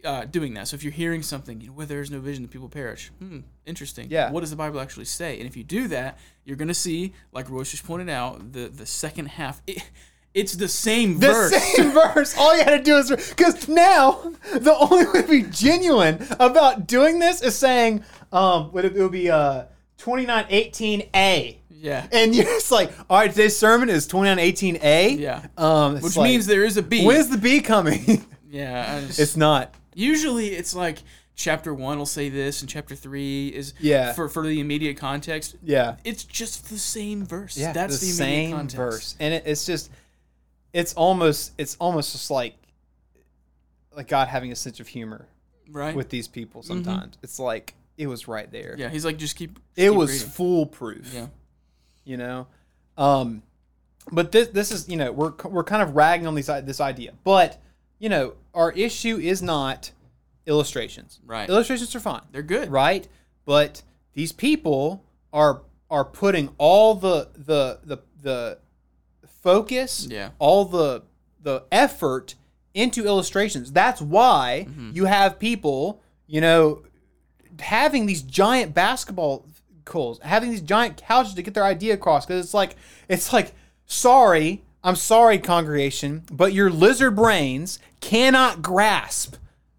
uh, 0.03 0.25
doing 0.25 0.53
that. 0.55 0.67
So 0.67 0.75
if 0.75 0.83
you're 0.83 0.91
hearing 0.93 1.21
something, 1.23 1.61
you 1.61 1.67
know, 1.67 1.73
where 1.73 1.85
there 1.85 2.01
is 2.01 2.09
no 2.11 2.19
vision, 2.19 2.43
the 2.43 2.49
people 2.49 2.69
perish. 2.69 3.11
Hmm, 3.19 3.39
interesting. 3.65 4.07
Yeah. 4.09 4.31
What 4.31 4.41
does 4.41 4.49
the 4.49 4.55
Bible 4.55 4.79
actually 4.79 5.05
say? 5.05 5.37
And 5.39 5.47
if 5.47 5.55
you 5.57 5.63
do 5.63 5.87
that, 5.89 6.17
you're 6.45 6.57
gonna 6.57 6.73
see, 6.73 7.13
like 7.31 7.49
Royce 7.49 7.71
just 7.71 7.85
pointed 7.85 8.09
out, 8.09 8.53
the 8.53 8.67
the 8.67 8.85
second 8.85 9.27
half. 9.27 9.61
It, 9.67 9.83
it's 10.33 10.53
the 10.55 10.69
same 10.69 11.19
The 11.19 11.27
verse. 11.27 11.51
same 11.75 11.91
verse. 12.13 12.37
All 12.37 12.57
you 12.57 12.63
had 12.63 12.77
to 12.77 12.83
do 12.83 12.95
is 12.97 13.09
because 13.29 13.67
now 13.67 14.31
the 14.53 14.73
only 14.77 15.05
way 15.05 15.21
to 15.23 15.27
be 15.27 15.41
genuine 15.43 16.25
about 16.39 16.87
doing 16.87 17.19
this 17.19 17.41
is 17.41 17.57
saying, 17.57 18.03
um, 18.31 18.71
would 18.71 18.85
it, 18.85 18.95
it 18.95 19.01
would 19.01 19.11
be 19.11 19.29
uh 19.29 19.65
twenty 19.97 20.25
nine 20.25 20.45
eighteen 20.49 21.03
a. 21.13 21.57
Yeah. 21.69 22.07
And 22.11 22.33
you're 22.35 22.45
just 22.45 22.71
like, 22.71 22.91
all 23.09 23.17
right, 23.17 23.29
today's 23.31 23.57
sermon 23.57 23.89
is 23.89 24.07
2918A. 24.07 25.17
Yeah. 25.19 25.45
Um, 25.57 25.99
Which 25.99 26.15
like, 26.15 26.29
means 26.29 26.45
there 26.45 26.63
is 26.63 26.77
a 26.77 26.83
B. 26.83 27.03
when's 27.05 27.29
the 27.29 27.39
B 27.39 27.59
coming? 27.59 28.23
yeah. 28.51 28.97
I 29.01 29.07
just- 29.07 29.19
it's 29.19 29.35
not. 29.35 29.73
Usually 29.93 30.49
it's 30.49 30.73
like 30.75 30.99
chapter 31.35 31.73
one 31.73 31.97
will 31.97 32.05
say 32.05 32.29
this, 32.29 32.61
and 32.61 32.69
chapter 32.69 32.95
three 32.95 33.47
is 33.49 33.73
Yeah. 33.79 34.13
for 34.13 34.29
for 34.29 34.45
the 34.45 34.59
immediate 34.59 34.97
context. 34.97 35.55
Yeah. 35.63 35.95
It's 36.03 36.23
just 36.23 36.69
the 36.69 36.77
same 36.77 37.25
verse. 37.25 37.57
Yeah. 37.57 37.73
That's 37.73 37.99
the, 37.99 38.05
the, 38.07 38.11
immediate 38.23 38.47
same 38.47 38.51
context. 38.51 38.75
verse, 38.75 39.15
and 39.19 39.33
it, 39.33 39.43
it's 39.45 39.65
just, 39.65 39.89
it's 40.73 40.93
almost, 40.93 41.53
it's 41.57 41.75
almost 41.79 42.11
just 42.11 42.29
like, 42.31 42.55
like 43.95 44.07
God 44.07 44.27
having 44.27 44.51
a 44.51 44.55
sense 44.55 44.79
of 44.79 44.87
humor 44.87 45.27
right? 45.71 45.95
with 45.95 46.09
these 46.09 46.27
people. 46.27 46.63
Sometimes 46.63 47.17
it's 47.23 47.39
like 47.39 47.73
it 47.97 48.07
was 48.07 48.27
right 48.27 48.49
there. 48.51 48.75
yeah, 48.77 48.89
he's 48.89 49.05
like, 49.05 49.17
just 49.17 49.35
keep. 49.35 49.53
just 49.55 49.65
It 49.75 49.89
keep 49.89 49.97
was 49.97 50.11
reading. 50.11 50.27
foolproof. 50.29 51.13
Yeah. 51.13 51.27
you 52.03 52.17
know 52.17 52.47
um 52.97 53.41
but 54.11 54.31
this 54.33 54.49
this 54.49 54.71
is 54.71 54.89
you 54.89 54.97
know 54.97 55.11
we're 55.13 55.31
we're 55.45 55.63
kind 55.63 55.81
of 55.81 55.95
ragging 55.95 56.27
on 56.27 56.35
these 56.35 56.47
this 56.47 56.81
idea 56.81 57.13
but 57.23 57.61
you 58.01 58.09
know, 58.09 58.33
our 58.53 58.71
issue 58.73 59.17
is 59.17 59.41
not 59.41 59.91
illustrations. 60.45 61.19
Right. 61.25 61.47
Illustrations 61.47 61.95
are 61.95 61.99
fine. 61.99 62.23
They're 62.31 62.41
good. 62.41 62.69
Right? 62.71 63.07
But 63.45 63.83
these 64.13 64.31
people 64.31 65.03
are 65.31 65.61
are 65.89 66.03
putting 66.05 66.49
all 66.57 66.95
the 66.95 67.29
the 67.35 67.79
the 67.83 67.97
the 68.21 68.57
focus, 69.41 70.07
Yeah. 70.09 70.29
all 70.39 70.65
the 70.65 71.03
the 71.41 71.63
effort 71.71 72.35
into 72.73 73.05
illustrations. 73.05 73.71
That's 73.71 74.01
why 74.01 74.65
Mm-hmm. 74.69 74.91
you 74.93 75.05
have 75.05 75.39
people, 75.39 76.01
you 76.27 76.41
know, 76.41 76.83
having 77.59 78.05
these 78.05 78.21
giant 78.21 78.73
basketball 78.73 79.45
goals, 79.85 80.19
having 80.23 80.49
these 80.51 80.61
giant 80.61 80.97
couches 80.97 81.33
to 81.35 81.41
get 81.41 81.53
their 81.53 81.65
idea 81.65 81.93
across. 81.93 82.25
Because 82.25 82.45
it's 82.45 82.53
like, 82.53 82.75
it's 83.09 83.33
like, 83.33 83.53
sorry, 83.85 84.63
I'm 84.83 84.95
sorry, 84.95 85.37
congregation, 85.39 86.23
but 86.31 86.53
your 86.53 86.69
lizard 86.69 87.15
brains 87.15 87.79
cannot 88.01 88.61
grasp 88.61 89.35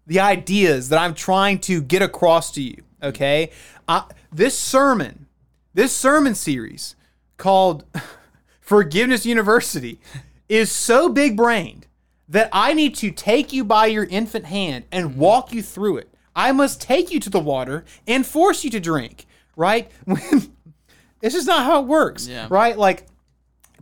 the 0.07 0.19
ideas 0.19 0.89
that 0.89 0.99
I'm 0.99 1.13
trying 1.13 1.59
to 1.59 1.81
get 1.81 2.01
across 2.01 2.51
to 2.53 2.61
you. 2.61 2.83
Okay, 3.01 3.51
uh, 3.87 4.03
this 4.31 4.57
sermon, 4.57 5.27
this 5.73 5.95
sermon 5.95 6.35
series 6.35 6.95
called 7.37 7.83
Forgiveness 8.61 9.25
University 9.25 9.99
is 10.49 10.71
so 10.71 11.09
big 11.09 11.35
brained 11.37 11.85
that 12.29 12.49
I 12.53 12.73
need 12.73 12.95
to 12.95 13.11
take 13.11 13.51
you 13.53 13.63
by 13.65 13.87
your 13.87 14.05
infant 14.05 14.45
hand 14.45 14.85
and 14.91 15.17
walk 15.17 15.51
you 15.53 15.61
through 15.61 15.97
it. 15.97 16.09
I 16.35 16.51
must 16.53 16.81
take 16.81 17.11
you 17.11 17.19
to 17.19 17.29
the 17.29 17.39
water 17.39 17.83
and 18.07 18.25
force 18.25 18.63
you 18.63 18.69
to 18.71 18.79
drink, 18.79 19.25
right? 19.55 19.91
When 20.05 20.51
it's 21.21 21.35
just 21.35 21.47
not 21.47 21.63
how 21.65 21.81
it 21.81 21.87
works, 21.87 22.27
Yeah. 22.27 22.47
right? 22.49 22.77
Like 22.77 23.05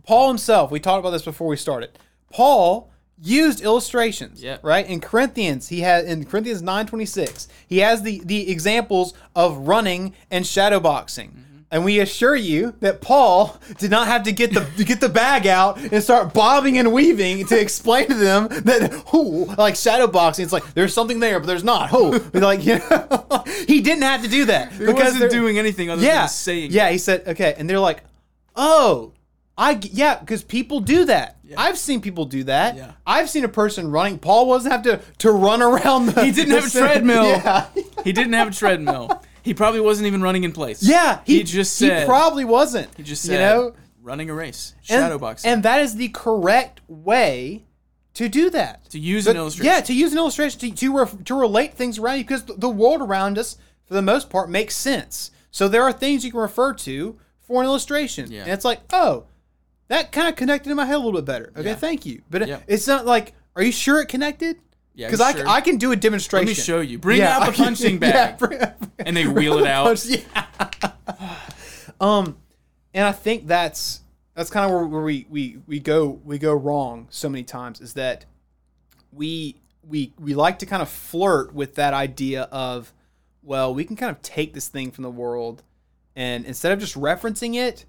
Paul 0.04 0.28
himself, 0.28 0.70
we 0.70 0.78
talked 0.80 1.00
about 1.00 1.10
this 1.10 1.24
before 1.24 1.48
we 1.48 1.56
started. 1.56 1.90
Paul 2.32 2.91
used 3.22 3.60
illustrations, 3.60 4.42
Yeah. 4.42 4.58
right? 4.62 4.86
In 4.86 5.00
Corinthians, 5.00 5.68
he 5.68 5.80
had 5.80 6.04
in 6.04 6.24
Corinthians 6.24 6.62
9:26, 6.62 7.46
he 7.66 7.78
has 7.78 8.02
the 8.02 8.20
the 8.24 8.50
examples 8.50 9.14
of 9.36 9.56
running 9.68 10.14
and 10.30 10.46
shadow 10.46 10.80
boxing. 10.80 11.28
Mm-hmm. 11.28 11.38
And 11.70 11.86
we 11.86 12.00
assure 12.00 12.36
you 12.36 12.74
that 12.80 13.00
Paul 13.00 13.56
did 13.78 13.90
not 13.90 14.06
have 14.06 14.24
to 14.24 14.32
get 14.32 14.52
the 14.52 14.66
to 14.76 14.84
get 14.84 15.00
the 15.00 15.08
bag 15.08 15.46
out 15.46 15.78
and 15.80 16.02
start 16.02 16.34
bobbing 16.34 16.76
and 16.76 16.92
weaving 16.92 17.46
to 17.46 17.58
explain 17.58 18.08
to 18.08 18.14
them 18.14 18.48
that 18.64 18.92
who 19.06 19.46
like 19.56 19.76
shadow 19.76 20.06
boxing. 20.06 20.42
It's 20.42 20.52
like 20.52 20.74
there's 20.74 20.92
something 20.92 21.20
there, 21.20 21.40
but 21.40 21.46
there's 21.46 21.64
not. 21.64 21.88
Who 21.88 22.18
like 22.34 22.62
you 22.66 22.78
know, 22.78 23.44
he 23.66 23.80
didn't 23.80 24.02
have 24.02 24.22
to 24.22 24.28
do 24.28 24.44
that 24.46 24.72
He 24.72 24.84
wasn't 24.86 25.20
they're- 25.20 25.28
doing 25.30 25.58
anything 25.58 25.88
other 25.88 26.02
yeah, 26.02 26.22
than 26.22 26.28
saying. 26.28 26.72
yeah. 26.72 26.90
He 26.90 26.98
said 26.98 27.26
okay, 27.26 27.54
and 27.56 27.70
they're 27.70 27.80
like, 27.80 28.02
oh, 28.54 29.12
I 29.56 29.78
yeah, 29.82 30.18
because 30.18 30.42
people 30.42 30.80
do 30.80 31.04
that. 31.06 31.36
I've 31.56 31.78
seen 31.78 32.00
people 32.00 32.24
do 32.24 32.44
that. 32.44 32.76
Yeah. 32.76 32.92
I've 33.06 33.28
seen 33.30 33.44
a 33.44 33.48
person 33.48 33.90
running. 33.90 34.18
Paul 34.18 34.46
wasn't 34.46 34.72
have 34.72 34.82
to 34.84 35.00
to 35.18 35.30
run 35.32 35.62
around. 35.62 36.06
The, 36.06 36.24
He 36.24 36.30
didn't 36.32 36.54
have 36.54 36.64
a 36.66 36.70
center- 36.70 36.86
treadmill. 36.86 37.24
Yeah. 37.26 37.66
He 38.04 38.12
didn't 38.12 38.32
have 38.34 38.48
a 38.48 38.52
treadmill. 38.52 39.22
He 39.42 39.54
probably 39.54 39.80
wasn't 39.80 40.06
even 40.06 40.22
running 40.22 40.44
in 40.44 40.52
place. 40.52 40.82
Yeah, 40.82 41.20
He, 41.24 41.42
just 41.42 41.76
said. 41.76 42.00
he 42.02 42.06
probably 42.06 42.44
wasn't. 42.44 42.88
he 42.96 43.02
just 43.02 43.24
you 43.24 43.30
said. 43.30 43.40
know, 43.40 43.74
running 44.00 44.30
a 44.30 44.34
race, 44.34 44.74
and, 44.88 45.00
shadow 45.02 45.18
boxing. 45.18 45.50
and 45.50 45.62
that 45.64 45.80
is 45.80 45.96
the 45.96 46.08
correct 46.10 46.80
way 46.88 47.64
to 48.14 48.28
do 48.28 48.50
that. 48.50 48.88
to 48.90 48.98
use 48.98 49.24
But- 49.24 49.32
an 49.32 49.36
illustration. 49.38 49.72
Yeah, 49.72 49.80
to 49.80 49.92
use 49.94 50.12
an 50.12 50.18
illustration 50.18 50.60
to 50.60 50.70
to, 50.70 50.96
ref, 50.96 51.24
to 51.24 51.34
relate 51.34 51.74
things 51.74 51.98
around 51.98 52.18
you 52.18 52.24
because 52.24 52.44
the 52.44 52.68
world 52.68 53.00
around 53.00 53.36
us, 53.38 53.56
for 53.84 53.94
the 53.94 54.02
most 54.02 54.30
part, 54.30 54.48
makes 54.50 54.76
sense. 54.76 55.30
So 55.50 55.66
there 55.68 55.82
are 55.82 55.92
things 55.92 56.24
you 56.24 56.30
can 56.30 56.40
refer 56.40 56.72
to 56.74 57.18
for 57.40 57.62
an 57.62 57.66
illustration, 57.66 58.30
Yeah. 58.30 58.42
and 58.42 58.50
it's 58.52 58.64
like, 58.64 58.80
oh, 58.92 59.24
that 59.88 60.12
kind 60.12 60.28
of 60.28 60.36
connected 60.36 60.70
in 60.70 60.76
my 60.76 60.84
head 60.86 60.94
a 60.94 60.98
little 60.98 61.12
bit 61.12 61.24
better. 61.24 61.52
Okay, 61.56 61.70
Yeah. 61.70 61.74
thank 61.74 62.06
you. 62.06 62.22
But 62.30 62.46
Yeah. 62.48 62.60
it's 62.66 62.86
not 62.86 63.04
like, 63.06 63.34
are 63.56 63.62
you 63.62 63.72
sure 63.72 64.00
it 64.00 64.06
connected? 64.08 64.56
Yeah, 64.94 65.08
Because 65.08 65.20
you 65.20 65.24
I, 65.26 65.32
sure? 65.32 65.48
I 65.48 65.60
can 65.60 65.76
do 65.78 65.92
a 65.92 65.96
demonstration. 65.96 66.46
Let 66.46 66.56
me 66.56 66.62
show 66.62 66.80
you. 66.80 66.98
Bring 66.98 67.20
out 67.22 67.46
the 67.46 67.52
punching 67.64 67.98
bag. 67.98 68.38
and 68.98 69.16
they 69.16 69.26
wheel 69.26 69.58
it 69.58 69.66
out. 69.66 70.04
yeah. 70.06 70.46
um, 72.00 72.36
and 72.94 73.04
I 73.06 73.12
think 73.12 73.46
that's 73.46 74.00
that's 74.34 74.50
kind 74.50 74.66
of 74.66 74.72
where, 74.72 74.86
where 74.86 75.02
we, 75.02 75.26
we 75.28 75.58
we 75.66 75.78
go 75.80 76.20
we 76.24 76.38
go 76.38 76.52
wrong 76.54 77.06
so 77.10 77.28
many 77.28 77.44
times 77.44 77.80
is 77.80 77.94
that 77.94 78.24
we 79.12 79.56
we 79.86 80.12
we 80.18 80.34
like 80.34 80.58
to 80.60 80.66
kind 80.66 80.82
of 80.82 80.88
flirt 80.88 81.54
with 81.54 81.74
that 81.76 81.94
idea 81.94 82.42
of 82.52 82.92
well 83.42 83.74
we 83.74 83.84
can 83.84 83.96
kind 83.96 84.10
of 84.14 84.20
take 84.22 84.54
this 84.54 84.68
thing 84.68 84.90
from 84.90 85.02
the 85.02 85.10
world 85.10 85.62
and 86.16 86.44
instead 86.44 86.72
of 86.72 86.78
just 86.78 86.94
referencing 86.94 87.54
it 87.56 87.84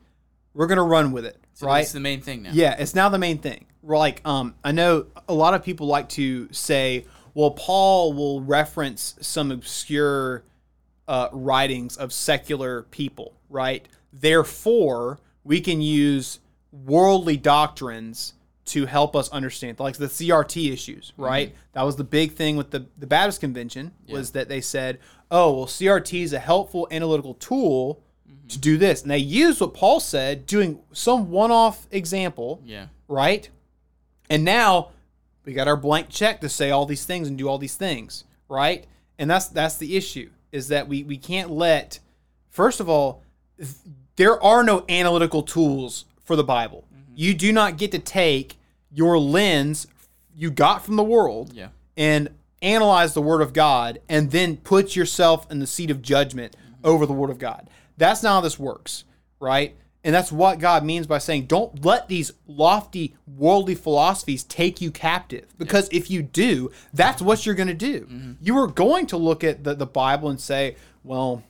we're 0.54 0.68
gonna 0.68 0.84
run 0.84 1.12
with 1.12 1.26
it 1.26 1.38
So 1.54 1.68
right 1.68 1.82
It's 1.82 1.92
the 1.92 2.00
main 2.00 2.22
thing 2.22 2.44
now. 2.44 2.52
yeah, 2.54 2.76
it's 2.78 2.96
now 2.96 3.10
the 3.10 3.18
main 3.20 3.38
thing. 3.38 3.66
We're 3.82 3.98
like, 3.98 4.22
um, 4.26 4.56
I 4.64 4.72
know 4.72 5.08
a 5.28 5.34
lot 5.34 5.54
of 5.54 5.64
people 5.64 5.88
like 5.88 6.08
to 6.10 6.48
say, 6.54 7.06
well, 7.34 7.52
Paul 7.52 8.14
will 8.14 8.42
reference 8.42 9.16
some 9.20 9.52
obscure 9.52 10.44
uh, 11.08 11.28
writings 11.34 11.98
of 11.98 12.14
secular 12.14 12.84
people, 12.84 13.34
right? 13.50 13.86
Therefore, 14.14 15.20
we 15.44 15.60
can 15.60 15.82
use 15.82 16.40
worldly 16.72 17.38
doctrines 17.38 18.34
to 18.66 18.86
help 18.86 19.16
us 19.16 19.28
understand, 19.30 19.80
like 19.80 19.98
the 19.98 20.06
CRT 20.06 20.72
issues, 20.72 21.12
right? 21.18 21.54
That 21.74 21.82
was 21.84 21.98
the 21.98 22.04
big 22.06 22.34
thing 22.34 22.56
with 22.56 22.72
the, 22.72 22.86
the 22.98 23.08
Baptist 23.08 23.42
convention 23.42 23.92
was 24.08 24.32
that 24.32 24.48
they 24.48 24.62
said, 24.62 25.00
oh, 25.30 25.52
well, 25.58 25.66
CRT 25.66 26.24
is 26.24 26.32
a 26.34 26.40
helpful 26.40 26.88
analytical 26.90 27.34
tool 27.34 28.02
to 28.50 28.60
do 28.60 28.78
this. 28.78 29.02
And 29.02 29.12
they 29.12 29.18
used 29.18 29.62
what 29.62 29.74
Paul 29.74 30.00
said, 30.00 30.46
doing 30.46 30.80
some 30.92 31.32
one 31.32 31.52
off 31.52 31.88
example, 31.92 32.62
Yeah. 32.66 32.88
right? 33.08 33.50
And 34.30 34.44
now 34.44 34.90
we 35.46 35.54
got 35.54 35.68
our 35.68 35.78
blank 35.78 36.10
check 36.10 36.42
to 36.42 36.50
say 36.50 36.72
all 36.72 36.86
these 36.86 37.06
things 37.06 37.28
and 37.28 37.38
do 37.38 37.48
all 37.48 37.58
these 37.58 37.76
things, 37.76 38.24
right? 38.50 38.86
And 39.20 39.30
that's 39.30 39.48
that's 39.48 39.78
the 39.78 39.96
issue 39.96 40.30
is 40.52 40.68
that 40.70 40.88
we 40.88 41.04
we 41.04 41.18
can't 41.18 41.50
let 41.52 42.00
first 42.50 42.80
of 42.80 42.88
all 42.90 43.24
there 44.16 44.42
are 44.44 44.64
no 44.64 44.86
analytical 44.90 45.42
tools 45.44 46.06
for 46.24 46.36
the 46.36 46.44
Bible. 46.44 46.86
Mm-hmm. 46.94 47.14
You 47.16 47.34
do 47.34 47.52
not 47.52 47.78
get 47.78 47.92
to 47.92 48.00
take 48.00 48.58
your 48.92 49.18
lens 49.18 49.88
you 50.36 50.52
got 50.52 50.84
from 50.86 50.96
the 50.96 51.04
world 51.04 51.52
Yeah. 51.54 51.70
and 51.98 52.30
analyze 52.62 53.14
the 53.14 53.22
word 53.22 53.42
of 53.42 53.54
God 53.54 54.00
and 54.08 54.32
then 54.32 54.58
put 54.58 54.96
yourself 54.96 55.50
in 55.52 55.60
the 55.60 55.68
seat 55.68 55.92
of 55.92 56.02
judgment 56.02 56.56
mm-hmm. 56.56 56.86
over 56.88 57.06
the 57.06 57.14
word 57.14 57.30
of 57.30 57.38
God. 57.40 57.70
That's 57.98 58.24
not 58.24 58.30
how 58.36 58.42
this 58.42 58.58
works, 58.60 59.04
right? 59.40 59.76
And 60.04 60.14
that's 60.14 60.32
what 60.32 60.60
God 60.60 60.84
means 60.84 61.08
by 61.08 61.18
saying, 61.20 61.46
don't 61.46 61.86
let 61.86 62.10
these 62.10 62.32
lofty 62.46 63.16
worldly 63.26 63.76
philosophies 63.76 64.44
take 64.44 64.82
you 64.82 64.92
captive. 64.92 65.46
Because 65.58 65.88
if 65.94 66.12
you 66.12 66.22
do, 66.22 66.72
that's 66.94 67.22
what 67.22 67.46
you're 67.46 67.56
going 67.56 67.70
to 67.70 67.74
do. 67.74 68.36
You 68.42 68.58
are 68.58 68.68
going 68.68 69.08
to 69.08 69.18
look 69.18 69.44
at 69.46 69.64
the, 69.64 69.76
the 69.76 69.86
Bible 69.86 70.30
and 70.30 70.42
say, 70.42 70.76
well, 71.06 71.42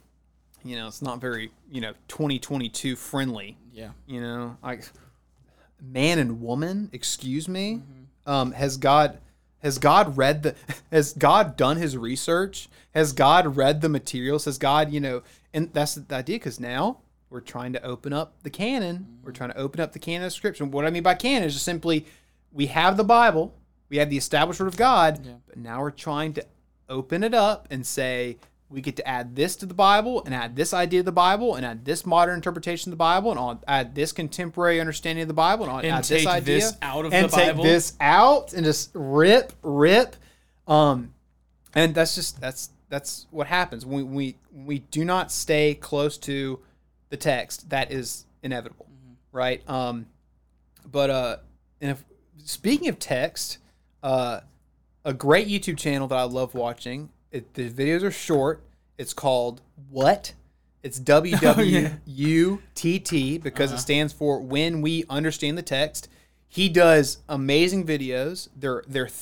you 0.63 0.75
know, 0.75 0.87
it's 0.87 1.01
not 1.01 1.19
very, 1.19 1.51
you 1.71 1.81
know, 1.81 1.93
2022 2.09 2.95
friendly 2.95 3.57
Yeah. 3.73 3.89
you 4.05 4.21
know 4.21 4.55
like 4.63 4.87
man 5.81 6.19
and 6.19 6.39
woman 6.41 6.89
excuse 6.93 7.49
me 7.49 7.81
um 8.25 8.51
has 8.53 8.77
god 8.77 9.17
has 9.61 9.77
god 9.79 10.15
read 10.15 10.43
the 10.43 10.55
has 10.91 11.11
god 11.13 11.57
done 11.57 11.75
his 11.77 11.97
research 11.97 12.69
has 12.93 13.11
god 13.11 13.57
read 13.57 13.81
the 13.81 13.89
materials 13.89 14.45
has 14.45 14.57
god 14.57 14.91
you 14.93 15.01
know 15.01 15.21
and 15.53 15.71
that's 15.73 15.95
the 15.95 16.15
idea 16.15 16.35
because 16.37 16.59
now 16.59 16.99
we're 17.29 17.39
trying 17.41 17.73
to 17.73 17.83
open 17.83 18.13
up 18.13 18.41
the 18.43 18.49
canon 18.49 19.19
we're 19.23 19.31
trying 19.31 19.49
to 19.51 19.57
open 19.57 19.79
up 19.81 19.91
the 19.93 19.99
canon 19.99 20.25
of 20.27 20.33
scripture 20.33 20.65
what 20.65 20.85
i 20.85 20.89
mean 20.89 21.03
by 21.03 21.13
canon 21.15 21.43
is 21.47 21.53
just 21.53 21.65
simply 21.65 22.05
we 22.51 22.67
have 22.67 22.97
the 22.97 23.03
bible 23.03 23.53
we 23.89 23.97
have 23.97 24.09
the 24.09 24.17
established 24.17 24.59
word 24.59 24.67
of 24.67 24.77
god 24.77 25.25
Yeah. 25.25 25.33
but 25.47 25.57
now 25.57 25.81
we're 25.81 25.91
trying 25.91 26.33
to 26.33 26.45
open 26.89 27.23
it 27.23 27.33
up 27.33 27.67
and 27.71 27.85
say 27.85 28.37
we 28.69 28.81
get 28.81 28.95
to 28.95 29.07
add 29.07 29.35
this 29.35 29.55
to 29.57 29.67
the 29.67 29.73
Bible 29.75 30.23
and 30.25 30.33
add 30.33 30.55
this 30.55 30.73
idea 30.73 31.01
to 31.01 31.03
the 31.05 31.11
Bible 31.11 31.53
and 31.53 31.63
add 31.63 31.85
this 31.85 32.07
modern 32.07 32.33
interpretation 32.33 32.89
of 32.89 32.93
the 32.93 32.97
Bible 32.97 33.29
and 33.29 33.39
I'll 33.39 33.61
add 33.67 33.93
this 33.93 34.11
contemporary 34.11 34.79
understanding 34.79 35.21
of 35.21 35.27
the 35.27 35.33
Bible 35.35 35.65
and 35.65 35.71
I'll 35.73 35.77
And 35.79 35.87
add 35.91 36.03
this 36.05 36.23
take 36.23 36.27
idea 36.27 36.55
this 36.55 36.73
out 36.81 37.05
of 37.05 37.13
and 37.13 37.29
the 37.29 37.35
take 37.35 37.47
Bible. 37.51 37.63
this 37.65 37.93
out 38.01 38.51
and 38.53 38.65
just 38.65 38.89
rip 38.95 39.53
rip 39.61 40.15
um 40.67 41.13
and 41.75 41.93
that's 41.93 42.15
just 42.15 42.41
that's 42.41 42.69
that's 42.93 43.25
what 43.31 43.47
happens 43.47 43.85
when 43.85 44.13
we 44.13 44.35
we 44.53 44.79
do 44.79 45.03
not 45.03 45.31
stay 45.31 45.73
close 45.73 46.17
to 46.19 46.59
the 47.09 47.17
text 47.17 47.69
that 47.69 47.91
is 47.91 48.25
inevitable 48.43 48.85
Mm-hmm. 48.85 49.37
right 49.37 49.69
um 49.69 50.05
but 50.89 51.09
uh 51.09 51.37
and 51.81 51.91
if 51.91 52.03
speaking 52.45 52.87
of 52.89 52.99
text 52.99 53.57
uh 54.03 54.41
a 55.05 55.13
great 55.13 55.47
YouTube 55.49 55.77
channel 55.77 56.07
that 56.07 56.17
I 56.17 56.23
love 56.23 56.53
watching. 56.53 57.09
It, 57.29 57.55
the 57.55 57.69
videos 57.69 58.03
are 58.03 58.11
short. 58.11 58.63
It's 58.97 59.13
called 59.13 59.61
What? 59.89 60.33
It's 60.81 60.97
W 61.19 61.35
W 61.35 61.89
U 62.05 62.61
T 62.73 62.99
T 62.99 63.37
because 63.37 63.73
it 63.73 63.79
stands 63.79 64.13
for 64.13 64.39
When 64.39 64.81
We 64.81 65.03
Understand 65.09 65.57
the 65.57 65.61
Text. 65.61 66.07
He 66.47 66.69
does 66.69 67.17
amazing 67.27 67.85
videos. 67.85 68.47
They're 68.55 68.83
they're 68.87 69.07
th- 69.07 69.17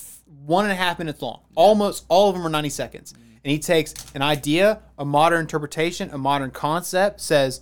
one 0.46 0.66
and 0.66 0.72
a 0.72 0.76
half 0.76 1.00
minutes 1.00 1.22
long. 1.22 1.40
Almost 1.56 2.06
all 2.10 2.30
of 2.30 2.36
them 2.36 2.46
are 2.46 2.50
ninety 2.50 2.70
seconds. 2.70 3.14
And 3.44 3.52
he 3.52 3.60
takes 3.60 3.94
an 4.14 4.22
idea, 4.22 4.82
a 4.98 5.06
modern 5.06 5.42
interpretation, 5.42 6.10
a 6.12 6.18
modern 6.18 6.52
concept, 6.52 7.22
says, 7.22 7.62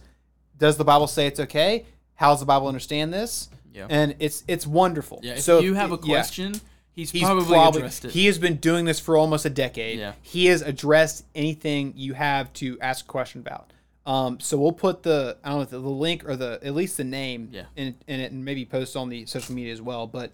"Does 0.58 0.78
the 0.78 0.84
Bible 0.84 1.08
say 1.08 1.28
it's 1.28 1.40
okay? 1.40 1.86
How 2.16 2.32
does 2.32 2.40
the 2.42 2.46
Bible 2.46 2.68
understand 2.68 3.14
this?" 3.14 3.50
Yeah. 3.74 3.88
And 3.90 4.16
it's 4.20 4.44
it's 4.48 4.68
wonderful. 4.68 5.20
Yeah. 5.24 5.34
If 5.34 5.42
so 5.42 5.60
you 5.60 5.76
have 5.76 5.92
a 5.92 6.00
yeah. 6.04 6.16
question, 6.16 6.60
He's, 7.00 7.12
He's 7.12 7.24
probably, 7.24 7.46
probably, 7.46 7.80
addressed 7.80 8.06
it. 8.06 8.12
he 8.12 8.26
has 8.26 8.38
been 8.38 8.58
doing 8.58 8.84
this 8.84 9.00
for 9.00 9.16
almost 9.16 9.46
a 9.46 9.50
decade. 9.50 10.00
Yeah. 10.00 10.14
He 10.22 10.48
has 10.48 10.62
addressed 10.62 11.24
anything 11.34 11.94
you 11.96 12.14
have 12.14 12.52
to 12.54 12.78
ask 12.82 13.06
a 13.06 13.08
question 13.08 13.40
about. 13.40 13.72
Um, 14.06 14.42
so 14.42 14.58
we'll 14.58 14.74
put 14.74 15.04
the 15.04 15.38
I 15.42 15.50
don't 15.50 15.60
know 15.60 15.66
the, 15.66 15.80
the 15.80 15.88
link 15.88 16.28
or 16.28 16.36
the 16.36 16.60
at 16.62 16.76
least 16.76 16.98
the 16.98 17.06
name 17.06 17.50
Yeah. 17.54 17.66
in, 17.78 17.96
in 18.08 18.20
it 18.20 18.34
and 18.34 18.44
maybe 18.44 18.66
post 18.66 18.98
on 18.98 19.08
the 19.08 19.26
social 19.28 19.56
media 19.56 19.72
as 19.72 19.82
well. 19.82 20.08
But 20.08 20.34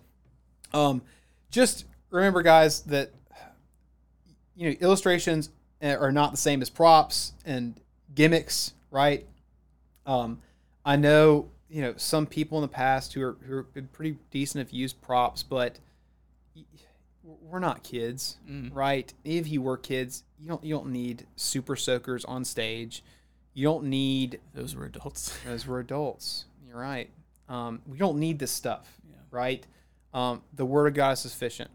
um, 0.73 1.03
just 1.51 1.85
remember, 2.09 2.41
guys, 2.41 2.81
that 2.83 3.11
you 4.55 4.69
know 4.69 4.75
illustrations 4.79 5.49
uh, 5.83 5.95
are 5.99 6.11
not 6.11 6.31
the 6.31 6.37
same 6.37 6.61
as 6.61 6.69
props 6.69 7.33
and 7.45 7.79
gimmicks, 8.13 8.73
right? 8.91 9.25
Um, 10.05 10.41
I 10.85 10.95
know 10.95 11.49
you 11.69 11.81
know 11.81 11.93
some 11.97 12.25
people 12.27 12.57
in 12.57 12.61
the 12.61 12.67
past 12.67 13.13
who 13.13 13.21
are 13.23 13.37
who 13.45 13.57
have 13.57 13.73
been 13.73 13.87
pretty 13.87 14.17
decent 14.31 14.65
have 14.65 14.73
used 14.73 15.01
props, 15.01 15.43
but 15.43 15.79
we're 17.23 17.59
not 17.59 17.83
kids, 17.83 18.37
Mm. 18.47 18.69
right? 18.73 19.11
If 19.23 19.47
you 19.47 19.61
were 19.61 19.77
kids, 19.77 20.23
you 20.39 20.47
don't 20.47 20.63
you 20.63 20.75
don't 20.75 20.91
need 20.91 21.25
super 21.35 21.75
soakers 21.75 22.23
on 22.25 22.45
stage. 22.45 23.03
You 23.53 23.63
don't 23.63 23.85
need 23.85 24.39
Those 24.53 24.75
were 24.75 24.85
adults. 24.85 25.35
those 25.45 25.65
we're 25.65 25.79
adults. 25.79 26.45
You're 26.67 26.77
right. 26.79 27.09
Um, 27.49 27.81
we 27.87 27.97
don't 27.97 28.17
need 28.19 28.37
this 28.39 28.51
stuff, 28.51 28.87
Yeah. 29.09 29.15
right? 29.31 29.65
Um, 30.13 30.41
the 30.53 30.65
word 30.65 30.87
of 30.87 30.93
God 30.93 31.11
is 31.13 31.19
sufficient, 31.19 31.71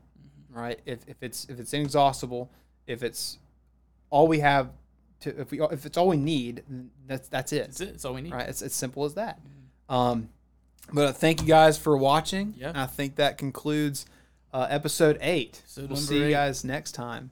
right? 0.50 0.78
If, 0.86 1.00
if 1.08 1.16
it's 1.22 1.46
if 1.46 1.58
it's 1.58 1.72
inexhaustible, 1.72 2.50
if 2.86 3.02
it's 3.02 3.38
all 4.10 4.26
we 4.26 4.40
have 4.40 4.70
to, 5.20 5.40
if 5.40 5.50
we 5.50 5.60
if 5.60 5.86
it's 5.86 5.96
all 5.96 6.08
we 6.08 6.16
need, 6.16 6.62
that's 7.06 7.28
that's 7.28 7.52
it, 7.52 7.66
That's 7.66 7.80
it. 7.80 7.90
That's 7.92 8.04
all 8.04 8.14
we 8.14 8.22
need. 8.22 8.32
right? 8.32 8.48
It's 8.48 8.62
as 8.62 8.72
simple 8.72 9.04
as 9.04 9.14
that. 9.14 9.38
Um, 9.88 10.28
but 10.92 11.06
uh, 11.08 11.12
thank 11.12 11.40
you 11.40 11.46
guys 11.46 11.78
for 11.78 11.96
watching. 11.96 12.54
Yeah. 12.56 12.70
And 12.70 12.78
I 12.78 12.86
think 12.86 13.16
that 13.16 13.38
concludes 13.38 14.06
uh, 14.52 14.66
episode 14.70 15.18
eight. 15.20 15.60
Episode 15.64 15.88
we'll 15.88 15.96
see 15.96 16.18
you 16.24 16.30
guys 16.30 16.64
next 16.64 16.92
time. 16.92 17.30